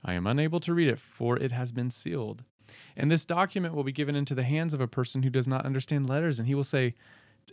I 0.04 0.14
am 0.14 0.26
unable 0.26 0.60
to 0.60 0.74
read 0.74 0.88
it, 0.88 1.00
for 1.00 1.36
it 1.36 1.52
has 1.52 1.72
been 1.72 1.90
sealed. 1.90 2.44
And 2.96 3.10
this 3.10 3.24
document 3.24 3.74
will 3.74 3.84
be 3.84 3.92
given 3.92 4.14
into 4.14 4.34
the 4.34 4.42
hands 4.42 4.74
of 4.74 4.80
a 4.80 4.88
person 4.88 5.22
who 5.22 5.30
does 5.30 5.48
not 5.48 5.64
understand 5.64 6.08
letters, 6.08 6.38
and 6.38 6.46
he 6.46 6.54
will 6.54 6.64
say, 6.64 6.94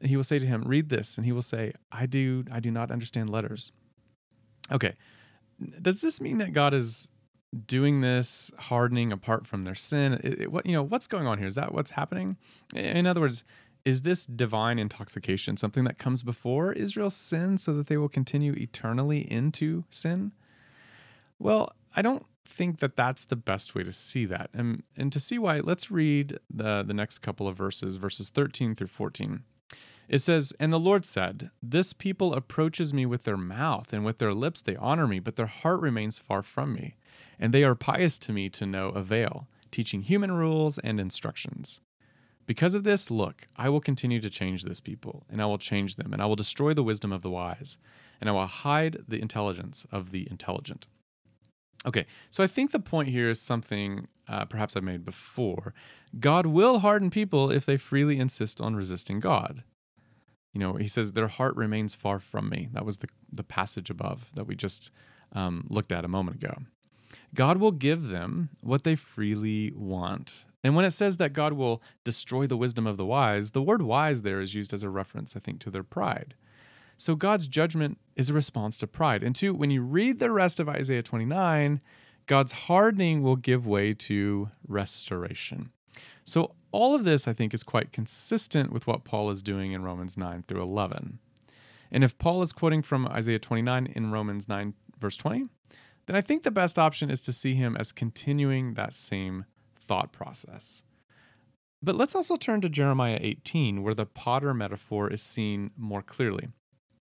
he 0.02 0.18
will 0.18 0.24
say 0.24 0.40
to 0.40 0.46
him, 0.46 0.64
Read 0.64 0.90
this, 0.90 1.18
and 1.18 1.26
he 1.26 1.32
will 1.32 1.42
say, 1.42 1.74
I 1.92 2.06
do, 2.06 2.44
I 2.52 2.60
do 2.60 2.72
not 2.72 2.92
understand 2.92 3.30
letters. 3.30 3.72
Okay. 4.72 4.94
Does 5.82 6.02
this 6.02 6.20
mean 6.20 6.38
that 6.40 6.54
God 6.54 6.74
is 6.74 7.10
doing 7.66 8.02
this 8.02 8.52
hardening 8.58 9.12
apart 9.12 9.48
from 9.48 9.64
their 9.64 9.76
sin? 9.76 10.20
It, 10.24 10.42
it, 10.42 10.52
what 10.52 10.66
you 10.66 10.74
know, 10.74 10.84
what's 10.84 11.08
going 11.08 11.28
on 11.28 11.38
here? 11.38 11.48
Is 11.48 11.56
that 11.56 11.74
what's 11.74 11.92
happening? 11.92 12.38
In 12.76 13.08
other 13.08 13.22
words, 13.22 13.44
is 13.86 14.02
this 14.02 14.26
divine 14.26 14.80
intoxication 14.80 15.56
something 15.58 15.84
that 15.84 16.00
comes 16.00 16.24
before 16.24 16.74
Israel's 16.74 17.16
sin 17.16 17.58
so 17.58 17.74
that 17.74 17.88
they 17.88 17.98
will 17.98 18.10
continue 18.10 18.54
eternally 18.54 19.32
into 19.32 19.86
sin? 19.90 20.34
Well, 21.38 21.74
I 21.96 22.02
don't 22.02 22.26
think 22.46 22.80
that 22.80 22.96
that's 22.96 23.26
the 23.26 23.36
best 23.36 23.76
way 23.76 23.84
to 23.84 23.92
see 23.92 24.26
that. 24.26 24.50
And, 24.54 24.84
and 24.96 25.12
to 25.12 25.20
see 25.20 25.38
why, 25.38 25.60
let's 25.60 25.92
read 25.92 26.40
the, 26.50 26.84
the 26.84 26.94
next 26.94 27.20
couple 27.20 27.48
of 27.48 27.58
verses, 27.58 27.98
verses 27.98 28.30
13 28.30 28.76
through 28.76 28.88
14. 28.88 29.44
It 30.08 30.20
says, 30.20 30.54
And 30.60 30.72
the 30.72 30.80
Lord 30.80 31.06
said, 31.06 31.50
This 31.62 31.94
people 31.94 32.34
approaches 32.34 32.94
me 32.94 33.06
with 33.06 33.24
their 33.24 33.38
mouth, 33.38 33.92
and 33.92 34.06
with 34.06 34.20
their 34.20 34.34
lips 34.34 34.62
they 34.62 34.76
honor 34.76 35.08
me, 35.08 35.20
but 35.20 35.36
their 35.36 35.48
heart 35.48 35.82
remains 35.82 36.20
far 36.20 36.44
from 36.44 36.74
me. 36.74 36.96
And 37.40 37.54
they 37.54 37.64
are 37.64 37.76
pious 37.76 38.18
to 38.20 38.32
me 38.32 38.50
to 38.50 38.66
no 38.66 38.90
avail, 38.90 39.48
teaching 39.72 40.04
human 40.04 40.32
rules 40.32 40.78
and 40.78 41.00
instructions. 41.00 41.82
Because 42.46 42.76
of 42.76 42.84
this, 42.84 43.10
look, 43.10 43.48
I 43.58 43.70
will 43.70 43.82
continue 43.82 44.22
to 44.22 44.30
change 44.30 44.64
this 44.64 44.80
people, 44.80 45.26
and 45.30 45.42
I 45.42 45.48
will 45.48 45.58
change 45.58 45.96
them, 45.96 46.14
and 46.14 46.22
I 46.22 46.28
will 46.28 46.36
destroy 46.36 46.74
the 46.74 46.84
wisdom 46.84 47.12
of 47.12 47.24
the 47.24 47.30
wise, 47.30 47.80
and 48.22 48.30
I 48.30 48.34
will 48.34 48.46
hide 48.46 49.04
the 49.08 49.20
intelligence 49.20 49.88
of 49.92 50.12
the 50.12 50.28
intelligent. 50.30 50.86
Okay, 51.86 52.06
so 52.30 52.44
I 52.44 52.48
think 52.48 52.72
the 52.72 52.80
point 52.80 53.10
here 53.10 53.30
is 53.30 53.40
something 53.40 54.08
uh, 54.28 54.46
perhaps 54.46 54.76
I've 54.76 54.84
made 54.84 55.06
before. 55.06 55.74
God 56.20 56.48
will 56.48 56.80
harden 56.80 57.10
people 57.10 57.52
if 57.52 57.66
they 57.66 57.78
freely 57.78 58.20
insist 58.20 58.60
on 58.60 58.76
resisting 58.76 59.20
God. 59.20 59.64
You 60.54 60.60
know, 60.60 60.74
he 60.76 60.88
says, 60.88 61.12
Their 61.12 61.28
heart 61.28 61.56
remains 61.56 61.94
far 61.94 62.20
from 62.20 62.50
me. 62.50 62.70
That 62.72 62.86
was 62.86 63.00
the, 63.00 63.10
the 63.32 63.44
passage 63.44 63.90
above 63.90 64.32
that 64.36 64.48
we 64.48 64.56
just 64.56 64.90
um, 65.34 65.68
looked 65.70 65.92
at 65.92 66.06
a 66.06 66.10
moment 66.10 66.44
ago. 66.44 66.58
God 67.34 67.58
will 67.58 67.72
give 67.72 68.08
them 68.08 68.50
what 68.62 68.84
they 68.84 68.96
freely 68.96 69.72
want. 69.76 70.46
And 70.64 70.76
when 70.76 70.86
it 70.86 70.92
says 70.92 71.18
that 71.18 71.34
God 71.34 71.54
will 71.54 71.84
destroy 72.04 72.48
the 72.48 72.58
wisdom 72.58 72.88
of 72.88 72.98
the 72.98 73.06
wise, 73.06 73.52
the 73.52 73.62
word 73.62 73.82
wise 73.82 74.24
there 74.24 74.42
is 74.42 74.56
used 74.56 74.74
as 74.74 74.82
a 74.82 74.90
reference, 74.90 75.36
I 75.36 75.40
think, 75.40 75.60
to 75.60 75.70
their 75.70 75.84
pride. 75.84 76.34
So 76.98 77.16
God's 77.16 77.48
judgment 77.48 77.98
is 78.16 78.30
a 78.30 78.34
response 78.34 78.78
to 78.78 78.88
pride. 78.88 79.24
And 79.24 79.36
two, 79.36 79.54
when 79.54 79.72
you 79.72 79.82
read 79.82 80.20
the 80.20 80.32
rest 80.32 80.60
of 80.60 80.70
Isaiah 80.70 81.04
29, 81.04 81.82
God's 82.26 82.52
hardening 82.54 83.22
will 83.22 83.36
give 83.36 83.68
way 83.68 83.94
to 83.94 84.50
restoration. 84.68 85.72
So 86.24 86.56
all 86.72 86.96
of 86.96 87.04
this, 87.04 87.28
I 87.28 87.34
think, 87.34 87.54
is 87.54 87.64
quite 87.64 87.92
consistent 87.92 88.72
with 88.72 88.88
what 88.88 89.04
Paul 89.04 89.30
is 89.30 89.44
doing 89.44 89.74
in 89.74 89.84
Romans 89.84 90.18
9 90.18 90.44
through 90.48 90.62
11. 90.62 91.20
And 91.92 92.04
if 92.04 92.18
Paul 92.18 92.42
is 92.42 92.52
quoting 92.52 92.82
from 92.82 93.08
Isaiah 93.08 93.40
29 93.40 93.88
in 93.88 94.12
Romans 94.12 94.50
9, 94.50 94.74
verse 95.00 95.18
20, 95.18 95.46
then 96.08 96.16
I 96.16 96.22
think 96.22 96.44
the 96.44 96.52
best 96.52 96.78
option 96.80 97.10
is 97.10 97.22
to 97.24 97.34
see 97.34 97.56
him 97.56 97.76
as 97.78 97.92
continuing 97.92 98.74
that 98.74 98.94
same 98.94 99.46
thought 99.80 100.12
process. 100.12 100.84
But 101.82 101.96
let's 101.96 102.16
also 102.16 102.36
turn 102.36 102.62
to 102.62 102.70
Jeremiah 102.70 103.20
18, 103.22 103.84
where 103.84 103.94
the 103.94 104.06
potter 104.06 104.54
metaphor 104.54 105.12
is 105.12 105.22
seen 105.22 105.72
more 105.78 106.02
clearly. 106.02 106.50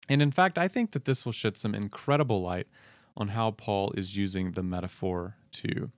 And 0.09 0.23
in 0.23 0.31
fact, 0.31 0.59
I 0.59 0.69
think 0.69 0.93
that 0.93 1.05
this 1.05 1.25
will 1.25 1.33
shed 1.33 1.57
some 1.57 1.75
incredible 1.75 2.43
light 2.43 2.69
on 3.17 3.29
how 3.29 3.51
Paul 3.51 3.93
is 3.97 4.17
using 4.17 4.53
the 4.53 4.63
metaphor 4.63 5.37
too. 5.51 5.91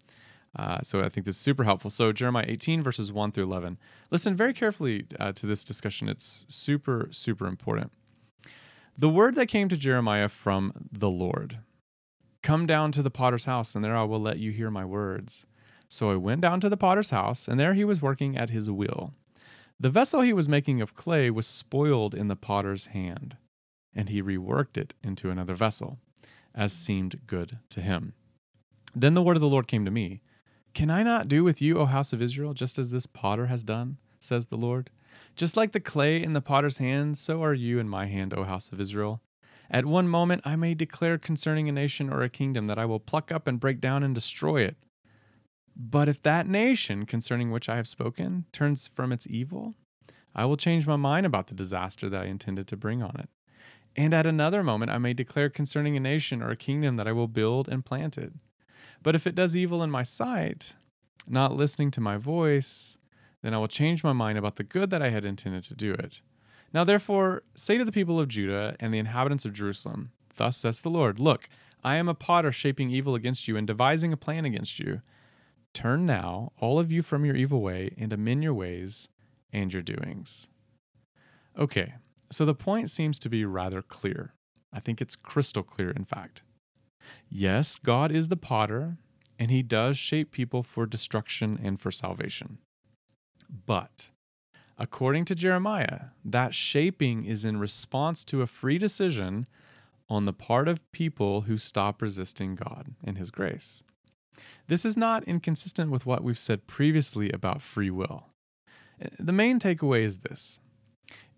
Uh, 0.56 0.80
so 0.82 1.02
I 1.02 1.08
think 1.08 1.26
this 1.26 1.36
is 1.36 1.42
super 1.42 1.64
helpful. 1.64 1.90
So 1.90 2.12
Jeremiah 2.12 2.46
18 2.48 2.82
verses 2.82 3.12
1 3.12 3.32
through 3.32 3.44
11. 3.44 3.78
Listen 4.10 4.34
very 4.34 4.54
carefully 4.54 5.06
uh, 5.20 5.32
to 5.32 5.46
this 5.46 5.64
discussion. 5.64 6.08
It's 6.08 6.46
super 6.48 7.08
super 7.10 7.46
important. 7.46 7.92
The 8.96 9.08
word 9.08 9.34
that 9.36 9.46
came 9.46 9.68
to 9.68 9.76
Jeremiah 9.76 10.28
from 10.28 10.72
the 10.90 11.10
Lord. 11.10 11.58
Come 12.42 12.66
down 12.66 12.92
to 12.92 13.02
the 13.02 13.10
potter's 13.10 13.44
house, 13.44 13.74
and 13.74 13.84
there 13.84 13.96
I 13.96 14.04
will 14.04 14.20
let 14.20 14.38
you 14.38 14.50
hear 14.50 14.70
my 14.70 14.84
words. 14.84 15.46
So 15.88 16.10
I 16.10 16.16
went 16.16 16.40
down 16.40 16.60
to 16.60 16.68
the 16.68 16.76
potter's 16.76 17.10
house, 17.10 17.46
and 17.46 17.60
there 17.60 17.74
he 17.74 17.84
was 17.84 18.02
working 18.02 18.36
at 18.36 18.50
his 18.50 18.70
wheel. 18.70 19.14
The 19.78 19.90
vessel 19.90 20.22
he 20.22 20.32
was 20.32 20.48
making 20.48 20.80
of 20.80 20.94
clay 20.94 21.30
was 21.30 21.46
spoiled 21.46 22.14
in 22.14 22.26
the 22.26 22.36
potter's 22.36 22.86
hand, 22.86 23.36
and 23.94 24.08
he 24.08 24.22
reworked 24.22 24.76
it 24.76 24.94
into 25.02 25.30
another 25.30 25.54
vessel, 25.54 25.98
as 26.54 26.72
seemed 26.72 27.26
good 27.26 27.58
to 27.70 27.80
him. 27.80 28.14
Then 28.94 29.14
the 29.14 29.22
word 29.22 29.36
of 29.36 29.40
the 29.40 29.48
Lord 29.48 29.68
came 29.68 29.84
to 29.84 29.90
me 29.90 30.20
Can 30.74 30.90
I 30.90 31.02
not 31.02 31.28
do 31.28 31.44
with 31.44 31.60
you, 31.62 31.78
O 31.78 31.86
house 31.86 32.12
of 32.12 32.22
Israel, 32.22 32.54
just 32.54 32.78
as 32.78 32.90
this 32.90 33.06
potter 33.06 33.46
has 33.46 33.62
done? 33.62 33.98
says 34.20 34.46
the 34.46 34.56
Lord. 34.56 34.90
Just 35.36 35.56
like 35.56 35.72
the 35.72 35.80
clay 35.80 36.22
in 36.22 36.32
the 36.32 36.40
potter's 36.40 36.78
hand, 36.78 37.16
so 37.16 37.42
are 37.44 37.54
you 37.54 37.78
in 37.78 37.88
my 37.88 38.06
hand, 38.06 38.34
O 38.34 38.44
house 38.44 38.72
of 38.72 38.80
Israel. 38.80 39.20
At 39.70 39.84
one 39.84 40.08
moment 40.08 40.42
I 40.44 40.56
may 40.56 40.74
declare 40.74 41.18
concerning 41.18 41.68
a 41.68 41.72
nation 41.72 42.10
or 42.10 42.22
a 42.22 42.28
kingdom 42.28 42.66
that 42.66 42.78
I 42.78 42.86
will 42.86 43.00
pluck 43.00 43.30
up 43.30 43.46
and 43.46 43.60
break 43.60 43.80
down 43.80 44.02
and 44.02 44.14
destroy 44.14 44.62
it. 44.62 44.76
But 45.76 46.08
if 46.08 46.20
that 46.22 46.48
nation 46.48 47.06
concerning 47.06 47.50
which 47.50 47.68
I 47.68 47.76
have 47.76 47.86
spoken 47.86 48.46
turns 48.50 48.88
from 48.88 49.12
its 49.12 49.26
evil, 49.28 49.74
I 50.34 50.44
will 50.44 50.56
change 50.56 50.86
my 50.86 50.96
mind 50.96 51.26
about 51.26 51.46
the 51.46 51.54
disaster 51.54 52.08
that 52.08 52.22
I 52.22 52.26
intended 52.26 52.66
to 52.68 52.76
bring 52.76 53.02
on 53.02 53.16
it. 53.18 53.28
And 53.98 54.14
at 54.14 54.26
another 54.26 54.62
moment, 54.62 54.92
I 54.92 54.98
may 54.98 55.12
declare 55.12 55.50
concerning 55.50 55.96
a 55.96 56.00
nation 56.00 56.40
or 56.40 56.50
a 56.50 56.56
kingdom 56.56 56.94
that 56.96 57.08
I 57.08 57.12
will 57.12 57.26
build 57.26 57.68
and 57.68 57.84
plant 57.84 58.16
it. 58.16 58.32
But 59.02 59.16
if 59.16 59.26
it 59.26 59.34
does 59.34 59.56
evil 59.56 59.82
in 59.82 59.90
my 59.90 60.04
sight, 60.04 60.76
not 61.26 61.56
listening 61.56 61.90
to 61.90 62.00
my 62.00 62.16
voice, 62.16 62.96
then 63.42 63.52
I 63.52 63.58
will 63.58 63.66
change 63.66 64.04
my 64.04 64.12
mind 64.12 64.38
about 64.38 64.54
the 64.54 64.62
good 64.62 64.90
that 64.90 65.02
I 65.02 65.10
had 65.10 65.24
intended 65.24 65.64
to 65.64 65.74
do 65.74 65.94
it. 65.94 66.20
Now, 66.72 66.84
therefore, 66.84 67.42
say 67.56 67.76
to 67.76 67.84
the 67.84 67.90
people 67.90 68.20
of 68.20 68.28
Judah 68.28 68.76
and 68.78 68.94
the 68.94 69.00
inhabitants 69.00 69.44
of 69.44 69.52
Jerusalem, 69.52 70.12
Thus 70.36 70.58
says 70.58 70.80
the 70.80 70.90
Lord, 70.90 71.18
Look, 71.18 71.48
I 71.82 71.96
am 71.96 72.08
a 72.08 72.14
potter 72.14 72.52
shaping 72.52 72.90
evil 72.90 73.16
against 73.16 73.48
you 73.48 73.56
and 73.56 73.66
devising 73.66 74.12
a 74.12 74.16
plan 74.16 74.44
against 74.44 74.78
you. 74.78 75.02
Turn 75.74 76.06
now, 76.06 76.52
all 76.60 76.78
of 76.78 76.92
you, 76.92 77.02
from 77.02 77.24
your 77.24 77.34
evil 77.34 77.60
way 77.60 77.96
and 77.98 78.12
amend 78.12 78.44
your 78.44 78.54
ways 78.54 79.08
and 79.52 79.72
your 79.72 79.82
doings. 79.82 80.48
Okay, 81.58 81.94
so 82.30 82.44
the 82.44 82.54
point 82.54 82.90
seems 82.90 83.18
to 83.20 83.28
be 83.28 83.44
rather 83.44 83.82
clear. 83.82 84.34
I 84.72 84.80
think 84.80 85.00
it's 85.00 85.16
crystal 85.16 85.62
clear, 85.62 85.90
in 85.90 86.04
fact. 86.04 86.42
Yes, 87.30 87.76
God 87.76 88.12
is 88.12 88.28
the 88.28 88.36
potter, 88.36 88.98
and 89.38 89.50
he 89.50 89.62
does 89.62 89.96
shape 89.96 90.30
people 90.30 90.62
for 90.62 90.86
destruction 90.86 91.58
and 91.62 91.80
for 91.80 91.90
salvation. 91.90 92.58
But 93.66 94.08
according 94.76 95.24
to 95.26 95.34
Jeremiah, 95.34 96.10
that 96.24 96.54
shaping 96.54 97.24
is 97.24 97.44
in 97.44 97.58
response 97.58 98.24
to 98.26 98.42
a 98.42 98.46
free 98.46 98.78
decision 98.78 99.46
on 100.08 100.24
the 100.24 100.32
part 100.32 100.68
of 100.68 100.90
people 100.92 101.42
who 101.42 101.56
stop 101.56 102.00
resisting 102.00 102.54
God 102.54 102.94
and 103.04 103.18
his 103.18 103.30
grace. 103.30 103.82
This 104.66 104.84
is 104.84 104.96
not 104.96 105.24
inconsistent 105.24 105.90
with 105.90 106.06
what 106.06 106.22
we've 106.22 106.38
said 106.38 106.66
previously 106.66 107.30
about 107.30 107.62
free 107.62 107.90
will. 107.90 108.26
The 109.18 109.32
main 109.32 109.58
takeaway 109.58 110.02
is 110.02 110.18
this 110.18 110.60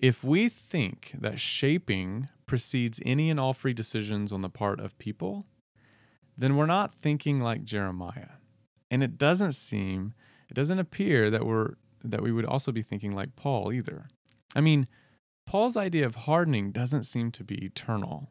if 0.01 0.25
we 0.25 0.49
think 0.49 1.15
that 1.19 1.39
shaping 1.39 2.29
precedes 2.47 3.01
any 3.05 3.31
and 3.31 3.39
all 3.39 3.53
free 3.53 3.75
decisions 3.75 4.33
on 4.33 4.41
the 4.41 4.49
part 4.49 4.81
of 4.81 4.99
people, 4.99 5.47
then 6.37 6.57
we're 6.57 6.67
not 6.67 6.95
thinking 7.03 7.41
like 7.41 7.65
Jeremiah. 7.65 8.39
And 8.91 9.03
it 9.05 9.19
doesn't 9.19 9.53
seem, 9.53 10.15
it 10.49 10.55
doesn't 10.55 10.79
appear 10.79 11.31
that 11.31 11.47
we're 11.47 11.75
that 12.03 12.23
we 12.23 12.33
would 12.33 12.47
also 12.47 12.73
be 12.73 12.81
thinking 12.81 13.15
like 13.15 13.37
Paul 13.37 13.71
either. 13.71 14.09
I 14.57 14.63
mean, 14.63 14.87
Paul's 15.47 15.77
idea 15.77 16.07
of 16.07 16.15
hardening 16.15 16.73
doesn't 16.73 17.03
seem 17.03 17.31
to 17.33 17.45
be 17.45 17.63
eternal. 17.63 18.31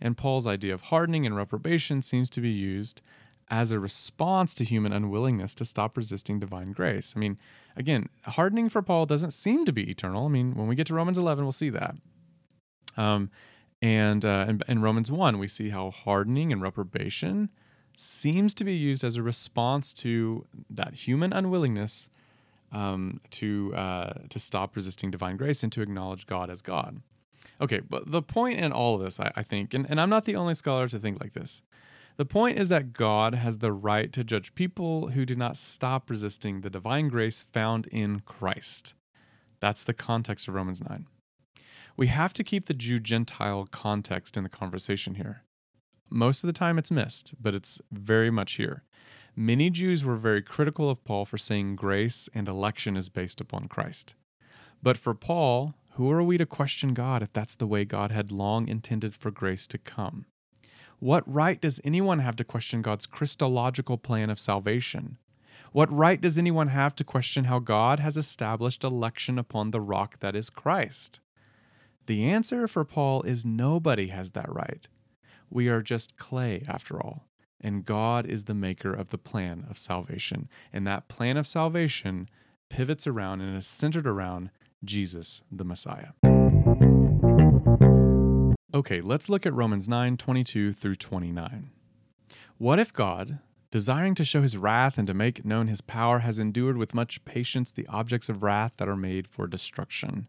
And 0.00 0.16
Paul's 0.16 0.46
idea 0.46 0.72
of 0.72 0.82
hardening 0.82 1.26
and 1.26 1.34
reprobation 1.34 2.02
seems 2.02 2.30
to 2.30 2.40
be 2.40 2.50
used 2.50 3.02
as 3.50 3.72
a 3.72 3.80
response 3.80 4.54
to 4.54 4.64
human 4.64 4.92
unwillingness 4.92 5.54
to 5.56 5.64
stop 5.64 5.96
resisting 5.96 6.38
divine 6.38 6.72
grace. 6.72 7.14
I 7.16 7.18
mean, 7.18 7.38
again, 7.76 8.08
hardening 8.24 8.68
for 8.68 8.80
Paul 8.80 9.06
doesn't 9.06 9.32
seem 9.32 9.64
to 9.64 9.72
be 9.72 9.90
eternal. 9.90 10.26
I 10.26 10.28
mean, 10.28 10.54
when 10.54 10.68
we 10.68 10.76
get 10.76 10.86
to 10.86 10.94
Romans 10.94 11.18
11, 11.18 11.44
we'll 11.44 11.52
see 11.52 11.70
that. 11.70 11.96
Um, 12.96 13.30
and 13.82 14.24
uh, 14.24 14.46
in, 14.48 14.60
in 14.68 14.82
Romans 14.82 15.10
1, 15.10 15.38
we 15.38 15.48
see 15.48 15.70
how 15.70 15.90
hardening 15.90 16.52
and 16.52 16.62
reprobation 16.62 17.50
seems 17.96 18.54
to 18.54 18.64
be 18.64 18.74
used 18.74 19.02
as 19.04 19.16
a 19.16 19.22
response 19.22 19.92
to 19.92 20.46
that 20.70 20.94
human 20.94 21.32
unwillingness 21.32 22.08
um, 22.72 23.20
to 23.30 23.74
uh, 23.74 24.12
to 24.28 24.38
stop 24.38 24.76
resisting 24.76 25.10
divine 25.10 25.36
grace 25.36 25.62
and 25.62 25.72
to 25.72 25.82
acknowledge 25.82 26.26
God 26.26 26.50
as 26.50 26.62
God. 26.62 27.02
Okay, 27.60 27.80
but 27.80 28.10
the 28.10 28.22
point 28.22 28.58
in 28.58 28.72
all 28.72 28.94
of 28.94 29.02
this, 29.02 29.18
I, 29.18 29.32
I 29.36 29.42
think, 29.42 29.74
and, 29.74 29.86
and 29.88 30.00
I'm 30.00 30.08
not 30.08 30.24
the 30.24 30.36
only 30.36 30.54
scholar 30.54 30.88
to 30.88 30.98
think 30.98 31.20
like 31.20 31.32
this, 31.32 31.62
the 32.20 32.26
point 32.26 32.58
is 32.58 32.68
that 32.68 32.92
God 32.92 33.34
has 33.34 33.58
the 33.58 33.72
right 33.72 34.12
to 34.12 34.22
judge 34.22 34.54
people 34.54 35.08
who 35.12 35.24
do 35.24 35.34
not 35.34 35.56
stop 35.56 36.10
resisting 36.10 36.60
the 36.60 36.68
divine 36.68 37.08
grace 37.08 37.40
found 37.40 37.86
in 37.86 38.20
Christ. 38.20 38.92
That's 39.58 39.82
the 39.84 39.94
context 39.94 40.46
of 40.46 40.52
Romans 40.52 40.82
9. 40.86 41.06
We 41.96 42.08
have 42.08 42.34
to 42.34 42.44
keep 42.44 42.66
the 42.66 42.74
Jew 42.74 42.98
Gentile 42.98 43.66
context 43.70 44.36
in 44.36 44.42
the 44.42 44.50
conversation 44.50 45.14
here. 45.14 45.44
Most 46.10 46.44
of 46.44 46.46
the 46.46 46.52
time 46.52 46.76
it's 46.76 46.90
missed, 46.90 47.32
but 47.40 47.54
it's 47.54 47.80
very 47.90 48.30
much 48.30 48.52
here. 48.56 48.84
Many 49.34 49.70
Jews 49.70 50.04
were 50.04 50.16
very 50.16 50.42
critical 50.42 50.90
of 50.90 51.02
Paul 51.04 51.24
for 51.24 51.38
saying 51.38 51.76
grace 51.76 52.28
and 52.34 52.50
election 52.50 52.98
is 52.98 53.08
based 53.08 53.40
upon 53.40 53.66
Christ. 53.66 54.14
But 54.82 54.98
for 54.98 55.14
Paul, 55.14 55.72
who 55.92 56.10
are 56.10 56.22
we 56.22 56.36
to 56.36 56.44
question 56.44 56.92
God 56.92 57.22
if 57.22 57.32
that's 57.32 57.54
the 57.54 57.66
way 57.66 57.86
God 57.86 58.10
had 58.10 58.30
long 58.30 58.68
intended 58.68 59.14
for 59.14 59.30
grace 59.30 59.66
to 59.68 59.78
come? 59.78 60.26
What 61.00 61.24
right 61.26 61.58
does 61.58 61.80
anyone 61.82 62.18
have 62.18 62.36
to 62.36 62.44
question 62.44 62.82
God's 62.82 63.06
Christological 63.06 63.96
plan 63.96 64.28
of 64.28 64.38
salvation? 64.38 65.16
What 65.72 65.90
right 65.90 66.20
does 66.20 66.36
anyone 66.36 66.68
have 66.68 66.94
to 66.96 67.04
question 67.04 67.44
how 67.44 67.58
God 67.58 68.00
has 68.00 68.18
established 68.18 68.84
election 68.84 69.38
upon 69.38 69.70
the 69.70 69.80
rock 69.80 70.18
that 70.20 70.36
is 70.36 70.50
Christ? 70.50 71.20
The 72.04 72.28
answer 72.28 72.68
for 72.68 72.84
Paul 72.84 73.22
is 73.22 73.46
nobody 73.46 74.08
has 74.08 74.32
that 74.32 74.52
right. 74.52 74.86
We 75.48 75.68
are 75.68 75.80
just 75.80 76.18
clay, 76.18 76.64
after 76.68 77.00
all, 77.00 77.24
and 77.62 77.86
God 77.86 78.26
is 78.26 78.44
the 78.44 78.54
maker 78.54 78.92
of 78.92 79.08
the 79.08 79.18
plan 79.18 79.64
of 79.70 79.78
salvation. 79.78 80.50
And 80.70 80.86
that 80.86 81.08
plan 81.08 81.38
of 81.38 81.46
salvation 81.46 82.28
pivots 82.68 83.06
around 83.06 83.40
and 83.40 83.56
is 83.56 83.66
centered 83.66 84.06
around 84.06 84.50
Jesus, 84.84 85.40
the 85.50 85.64
Messiah. 85.64 86.29
Okay, 88.72 89.00
let's 89.00 89.28
look 89.28 89.46
at 89.46 89.52
Romans 89.52 89.88
9 89.88 90.16
22 90.16 90.72
through 90.72 90.94
29. 90.94 91.70
What 92.56 92.78
if 92.78 92.92
God, 92.92 93.40
desiring 93.72 94.14
to 94.14 94.24
show 94.24 94.42
his 94.42 94.56
wrath 94.56 94.96
and 94.96 95.08
to 95.08 95.14
make 95.14 95.44
known 95.44 95.66
his 95.66 95.80
power, 95.80 96.20
has 96.20 96.38
endured 96.38 96.76
with 96.76 96.94
much 96.94 97.24
patience 97.24 97.72
the 97.72 97.86
objects 97.88 98.28
of 98.28 98.44
wrath 98.44 98.74
that 98.76 98.88
are 98.88 98.96
made 98.96 99.26
for 99.26 99.48
destruction? 99.48 100.28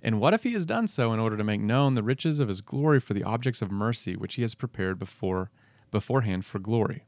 And 0.00 0.20
what 0.20 0.32
if 0.32 0.44
he 0.44 0.52
has 0.52 0.64
done 0.64 0.86
so 0.86 1.12
in 1.12 1.18
order 1.18 1.36
to 1.36 1.42
make 1.42 1.60
known 1.60 1.94
the 1.94 2.04
riches 2.04 2.38
of 2.38 2.46
his 2.46 2.60
glory 2.60 3.00
for 3.00 3.14
the 3.14 3.24
objects 3.24 3.60
of 3.60 3.72
mercy 3.72 4.14
which 4.14 4.34
he 4.34 4.42
has 4.42 4.54
prepared 4.54 5.00
before 5.00 5.50
beforehand 5.90 6.44
for 6.44 6.60
glory? 6.60 7.06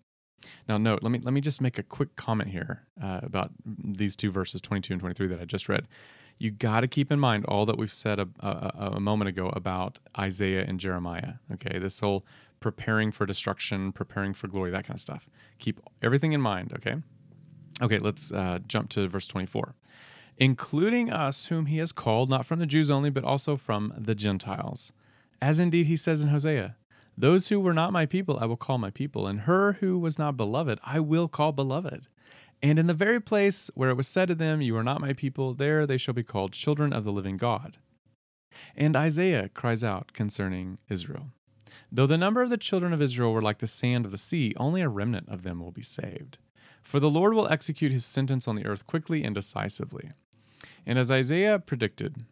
Now, 0.69 0.77
note, 0.77 1.05
let 1.05 1.13
me 1.13 1.21
let 1.21 1.33
me 1.33 1.41
just 1.41 1.61
make 1.61 1.79
a 1.79 1.85
quick 1.85 2.17
comment 2.17 2.51
here 2.51 2.83
uh, 3.01 3.21
about 3.23 3.53
these 3.65 4.17
two 4.17 4.33
verses, 4.33 4.61
22 4.61 4.95
and 4.95 5.01
23, 5.01 5.29
that 5.29 5.41
I 5.41 5.45
just 5.45 5.69
read 5.69 5.87
you 6.39 6.51
got 6.51 6.81
to 6.81 6.89
keep 6.89 7.13
in 7.13 7.21
mind 7.21 7.45
all 7.47 7.67
that 7.67 7.79
we've 7.79 7.93
said 7.93 8.19
a, 8.19 8.29
a, 8.41 8.93
a, 8.97 9.01
moment 9.01 9.29
ago 9.29 9.51
about 9.55 9.99
Isaiah 10.19 10.65
and 10.67 10.81
Jeremiah. 10.81 11.35
Okay, 11.53 11.79
this 11.79 12.01
whole 12.01 12.25
preparing 12.61 13.13
for 13.13 13.27
destruction, 13.27 13.93
preparing 13.93 14.35
for 14.35 14.49
glory, 14.49 14.71
that 14.71 14.87
kind 14.87 14.97
of 14.97 15.01
stuff. 15.01 15.29
Keep 15.59 15.81
everything 16.03 16.33
in 16.33 16.41
mind. 16.41 16.73
Okay. 16.75 16.97
Okay, 17.83 17.99
let's 17.99 18.33
uh, 18.33 18.61
jump 18.67 18.89
to 18.91 19.09
verse 19.09 19.27
24. 19.27 19.75
Including 20.39 21.13
us, 21.13 21.47
whom 21.47 21.67
he 21.67 21.79
has 21.79 21.93
called, 21.93 22.31
not 22.31 22.47
from 22.47 22.59
the 22.59 22.67
Jews 22.67 22.91
only, 22.91 23.11
but 23.11 23.25
also 23.25 23.57
from 23.57 23.93
the 23.97 24.15
Gentiles. 24.15 24.93
As 25.41 25.59
indeed 25.59 25.87
he 25.87 25.97
says 25.97 26.23
in 26.23 26.31
Hosea, 26.31 26.77
Those 27.19 27.49
who 27.49 27.61
were 27.61 27.75
not 27.75 27.93
my 27.93 28.07
people, 28.07 28.39
I 28.41 28.47
will 28.47 28.57
call 28.57 28.79
my 28.79 28.91
people, 28.91 29.27
and 29.27 29.41
her 29.41 29.75
who 29.75 29.99
was 29.99 30.19
not 30.19 30.37
beloved, 30.37 30.81
I 30.85 31.01
will 31.01 31.29
call 31.29 31.53
beloved. 31.53 32.09
And 32.65 32.79
in 32.79 32.87
the 32.87 32.95
very 32.95 33.21
place 33.21 33.71
where 33.75 33.91
it 33.91 33.97
was 33.97 34.09
said 34.09 34.27
to 34.29 34.35
them, 34.35 34.63
You 34.63 34.75
are 34.79 34.83
not 34.83 35.03
my 35.03 35.13
people, 35.13 35.53
there 35.53 35.87
they 35.87 35.99
shall 35.99 36.15
be 36.15 36.23
called 36.23 36.55
children 36.55 36.95
of 36.95 37.05
the 37.05 37.13
living 37.13 37.37
God. 37.37 37.77
And 38.75 38.97
Isaiah 38.97 39.51
cries 39.51 39.85
out 39.85 40.15
concerning 40.15 40.79
Israel 40.89 41.27
Though 41.93 42.07
the 42.07 42.17
number 42.17 42.41
of 42.41 42.49
the 42.49 42.57
children 42.57 42.95
of 42.95 43.03
Israel 43.03 43.35
were 43.35 43.43
like 43.43 43.59
the 43.59 43.67
sand 43.67 44.07
of 44.07 44.13
the 44.13 44.17
sea, 44.17 44.55
only 44.57 44.81
a 44.81 44.89
remnant 44.89 45.29
of 45.29 45.43
them 45.43 45.61
will 45.61 45.73
be 45.73 45.83
saved. 45.83 46.39
For 46.83 47.01
the 47.01 47.11
Lord 47.11 47.35
will 47.35 47.49
execute 47.49 47.93
his 47.93 48.07
sentence 48.07 48.49
on 48.49 48.57
the 48.57 48.65
earth 48.65 48.87
quickly 48.87 49.25
and 49.25 49.35
decisively. 49.35 50.13
And 50.87 50.99
as 50.99 51.11
Isaiah 51.11 51.59
predicted, 51.59 52.25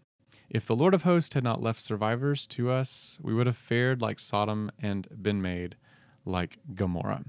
if 0.48 0.64
the 0.64 0.76
Lord 0.76 0.94
of 0.94 1.02
hosts 1.02 1.34
had 1.34 1.44
not 1.44 1.62
left 1.62 1.80
survivors 1.82 2.46
to 2.46 2.70
us, 2.70 3.18
we 3.22 3.34
would 3.34 3.46
have 3.46 3.58
fared 3.58 4.00
like 4.00 4.18
Sodom 4.18 4.70
and 4.80 5.08
been 5.20 5.42
made 5.42 5.76
like 6.24 6.56
Gomorrah. 6.74 7.24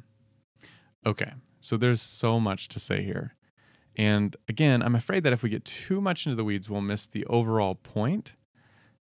Okay, 1.05 1.33
so 1.63 1.77
there's 1.77 2.01
so 2.01 2.41
much 2.41 2.67
to 2.67 2.79
say 2.79 3.03
here. 3.03 3.35
And 3.95 4.35
again, 4.49 4.83
I'm 4.83 4.95
afraid 4.95 5.23
that 5.23 5.31
if 5.31 5.43
we 5.43 5.49
get 5.49 5.63
too 5.63 6.01
much 6.01 6.25
into 6.25 6.35
the 6.35 6.43
weeds, 6.43 6.69
we'll 6.69 6.81
miss 6.81 7.05
the 7.05 7.25
overall 7.27 7.73
point. 7.73 8.35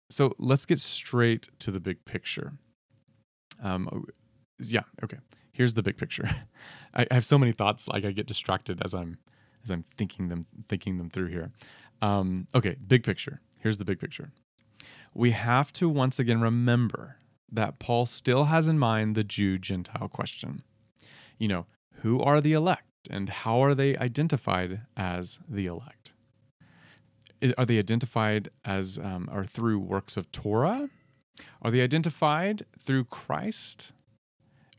So 0.09 0.33
let's 0.39 0.65
get 0.65 0.81
straight 0.81 1.49
to 1.59 1.71
the 1.71 1.81
big 1.81 2.07
picture. 2.07 2.55
Um, 3.63 4.07
yeah, 4.59 4.85
okay. 5.05 5.19
Here's 5.53 5.75
the 5.75 5.83
big 5.83 5.99
picture. 5.99 6.31
I, 6.95 7.07
have 7.11 7.27
so 7.27 7.37
many 7.37 7.53
thoughts, 7.53 7.89
like 7.89 8.07
I 8.07 8.13
get 8.13 8.27
distracted 8.27 8.81
as 8.83 8.95
I'm 8.95 9.19
as 9.63 9.71
I'm 9.71 9.83
thinking 9.99 10.29
them 10.29 10.47
thinking 10.69 10.97
them 10.97 11.11
through 11.11 11.29
here. 11.29 11.51
Um, 12.01 12.47
okay, 12.55 12.77
big 12.87 13.05
picture. 13.05 13.41
Here's 13.59 13.77
the 13.77 13.85
big 13.85 14.01
picture. 14.01 14.31
We 15.13 15.33
have 15.33 15.73
to 15.75 15.91
once 15.91 16.19
again 16.19 16.41
remember 16.41 17.17
that 17.53 17.79
Paul 17.79 18.07
still 18.07 18.45
has 18.45 18.67
in 18.67 18.79
mind 18.79 19.15
the 19.15 19.25
Jew 19.25 19.59
Gentile 19.59 20.09
question. 20.09 20.63
You 21.39 21.49
know, 21.49 21.67
who 22.03 22.21
are 22.21 22.41
the 22.41 22.53
elect 22.53 22.83
and 23.11 23.29
how 23.29 23.63
are 23.63 23.75
they 23.75 23.97
identified 23.97 24.83
as 24.97 25.41
the 25.49 25.67
elect? 25.67 26.13
Are 27.57 27.67
they 27.67 27.79
identified 27.79 28.49
as 28.65 28.99
um, 28.99 29.29
or 29.33 29.45
through 29.45 29.79
works 29.79 30.17
of 30.17 30.33
Torah? 30.33 30.89
Are 31.61 31.71
they 31.71 31.83
identified 31.83 32.65
through 32.79 33.05
Christ? 33.05 33.93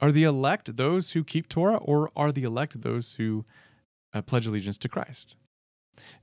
Are 0.01 0.11
the 0.11 0.23
elect 0.23 0.77
those 0.77 1.11
who 1.11 1.23
keep 1.23 1.49
Torah, 1.49 1.77
or 1.77 2.09
are 2.15 2.31
the 2.31 2.43
elect 2.43 2.81
those 2.81 3.13
who 3.13 3.45
uh, 4.13 4.21
pledge 4.21 4.47
allegiance 4.47 4.77
to 4.79 4.89
Christ. 4.89 5.35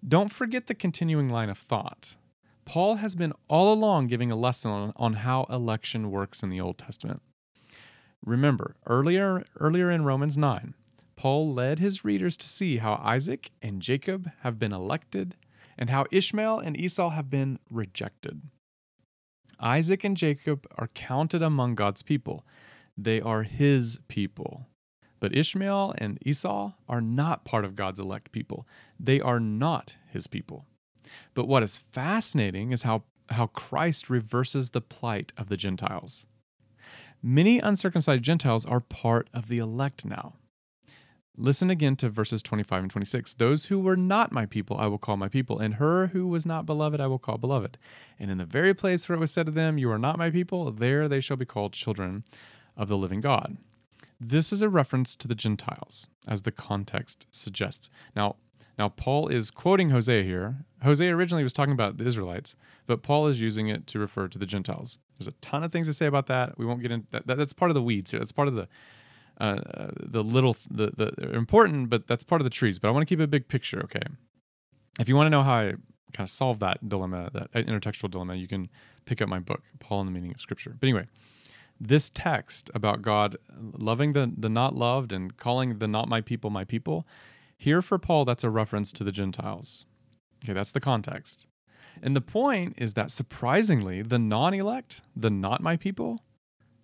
Don't 0.07 0.33
forget 0.33 0.67
the 0.67 0.75
continuing 0.75 1.29
line 1.29 1.51
of 1.51 1.59
thought. 1.59 2.17
Paul 2.65 2.97
has 2.97 3.15
been 3.15 3.33
all 3.49 3.73
along 3.73 4.07
giving 4.07 4.31
a 4.31 4.37
lesson 4.37 4.71
on, 4.71 4.93
on 4.97 5.13
how 5.15 5.47
election 5.51 6.11
works 6.11 6.43
in 6.43 6.51
the 6.51 6.61
Old 6.61 6.79
Testament. 6.79 7.23
Remember, 8.25 8.77
earlier, 8.87 9.45
earlier 9.61 9.91
in 9.91 10.05
Romans 10.05 10.39
9, 10.39 10.75
Paul 11.17 11.53
led 11.53 11.79
his 11.79 12.05
readers 12.05 12.37
to 12.39 12.49
see 12.49 12.79
how 12.79 13.01
Isaac 13.03 13.51
and 13.63 13.81
Jacob 13.81 14.31
have 14.41 14.59
been 14.59 14.73
elected 14.73 15.37
and 15.79 15.91
how 15.91 16.07
Ishmael 16.11 16.59
and 16.59 16.77
Esau 16.77 17.11
have 17.11 17.31
been 17.31 17.59
rejected. 17.71 18.43
Isaac 19.61 20.05
and 20.05 20.17
Jacob 20.17 20.67
are 20.77 20.89
counted 20.89 21.43
among 21.43 21.75
God's 21.75 22.03
people, 22.03 22.45
they 22.97 23.21
are 23.21 23.43
his 23.43 23.99
people. 24.09 24.67
But 25.21 25.35
Ishmael 25.35 25.95
and 25.99 26.19
Esau 26.27 26.73
are 26.89 27.01
not 27.01 27.45
part 27.45 27.65
of 27.65 27.77
God's 27.77 27.99
elect 27.99 28.31
people. 28.31 28.67
They 29.01 29.21
are 29.21 29.41
not 29.41 29.97
his 30.11 30.27
people. 30.27 30.67
But 31.33 31.49
what 31.49 31.63
is 31.63 31.79
fascinating 31.79 32.73
is 32.73 32.83
how, 32.83 33.05
how 33.31 33.47
Christ 33.47 34.11
reverses 34.11 34.71
the 34.71 34.83
plight 34.83 35.33
of 35.39 35.49
the 35.49 35.57
Gentiles. 35.57 36.27
Many 37.23 37.59
uncircumcised 37.59 38.23
Gentiles 38.23 38.67
are 38.67 38.81
part 38.81 39.31
of 39.33 39.49
the 39.49 39.59
elect 39.59 40.05
now. 40.05 40.35
Listen 41.37 41.69
again 41.69 41.97
to 41.97 42.09
verses 42.09 42.45
25 42.45 42.83
and 42.85 42.91
26. 42.93 43.35
Those 43.35 43.65
who 43.65 43.81
were 43.81 43.97
not 43.97 44.31
my 44.31 44.47
people, 44.47 44.77
I 44.79 44.87
will 44.87 44.99
call 44.99 45.17
my 45.17 45.29
people, 45.29 45.59
and 45.59 45.75
her 45.75 46.09
who 46.09 46.29
was 46.29 46.47
not 46.47 46.65
beloved, 46.65 47.01
I 47.01 47.09
will 47.09 47.19
call 47.19 47.39
beloved. 47.39 47.77
And 48.21 48.31
in 48.31 48.39
the 48.39 48.45
very 48.45 48.73
place 48.73 49.09
where 49.09 49.17
it 49.17 49.21
was 49.21 49.33
said 49.33 49.47
to 49.47 49.53
them, 49.53 49.77
You 49.77 49.91
are 49.91 49.99
not 49.99 50.17
my 50.17 50.31
people, 50.31 50.71
there 50.71 51.09
they 51.09 51.21
shall 51.21 51.37
be 51.37 51.45
called 51.45 51.73
children 51.73 52.23
of 52.77 52.87
the 52.87 52.97
living 52.97 53.21
God. 53.21 53.57
This 54.21 54.53
is 54.53 54.63
a 54.63 54.69
reference 54.69 55.17
to 55.17 55.27
the 55.27 55.35
Gentiles, 55.35 56.09
as 56.29 56.43
the 56.43 56.53
context 56.53 57.27
suggests. 57.33 57.91
Now, 58.15 58.37
now 58.79 58.91
Paul 58.91 59.27
is 59.27 59.51
quoting 59.51 59.91
Hosea 59.91 60.23
here. 60.23 60.65
Hosea 60.85 61.17
originally 61.17 61.43
was 61.43 61.53
talking 61.53 61.75
about 61.75 61.97
the 61.97 62.07
Israelites, 62.07 62.55
but 62.87 63.03
Paul 63.03 63.27
is 63.27 63.41
using 63.41 63.67
it 63.67 63.89
to 63.89 63.99
refer 63.99 64.29
to 64.29 64.39
the 64.39 64.47
Gentiles. 64.47 64.99
There's 65.19 65.29
a 65.29 65.33
ton 65.41 65.65
of 65.65 65.73
things 65.73 65.89
to 65.89 65.95
say 65.95 66.07
about 66.07 66.27
that. 66.27 66.57
We 66.57 66.65
won't 66.65 66.81
get 66.81 66.93
into 66.93 67.09
that. 67.11 67.27
That's 67.27 67.53
part 67.53 67.73
of 67.73 67.75
the 67.75 67.83
weeds 67.83 68.13
here. 68.13 68.21
That's 68.21 68.31
part 68.31 68.47
of 68.47 68.55
the 68.55 68.69
uh, 69.39 69.91
the 70.01 70.23
little 70.23 70.57
the 70.71 70.91
the 70.97 71.31
important, 71.35 71.91
but 71.91 72.07
that's 72.07 72.25
part 72.25 72.41
of 72.41 72.45
the 72.45 72.51
trees. 72.51 72.79
But 72.79 72.89
I 72.89 72.91
want 72.93 73.07
to 73.07 73.13
keep 73.13 73.21
a 73.21 73.27
big 73.27 73.49
picture. 73.49 73.81
Okay, 73.85 74.03
if 75.01 75.09
you 75.09 75.17
want 75.17 75.27
to 75.27 75.31
know 75.31 75.43
how 75.43 75.55
I 75.55 75.75
kind 76.13 76.27
of 76.27 76.31
solve 76.31 76.61
that 76.61 76.89
dilemma, 76.89 77.31
that 77.33 77.53
intertextual 77.53 78.11
dilemma, 78.11 78.37
you 78.37 78.47
can 78.47 78.69
pick 79.05 79.21
up 79.21 79.29
my 79.29 79.41
book, 79.41 79.63
Paul 79.81 80.01
and 80.01 80.09
the 80.09 80.13
Meaning 80.13 80.33
of 80.33 80.41
Scripture. 80.41 80.75
But 80.79 80.87
anyway, 80.87 81.05
this 81.81 82.11
text 82.11 82.71
about 82.75 83.03
God 83.03 83.37
loving 83.59 84.13
the 84.13 84.33
the 84.37 84.49
not 84.49 84.75
loved 84.75 85.13
and 85.13 85.37
calling 85.37 85.79
the 85.79 85.89
not 85.89 86.09
my 86.09 86.21
people 86.21 86.51
my 86.51 86.65
people, 86.65 87.07
here 87.57 87.83
for 87.83 87.99
Paul, 87.99 88.25
that's 88.25 88.45
a 88.45 88.51
reference 88.51 88.93
to 88.93 89.05
the 89.05 89.13
Gentiles. 89.13 89.87
Okay, 90.45 90.53
that's 90.53 90.73
the 90.73 90.81
context. 90.81 91.47
And 92.03 92.15
the 92.15 92.21
point 92.21 92.75
is 92.77 92.95
that 92.95 93.11
surprisingly, 93.11 94.03
the 94.03 94.19
non 94.19 94.55
elect, 94.55 95.03
the 95.17 95.31
not 95.31 95.63
my 95.63 95.77
people, 95.77 96.23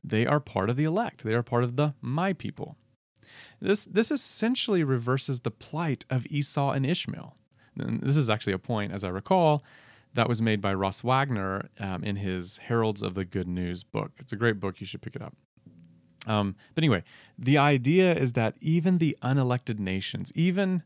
they 0.03 0.27
are 0.27 0.41
part 0.41 0.71
of 0.71 0.77
the 0.77 0.85
elect. 0.85 1.25
They 1.25 1.35
are 1.35 1.43
part 1.43 1.65
of 1.65 1.77
the 1.77 1.95
my 2.01 2.33
people. 2.33 2.77
This, 3.61 3.85
this 3.85 4.11
essentially 4.11 4.83
reverses 4.83 5.41
the 5.41 5.51
plight 5.51 6.05
of 6.11 6.27
Esau 6.31 6.73
and 6.73 6.87
Ishmael. 6.87 7.37
And 7.79 8.01
this 8.01 8.17
is 8.17 8.29
actually 8.29 8.55
a 8.55 8.59
point, 8.59 8.93
as 8.93 9.05
I 9.05 9.09
recall, 9.09 9.63
that 10.15 10.29
was 10.29 10.43
made 10.43 10.61
by 10.61 10.75
Ross 10.75 11.03
Wagner 11.03 11.69
um, 11.79 12.03
in 12.03 12.17
his 12.17 12.57
Heralds 12.57 13.03
of 13.03 13.15
the 13.15 13.25
Good 13.25 13.47
News 13.47 13.85
book. 13.85 14.13
It's 14.19 14.33
a 14.33 14.37
great 14.37 14.59
book. 14.59 14.81
You 14.81 14.87
should 14.87 15.03
pick 15.03 15.15
it 15.15 15.23
up. 15.23 15.37
Um, 16.27 16.57
but 16.75 16.83
anyway, 16.83 17.05
the 17.39 17.59
idea 17.59 18.13
is 18.15 18.35
that 18.35 18.57
even 18.61 18.99
the 18.99 19.17
unelected 19.23 19.79
nations, 19.79 20.33
even 20.35 20.83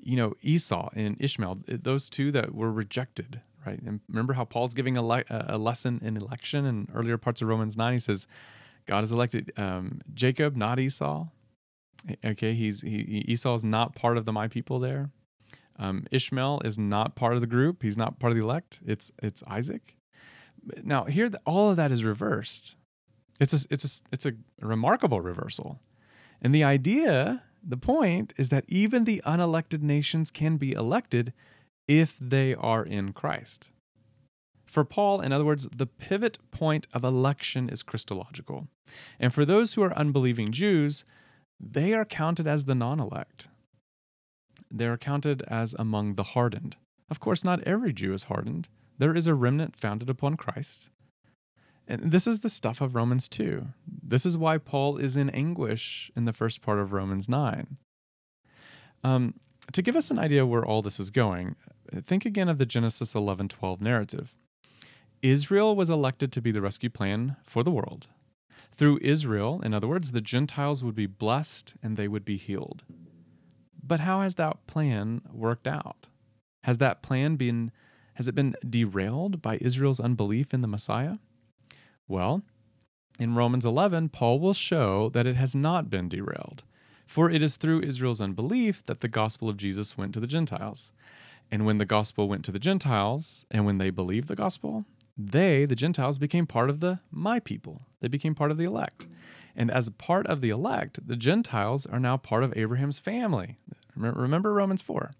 you 0.00 0.16
know 0.16 0.34
Esau 0.40 0.90
and 0.94 1.16
Ishmael, 1.18 1.60
those 1.66 2.08
two 2.08 2.30
that 2.32 2.54
were 2.54 2.70
rejected, 2.70 3.40
right? 3.68 3.80
And 3.82 4.00
remember 4.08 4.32
how 4.32 4.44
Paul's 4.44 4.74
giving 4.74 4.96
a, 4.96 5.02
le- 5.02 5.24
a 5.28 5.58
lesson 5.58 6.00
in 6.02 6.16
election 6.16 6.64
in 6.64 6.88
earlier 6.94 7.18
parts 7.18 7.42
of 7.42 7.48
Romans 7.48 7.76
9? 7.76 7.92
He 7.92 7.98
says, 7.98 8.26
God 8.86 9.00
has 9.00 9.12
elected 9.12 9.52
um, 9.56 10.00
Jacob, 10.14 10.56
not 10.56 10.78
Esau. 10.78 11.26
Okay, 12.24 12.54
he's 12.54 12.80
he, 12.80 13.24
Esau 13.28 13.54
is 13.54 13.64
not 13.64 13.94
part 13.94 14.16
of 14.16 14.24
the 14.24 14.32
my 14.32 14.48
people 14.48 14.78
there. 14.78 15.10
Um, 15.78 16.06
Ishmael 16.10 16.62
is 16.64 16.78
not 16.78 17.16
part 17.16 17.34
of 17.34 17.40
the 17.40 17.46
group. 17.46 17.82
He's 17.82 17.96
not 17.96 18.18
part 18.18 18.30
of 18.32 18.36
the 18.38 18.44
elect. 18.44 18.80
It's 18.86 19.10
it's 19.20 19.42
Isaac. 19.48 19.96
Now 20.82 21.04
here, 21.04 21.28
all 21.44 21.70
of 21.70 21.76
that 21.76 21.90
is 21.90 22.04
reversed. 22.04 22.76
It's 23.40 23.52
a 23.52 23.66
it's 23.68 23.84
a 23.84 24.08
it's 24.12 24.26
a 24.26 24.32
remarkable 24.60 25.20
reversal, 25.20 25.80
and 26.40 26.54
the 26.54 26.62
idea, 26.62 27.42
the 27.62 27.76
point 27.76 28.32
is 28.36 28.48
that 28.50 28.64
even 28.68 29.04
the 29.04 29.20
unelected 29.26 29.82
nations 29.82 30.30
can 30.30 30.56
be 30.56 30.72
elected 30.72 31.32
if 31.88 32.16
they 32.20 32.54
are 32.54 32.84
in 32.84 33.12
Christ. 33.12 33.70
For 34.66 34.84
Paul, 34.84 35.22
in 35.22 35.32
other 35.32 35.46
words, 35.46 35.66
the 35.74 35.86
pivot 35.86 36.38
point 36.50 36.86
of 36.92 37.02
election 37.02 37.70
is 37.70 37.82
Christological. 37.82 38.68
And 39.18 39.32
for 39.32 39.46
those 39.46 39.72
who 39.72 39.82
are 39.82 39.96
unbelieving 39.96 40.52
Jews, 40.52 41.06
they 41.58 41.94
are 41.94 42.04
counted 42.04 42.46
as 42.46 42.66
the 42.66 42.74
non 42.74 43.00
elect. 43.00 43.48
They 44.70 44.86
are 44.86 44.98
counted 44.98 45.42
as 45.48 45.74
among 45.78 46.14
the 46.14 46.22
hardened. 46.22 46.76
Of 47.10 47.18
course, 47.18 47.42
not 47.42 47.62
every 47.62 47.94
Jew 47.94 48.12
is 48.12 48.24
hardened. 48.24 48.68
There 48.98 49.16
is 49.16 49.26
a 49.26 49.34
remnant 49.34 49.74
founded 49.74 50.10
upon 50.10 50.36
Christ. 50.36 50.90
And 51.86 52.12
this 52.12 52.26
is 52.26 52.40
the 52.40 52.50
stuff 52.50 52.82
of 52.82 52.94
Romans 52.94 53.28
2. 53.28 53.68
This 53.86 54.26
is 54.26 54.36
why 54.36 54.58
Paul 54.58 54.98
is 54.98 55.16
in 55.16 55.30
anguish 55.30 56.10
in 56.14 56.26
the 56.26 56.34
first 56.34 56.60
part 56.60 56.78
of 56.78 56.92
Romans 56.92 57.28
9. 57.30 57.78
Um, 59.02 59.34
to 59.72 59.82
give 59.82 59.96
us 59.96 60.10
an 60.10 60.18
idea 60.18 60.46
where 60.46 60.64
all 60.64 60.82
this 60.82 60.98
is 60.98 61.10
going, 61.10 61.56
think 61.92 62.24
again 62.24 62.48
of 62.48 62.58
the 62.58 62.66
Genesis 62.66 63.14
11:12 63.14 63.80
narrative. 63.80 64.36
Israel 65.22 65.74
was 65.74 65.90
elected 65.90 66.32
to 66.32 66.40
be 66.40 66.52
the 66.52 66.62
rescue 66.62 66.90
plan 66.90 67.36
for 67.44 67.62
the 67.62 67.70
world. 67.70 68.08
Through 68.72 69.00
Israel, 69.02 69.60
in 69.62 69.74
other 69.74 69.88
words, 69.88 70.12
the 70.12 70.20
Gentiles 70.20 70.84
would 70.84 70.94
be 70.94 71.06
blessed 71.06 71.74
and 71.82 71.96
they 71.96 72.06
would 72.06 72.24
be 72.24 72.36
healed. 72.36 72.84
But 73.82 74.00
how 74.00 74.20
has 74.20 74.36
that 74.36 74.66
plan 74.66 75.22
worked 75.32 75.66
out? 75.66 76.06
Has 76.62 76.78
that 76.78 77.02
plan 77.02 77.36
been 77.36 77.72
has 78.14 78.26
it 78.26 78.34
been 78.34 78.56
derailed 78.68 79.40
by 79.40 79.58
Israel's 79.60 80.00
unbelief 80.00 80.52
in 80.52 80.60
the 80.60 80.66
Messiah? 80.66 81.18
Well, 82.08 82.42
in 83.18 83.34
Romans 83.34 83.64
11, 83.64 84.08
Paul 84.08 84.40
will 84.40 84.54
show 84.54 85.08
that 85.10 85.26
it 85.26 85.36
has 85.36 85.54
not 85.54 85.88
been 85.88 86.08
derailed. 86.08 86.64
For 87.08 87.30
it 87.30 87.42
is 87.42 87.56
through 87.56 87.80
Israel's 87.80 88.20
unbelief 88.20 88.84
that 88.84 89.00
the 89.00 89.08
gospel 89.08 89.48
of 89.48 89.56
Jesus 89.56 89.96
went 89.96 90.12
to 90.12 90.20
the 90.20 90.26
Gentiles. 90.26 90.92
And 91.50 91.64
when 91.64 91.78
the 91.78 91.86
gospel 91.86 92.28
went 92.28 92.44
to 92.44 92.52
the 92.52 92.58
Gentiles, 92.58 93.46
and 93.50 93.64
when 93.64 93.78
they 93.78 93.88
believed 93.88 94.28
the 94.28 94.36
gospel, 94.36 94.84
they, 95.16 95.64
the 95.64 95.74
Gentiles, 95.74 96.18
became 96.18 96.46
part 96.46 96.68
of 96.68 96.80
the 96.80 97.00
my 97.10 97.40
people. 97.40 97.80
They 98.00 98.08
became 98.08 98.34
part 98.34 98.50
of 98.50 98.58
the 98.58 98.66
elect. 98.66 99.06
And 99.56 99.70
as 99.70 99.88
part 99.88 100.26
of 100.26 100.42
the 100.42 100.50
elect, 100.50 101.08
the 101.08 101.16
Gentiles 101.16 101.86
are 101.86 101.98
now 101.98 102.18
part 102.18 102.44
of 102.44 102.54
Abraham's 102.54 102.98
family. 102.98 103.56
Remember 103.96 104.52
Romans 104.52 104.82
4. 104.82 105.12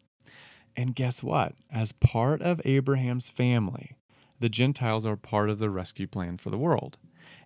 And 0.76 0.94
guess 0.94 1.22
what? 1.22 1.54
As 1.72 1.92
part 1.92 2.42
of 2.42 2.60
Abraham's 2.66 3.30
family, 3.30 3.96
the 4.40 4.50
Gentiles 4.50 5.06
are 5.06 5.16
part 5.16 5.48
of 5.48 5.58
the 5.58 5.70
rescue 5.70 6.06
plan 6.06 6.36
for 6.36 6.50
the 6.50 6.58
world. 6.58 6.98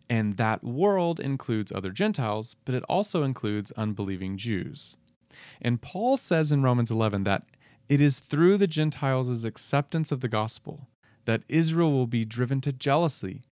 And 0.09 0.37
that 0.37 0.63
world 0.63 1.21
includes 1.21 1.73
other 1.73 1.91
Gentiles, 1.91 2.57
but 2.65 2.75
it 2.75 2.85
also 2.89 3.23
includes 3.23 3.73
unbelieving 3.73 4.37
Jews. 4.37 4.97
And 5.61 5.81
Paul 5.81 6.17
says 6.17 6.53
in 6.53 6.63
Romans 6.63 6.91
11 6.91 7.25
that 7.25 7.45
it 7.89 8.01
is 8.01 8.21
through 8.21 8.59
the 8.59 8.67
Gentiles' 8.67 9.45
acceptance 9.45 10.13
of 10.13 10.21
the 10.21 10.29
gospel 10.29 10.89
that 11.25 11.43
Israel 11.49 11.93
will 11.93 12.07
be 12.07 12.25
driven 12.25 12.61
to 12.63 12.73
jealousy, 12.73 13.43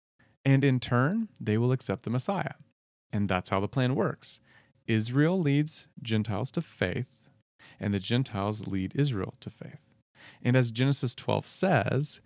and 0.44 0.64
in 0.64 0.80
turn, 0.80 1.28
they 1.40 1.56
will 1.58 1.72
accept 1.72 2.02
the 2.02 2.10
Messiah. 2.10 2.54
And 3.12 3.28
that's 3.28 3.50
how 3.50 3.60
the 3.60 3.68
plan 3.68 3.94
works 3.94 4.40
Israel 4.86 5.40
leads 5.40 5.86
Gentiles 6.02 6.50
to 6.52 6.62
faith, 6.62 7.28
and 7.78 7.94
the 7.94 8.00
Gentiles 8.00 8.66
lead 8.66 8.92
Israel 8.96 9.34
to 9.40 9.50
faith. 9.50 9.94
And 10.42 10.56
as 10.56 10.70
Genesis 10.70 11.14
12 11.14 11.46
says, 11.46 12.20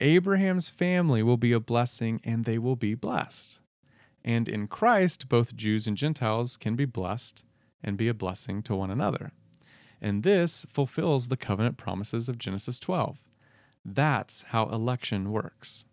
Abraham's 0.00 0.68
family 0.68 1.22
will 1.22 1.36
be 1.36 1.52
a 1.52 1.60
blessing 1.60 2.20
and 2.24 2.44
they 2.44 2.58
will 2.58 2.76
be 2.76 2.94
blessed. 2.94 3.59
And 4.24 4.48
in 4.48 4.66
Christ, 4.66 5.28
both 5.28 5.56
Jews 5.56 5.86
and 5.86 5.96
Gentiles 5.96 6.56
can 6.56 6.76
be 6.76 6.84
blessed 6.84 7.44
and 7.82 7.96
be 7.96 8.08
a 8.08 8.14
blessing 8.14 8.62
to 8.64 8.76
one 8.76 8.90
another. 8.90 9.32
And 10.00 10.22
this 10.22 10.66
fulfills 10.72 11.28
the 11.28 11.36
covenant 11.36 11.76
promises 11.76 12.28
of 12.28 12.38
Genesis 12.38 12.78
12. 12.78 13.18
That's 13.84 14.42
how 14.48 14.68
election 14.68 15.32
works. 15.32 15.84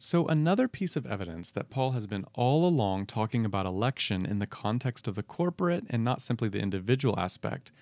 So, 0.00 0.26
another 0.26 0.68
piece 0.68 0.96
of 0.96 1.06
evidence 1.06 1.50
that 1.52 1.70
Paul 1.70 1.90
has 1.90 2.06
been 2.06 2.24
all 2.34 2.66
along 2.66 3.06
talking 3.06 3.44
about 3.44 3.66
election 3.66 4.24
in 4.24 4.38
the 4.38 4.46
context 4.46 5.06
of 5.06 5.16
the 5.16 5.22
corporate 5.22 5.84
and 5.90 6.02
not 6.02 6.22
simply 6.22 6.48
the 6.48 6.60
individual 6.60 7.18
aspect 7.18 7.72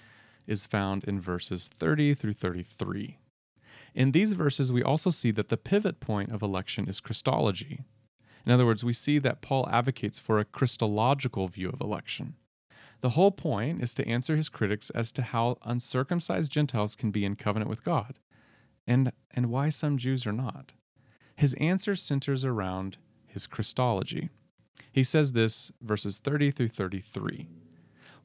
is 0.47 0.66
found 0.66 1.05
in 1.05 1.20
verses 1.20 1.68
30 1.68 2.14
through 2.14 2.32
33. 2.32 3.18
In 3.97 4.12
these 4.12 4.34
verses, 4.34 4.70
we 4.70 4.82
also 4.82 5.09
see 5.09 5.30
that 5.30 5.49
the 5.49 5.57
pivot 5.57 6.01
point 6.01 6.30
of 6.30 6.42
election 6.42 6.86
is 6.86 7.01
Christology. 7.01 7.80
In 8.44 8.53
other 8.53 8.66
words, 8.66 8.84
we 8.84 8.92
see 8.92 9.18
that 9.18 9.40
Paul 9.40 9.66
advocates 9.72 10.18
for 10.18 10.38
a 10.38 10.44
Christological 10.44 11.49
view 11.49 11.70
of 11.70 11.80
election. 11.80 12.34
The 13.01 13.11
whole 13.11 13.30
point 13.30 13.82
is 13.82 13.94
to 13.94 14.07
answer 14.07 14.36
his 14.36 14.51
critics 14.51 14.90
as 14.90 15.12
to 15.12 15.22
how 15.22 15.57
uncircumcised 15.64 16.53
Gentiles 16.53 16.94
can 16.94 17.11
be 17.11 17.24
in 17.24 17.36
covenant 17.36 17.70
with 17.70 17.84
God 17.84 18.18
and, 18.86 19.12
and 19.30 19.51
why 19.51 19.70
some 19.70 19.97
Jews 19.97 20.26
are 20.26 20.32
not. 20.32 20.74
His 21.34 21.55
answer 21.55 21.97
centers 21.97 22.44
around 22.44 22.99
his 23.26 23.47
Christology. 23.47 24.28
He 24.92 25.05
says 25.05 25.32
this 25.32 25.72
verses 25.80 26.18
30 26.18 26.51
through 26.51 26.68
33. 26.68 27.49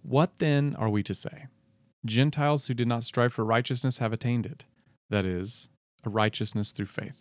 What 0.03 0.39
then 0.39 0.75
are 0.77 0.89
we 0.89 1.01
to 1.03 1.13
say? 1.13 1.47
Gentiles 2.05 2.65
who 2.65 2.73
did 2.73 2.89
not 2.89 3.05
strive 3.05 3.31
for 3.31 3.45
righteousness 3.45 3.99
have 3.99 4.11
attained 4.11 4.45
it, 4.45 4.65
that 5.11 5.25
is, 5.25 5.69
a 6.03 6.09
righteousness 6.09 6.71
through 6.71 6.87
faith. 6.87 7.19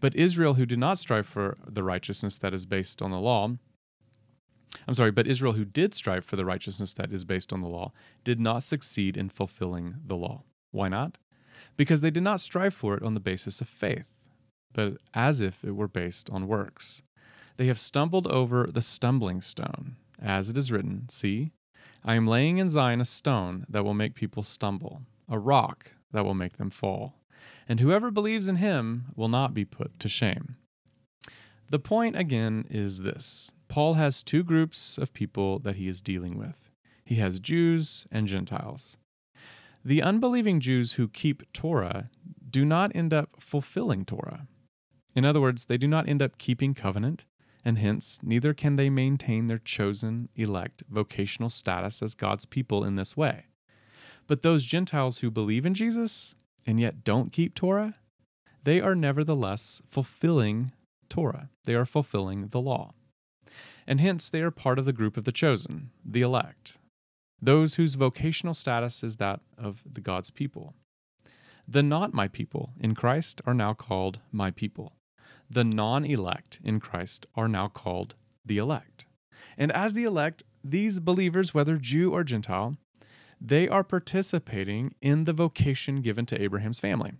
But 0.00 0.16
Israel, 0.16 0.54
who 0.54 0.66
did 0.66 0.78
not 0.78 0.98
strive 0.98 1.26
for 1.26 1.58
the 1.66 1.82
righteousness 1.82 2.38
that 2.38 2.54
is 2.54 2.66
based 2.66 3.02
on 3.02 3.10
the 3.10 3.20
law, 3.20 3.50
I'm 4.86 4.94
sorry, 4.94 5.10
but 5.10 5.26
Israel, 5.26 5.54
who 5.54 5.64
did 5.64 5.94
strive 5.94 6.24
for 6.24 6.36
the 6.36 6.44
righteousness 6.44 6.92
that 6.94 7.12
is 7.12 7.24
based 7.24 7.52
on 7.52 7.60
the 7.60 7.68
law, 7.68 7.92
did 8.24 8.40
not 8.40 8.62
succeed 8.62 9.16
in 9.16 9.28
fulfilling 9.28 9.96
the 10.04 10.16
law. 10.16 10.42
Why 10.70 10.88
not? 10.88 11.18
Because 11.76 12.00
they 12.00 12.10
did 12.10 12.22
not 12.22 12.40
strive 12.40 12.74
for 12.74 12.96
it 12.96 13.02
on 13.02 13.14
the 13.14 13.20
basis 13.20 13.60
of 13.60 13.68
faith, 13.68 14.06
but 14.72 14.98
as 15.14 15.40
if 15.40 15.64
it 15.64 15.72
were 15.72 15.88
based 15.88 16.28
on 16.30 16.48
works. 16.48 17.02
They 17.56 17.66
have 17.66 17.78
stumbled 17.78 18.26
over 18.26 18.66
the 18.66 18.82
stumbling 18.82 19.40
stone, 19.40 19.96
as 20.20 20.50
it 20.50 20.58
is 20.58 20.70
written 20.70 21.08
See, 21.08 21.52
I 22.04 22.14
am 22.14 22.26
laying 22.26 22.58
in 22.58 22.68
Zion 22.68 23.00
a 23.00 23.04
stone 23.04 23.64
that 23.68 23.84
will 23.84 23.94
make 23.94 24.14
people 24.14 24.42
stumble, 24.42 25.02
a 25.28 25.38
rock 25.38 25.92
that 26.12 26.24
will 26.24 26.34
make 26.34 26.56
them 26.56 26.70
fall. 26.70 27.14
And 27.68 27.80
whoever 27.80 28.10
believes 28.10 28.48
in 28.48 28.56
him 28.56 29.06
will 29.14 29.28
not 29.28 29.54
be 29.54 29.64
put 29.64 29.98
to 30.00 30.08
shame. 30.08 30.56
The 31.68 31.78
point 31.78 32.16
again 32.16 32.66
is 32.70 33.00
this 33.00 33.52
Paul 33.68 33.94
has 33.94 34.22
two 34.22 34.44
groups 34.44 34.98
of 34.98 35.12
people 35.12 35.58
that 35.60 35.76
he 35.76 35.88
is 35.88 36.00
dealing 36.00 36.38
with 36.38 36.66
he 37.06 37.14
has 37.14 37.38
Jews 37.38 38.06
and 38.10 38.26
Gentiles. 38.26 38.98
The 39.84 40.02
unbelieving 40.02 40.58
Jews 40.58 40.94
who 40.94 41.06
keep 41.06 41.50
Torah 41.52 42.10
do 42.50 42.64
not 42.64 42.90
end 42.94 43.14
up 43.14 43.36
fulfilling 43.38 44.04
Torah. 44.04 44.48
In 45.14 45.24
other 45.24 45.40
words, 45.40 45.66
they 45.66 45.78
do 45.78 45.86
not 45.86 46.08
end 46.08 46.20
up 46.20 46.36
keeping 46.36 46.74
covenant, 46.74 47.24
and 47.64 47.78
hence 47.78 48.18
neither 48.22 48.52
can 48.52 48.74
they 48.74 48.90
maintain 48.90 49.46
their 49.46 49.58
chosen, 49.58 50.28
elect, 50.34 50.82
vocational 50.90 51.48
status 51.48 52.02
as 52.02 52.16
God's 52.16 52.44
people 52.44 52.84
in 52.84 52.96
this 52.96 53.16
way. 53.16 53.46
But 54.26 54.42
those 54.42 54.64
Gentiles 54.64 55.18
who 55.18 55.30
believe 55.30 55.66
in 55.66 55.74
Jesus 55.74 56.34
and 56.66 56.80
yet 56.80 57.04
don't 57.04 57.32
keep 57.32 57.54
Torah, 57.54 57.94
they 58.64 58.80
are 58.80 58.94
nevertheless 58.94 59.82
fulfilling 59.88 60.72
Torah. 61.08 61.50
They 61.64 61.74
are 61.74 61.86
fulfilling 61.86 62.48
the 62.48 62.60
law. 62.60 62.92
And 63.86 64.00
hence 64.00 64.28
they 64.28 64.40
are 64.40 64.50
part 64.50 64.78
of 64.78 64.84
the 64.84 64.92
group 64.92 65.16
of 65.16 65.24
the 65.24 65.32
chosen, 65.32 65.90
the 66.04 66.22
elect, 66.22 66.76
those 67.40 67.74
whose 67.74 67.94
vocational 67.94 68.54
status 68.54 69.04
is 69.04 69.18
that 69.18 69.40
of 69.56 69.82
the 69.90 70.00
God's 70.00 70.30
people. 70.30 70.74
The 71.68 71.82
not 71.82 72.14
my 72.14 72.28
people 72.28 72.72
in 72.80 72.94
Christ 72.94 73.40
are 73.46 73.54
now 73.54 73.74
called 73.74 74.20
my 74.32 74.50
people. 74.50 74.92
The 75.48 75.64
non 75.64 76.04
elect 76.04 76.58
in 76.64 76.80
Christ 76.80 77.26
are 77.36 77.48
now 77.48 77.68
called 77.68 78.14
the 78.44 78.58
elect. 78.58 79.04
And 79.56 79.70
as 79.72 79.94
the 79.94 80.04
elect, 80.04 80.42
these 80.64 80.98
believers, 80.98 81.54
whether 81.54 81.76
Jew 81.76 82.12
or 82.12 82.24
Gentile, 82.24 82.76
they 83.40 83.68
are 83.68 83.84
participating 83.84 84.94
in 85.00 85.24
the 85.24 85.32
vocation 85.32 86.00
given 86.00 86.26
to 86.26 86.40
Abraham's 86.40 86.80
family. 86.80 87.12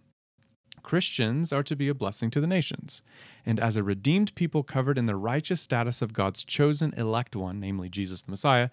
Christians 0.83 1.53
are 1.53 1.65
to 1.65 1.75
be 1.75 1.89
a 1.89 1.95
blessing 1.95 2.31
to 2.31 2.41
the 2.41 2.47
nations. 2.47 3.03
And 3.45 3.59
as 3.59 3.77
a 3.77 3.83
redeemed 3.83 4.35
people 4.35 4.63
covered 4.63 4.99
in 4.99 5.07
the 5.07 5.17
righteous 5.17 5.61
status 5.61 6.01
of 6.01 6.13
God's 6.13 6.45
chosen 6.45 6.95
elect 6.97 7.35
one, 7.35 7.59
namely 7.59 7.89
Jesus 7.89 8.23
the 8.23 8.31
Messiah, 8.31 8.71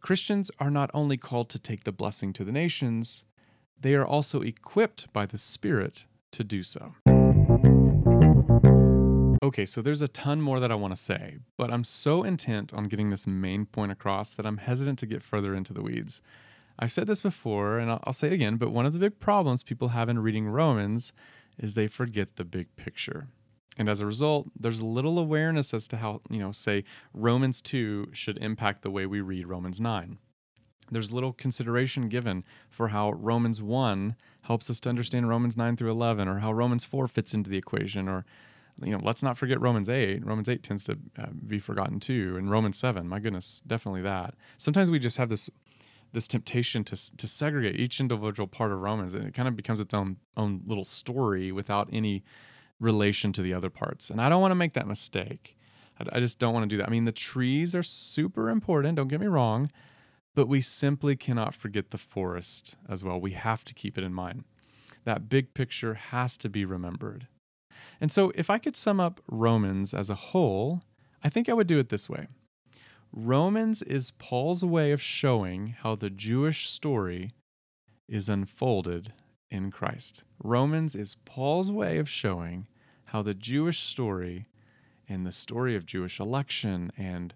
Christians 0.00 0.50
are 0.58 0.70
not 0.70 0.90
only 0.92 1.16
called 1.16 1.48
to 1.50 1.58
take 1.58 1.84
the 1.84 1.92
blessing 1.92 2.34
to 2.34 2.44
the 2.44 2.52
nations, 2.52 3.24
they 3.80 3.94
are 3.94 4.04
also 4.04 4.42
equipped 4.42 5.10
by 5.12 5.24
the 5.24 5.38
Spirit 5.38 6.04
to 6.32 6.44
do 6.44 6.62
so. 6.62 6.94
Okay, 9.42 9.64
so 9.64 9.80
there's 9.80 10.02
a 10.02 10.08
ton 10.08 10.40
more 10.40 10.60
that 10.60 10.72
I 10.72 10.74
want 10.74 10.94
to 10.94 11.02
say, 11.02 11.38
but 11.56 11.70
I'm 11.70 11.84
so 11.84 12.22
intent 12.22 12.74
on 12.74 12.84
getting 12.84 13.10
this 13.10 13.26
main 13.26 13.66
point 13.66 13.92
across 13.92 14.34
that 14.34 14.46
I'm 14.46 14.58
hesitant 14.58 14.98
to 15.00 15.06
get 15.06 15.22
further 15.22 15.54
into 15.54 15.72
the 15.72 15.82
weeds. 15.82 16.20
I've 16.78 16.92
said 16.92 17.06
this 17.06 17.20
before, 17.20 17.78
and 17.78 17.90
I'll 17.90 18.12
say 18.12 18.28
it 18.28 18.32
again, 18.32 18.56
but 18.56 18.70
one 18.70 18.86
of 18.86 18.92
the 18.92 18.98
big 18.98 19.20
problems 19.20 19.62
people 19.62 19.88
have 19.88 20.08
in 20.08 20.18
reading 20.18 20.48
Romans 20.48 21.12
is 21.58 21.74
they 21.74 21.86
forget 21.86 22.36
the 22.36 22.44
big 22.44 22.74
picture. 22.76 23.28
And 23.76 23.88
as 23.88 24.00
a 24.00 24.06
result, 24.06 24.48
there's 24.58 24.82
little 24.82 25.18
awareness 25.18 25.74
as 25.74 25.88
to 25.88 25.96
how, 25.98 26.20
you 26.30 26.38
know, 26.38 26.52
say 26.52 26.84
Romans 27.12 27.60
2 27.60 28.08
should 28.12 28.38
impact 28.38 28.82
the 28.82 28.90
way 28.90 29.06
we 29.06 29.20
read 29.20 29.46
Romans 29.46 29.80
9. 29.80 30.18
There's 30.90 31.12
little 31.12 31.32
consideration 31.32 32.08
given 32.08 32.44
for 32.70 32.88
how 32.88 33.12
Romans 33.12 33.62
1 33.62 34.16
helps 34.42 34.68
us 34.68 34.80
to 34.80 34.88
understand 34.88 35.28
Romans 35.28 35.56
9 35.56 35.76
through 35.76 35.90
11 35.90 36.28
or 36.28 36.40
how 36.40 36.52
Romans 36.52 36.84
4 36.84 37.08
fits 37.08 37.34
into 37.34 37.50
the 37.50 37.56
equation 37.56 38.08
or 38.08 38.24
you 38.82 38.92
know, 38.92 39.00
let's 39.02 39.22
not 39.22 39.38
forget 39.38 39.60
Romans 39.60 39.88
8. 39.88 40.24
Romans 40.26 40.48
8 40.48 40.62
tends 40.62 40.84
to 40.84 40.98
uh, 41.18 41.26
be 41.46 41.58
forgotten 41.58 42.00
too, 42.00 42.34
and 42.36 42.50
Romans 42.50 42.76
7, 42.76 43.08
my 43.08 43.20
goodness, 43.20 43.62
definitely 43.66 44.02
that. 44.02 44.34
Sometimes 44.58 44.90
we 44.90 44.98
just 44.98 45.16
have 45.16 45.28
this 45.28 45.48
this 46.14 46.28
temptation 46.28 46.84
to 46.84 47.16
to 47.16 47.28
segregate 47.28 47.78
each 47.78 48.00
individual 48.00 48.46
part 48.46 48.72
of 48.72 48.80
Romans, 48.80 49.14
and 49.14 49.26
it 49.26 49.34
kind 49.34 49.48
of 49.48 49.56
becomes 49.56 49.80
its 49.80 49.92
own 49.92 50.16
own 50.36 50.62
little 50.64 50.84
story 50.84 51.52
without 51.52 51.88
any 51.92 52.24
relation 52.80 53.32
to 53.32 53.42
the 53.42 53.52
other 53.52 53.70
parts. 53.70 54.10
And 54.10 54.20
I 54.20 54.28
don't 54.28 54.40
want 54.40 54.52
to 54.52 54.56
make 54.56 54.72
that 54.74 54.86
mistake. 54.86 55.56
I, 55.98 56.16
I 56.16 56.20
just 56.20 56.38
don't 56.38 56.54
want 56.54 56.64
to 56.64 56.74
do 56.74 56.78
that. 56.78 56.88
I 56.88 56.90
mean, 56.90 57.04
the 57.04 57.12
trees 57.12 57.74
are 57.74 57.82
super 57.82 58.48
important. 58.48 58.96
Don't 58.96 59.08
get 59.08 59.20
me 59.20 59.26
wrong, 59.26 59.70
but 60.34 60.48
we 60.48 60.60
simply 60.60 61.16
cannot 61.16 61.54
forget 61.54 61.90
the 61.90 61.98
forest 61.98 62.76
as 62.88 63.04
well. 63.04 63.20
We 63.20 63.32
have 63.32 63.64
to 63.64 63.74
keep 63.74 63.98
it 63.98 64.04
in 64.04 64.14
mind. 64.14 64.44
That 65.04 65.28
big 65.28 65.52
picture 65.52 65.94
has 65.94 66.36
to 66.38 66.48
be 66.48 66.64
remembered. 66.64 67.26
And 68.00 68.10
so, 68.10 68.32
if 68.34 68.50
I 68.50 68.58
could 68.58 68.76
sum 68.76 69.00
up 69.00 69.20
Romans 69.28 69.92
as 69.92 70.08
a 70.10 70.14
whole, 70.14 70.82
I 71.22 71.28
think 71.28 71.48
I 71.48 71.54
would 71.54 71.66
do 71.66 71.78
it 71.78 71.88
this 71.88 72.08
way. 72.08 72.28
Romans 73.16 73.80
is 73.80 74.10
Paul's 74.10 74.64
way 74.64 74.90
of 74.90 75.00
showing 75.00 75.76
how 75.82 75.94
the 75.94 76.10
Jewish 76.10 76.68
story 76.68 77.30
is 78.08 78.28
unfolded 78.28 79.12
in 79.52 79.70
Christ. 79.70 80.24
Romans 80.42 80.96
is 80.96 81.16
Paul's 81.24 81.70
way 81.70 81.98
of 81.98 82.08
showing 82.08 82.66
how 83.06 83.22
the 83.22 83.32
Jewish 83.32 83.78
story 83.78 84.48
and 85.08 85.24
the 85.24 85.30
story 85.30 85.76
of 85.76 85.86
Jewish 85.86 86.18
election 86.18 86.90
and 86.98 87.34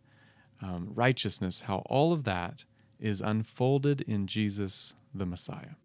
um, 0.60 0.90
righteousness, 0.94 1.60
how 1.62 1.84
all 1.86 2.12
of 2.12 2.24
that 2.24 2.64
is 2.98 3.20
unfolded 3.20 4.00
in 4.00 4.26
Jesus 4.26 4.96
the 5.14 5.26
Messiah. 5.26 5.76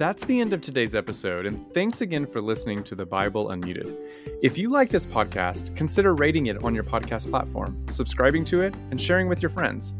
That's 0.00 0.24
the 0.24 0.40
end 0.40 0.54
of 0.54 0.62
today's 0.62 0.94
episode, 0.94 1.44
and 1.44 1.62
thanks 1.74 2.00
again 2.00 2.24
for 2.24 2.40
listening 2.40 2.82
to 2.84 2.94
the 2.94 3.04
Bible 3.04 3.48
Unmuted. 3.48 3.98
If 4.40 4.56
you 4.56 4.70
like 4.70 4.88
this 4.88 5.04
podcast, 5.04 5.76
consider 5.76 6.14
rating 6.14 6.46
it 6.46 6.64
on 6.64 6.74
your 6.74 6.84
podcast 6.84 7.28
platform, 7.28 7.76
subscribing 7.90 8.42
to 8.44 8.62
it, 8.62 8.74
and 8.90 8.98
sharing 8.98 9.28
with 9.28 9.42
your 9.42 9.50
friends. 9.50 9.92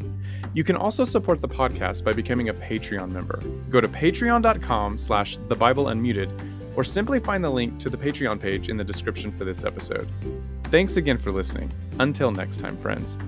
You 0.55 0.65
can 0.65 0.75
also 0.75 1.05
support 1.05 1.43
the 1.43 1.49
podcast 1.49 2.03
by 2.03 2.15
becoming 2.15 2.49
a 2.49 2.55
Patreon 2.55 3.11
member. 3.11 3.43
Go 3.69 3.83
to 3.83 3.89
patreon.com 3.89 4.97
slash 4.97 5.37
the 5.49 5.55
Bible 5.55 5.85
Unmuted, 5.85 6.31
or 6.77 6.83
simply 6.83 7.21
find 7.21 7.45
the 7.45 7.51
link 7.51 7.79
to 7.81 7.91
the 7.91 7.99
Patreon 7.99 8.41
page 8.41 8.71
in 8.71 8.79
the 8.79 8.85
description 8.85 9.31
for 9.31 9.45
this 9.45 9.65
episode. 9.65 10.11
Thanks 10.69 10.97
again 10.97 11.19
for 11.19 11.31
listening. 11.31 11.71
Until 11.99 12.31
next 12.31 12.57
time, 12.57 12.79
friends. 12.79 13.19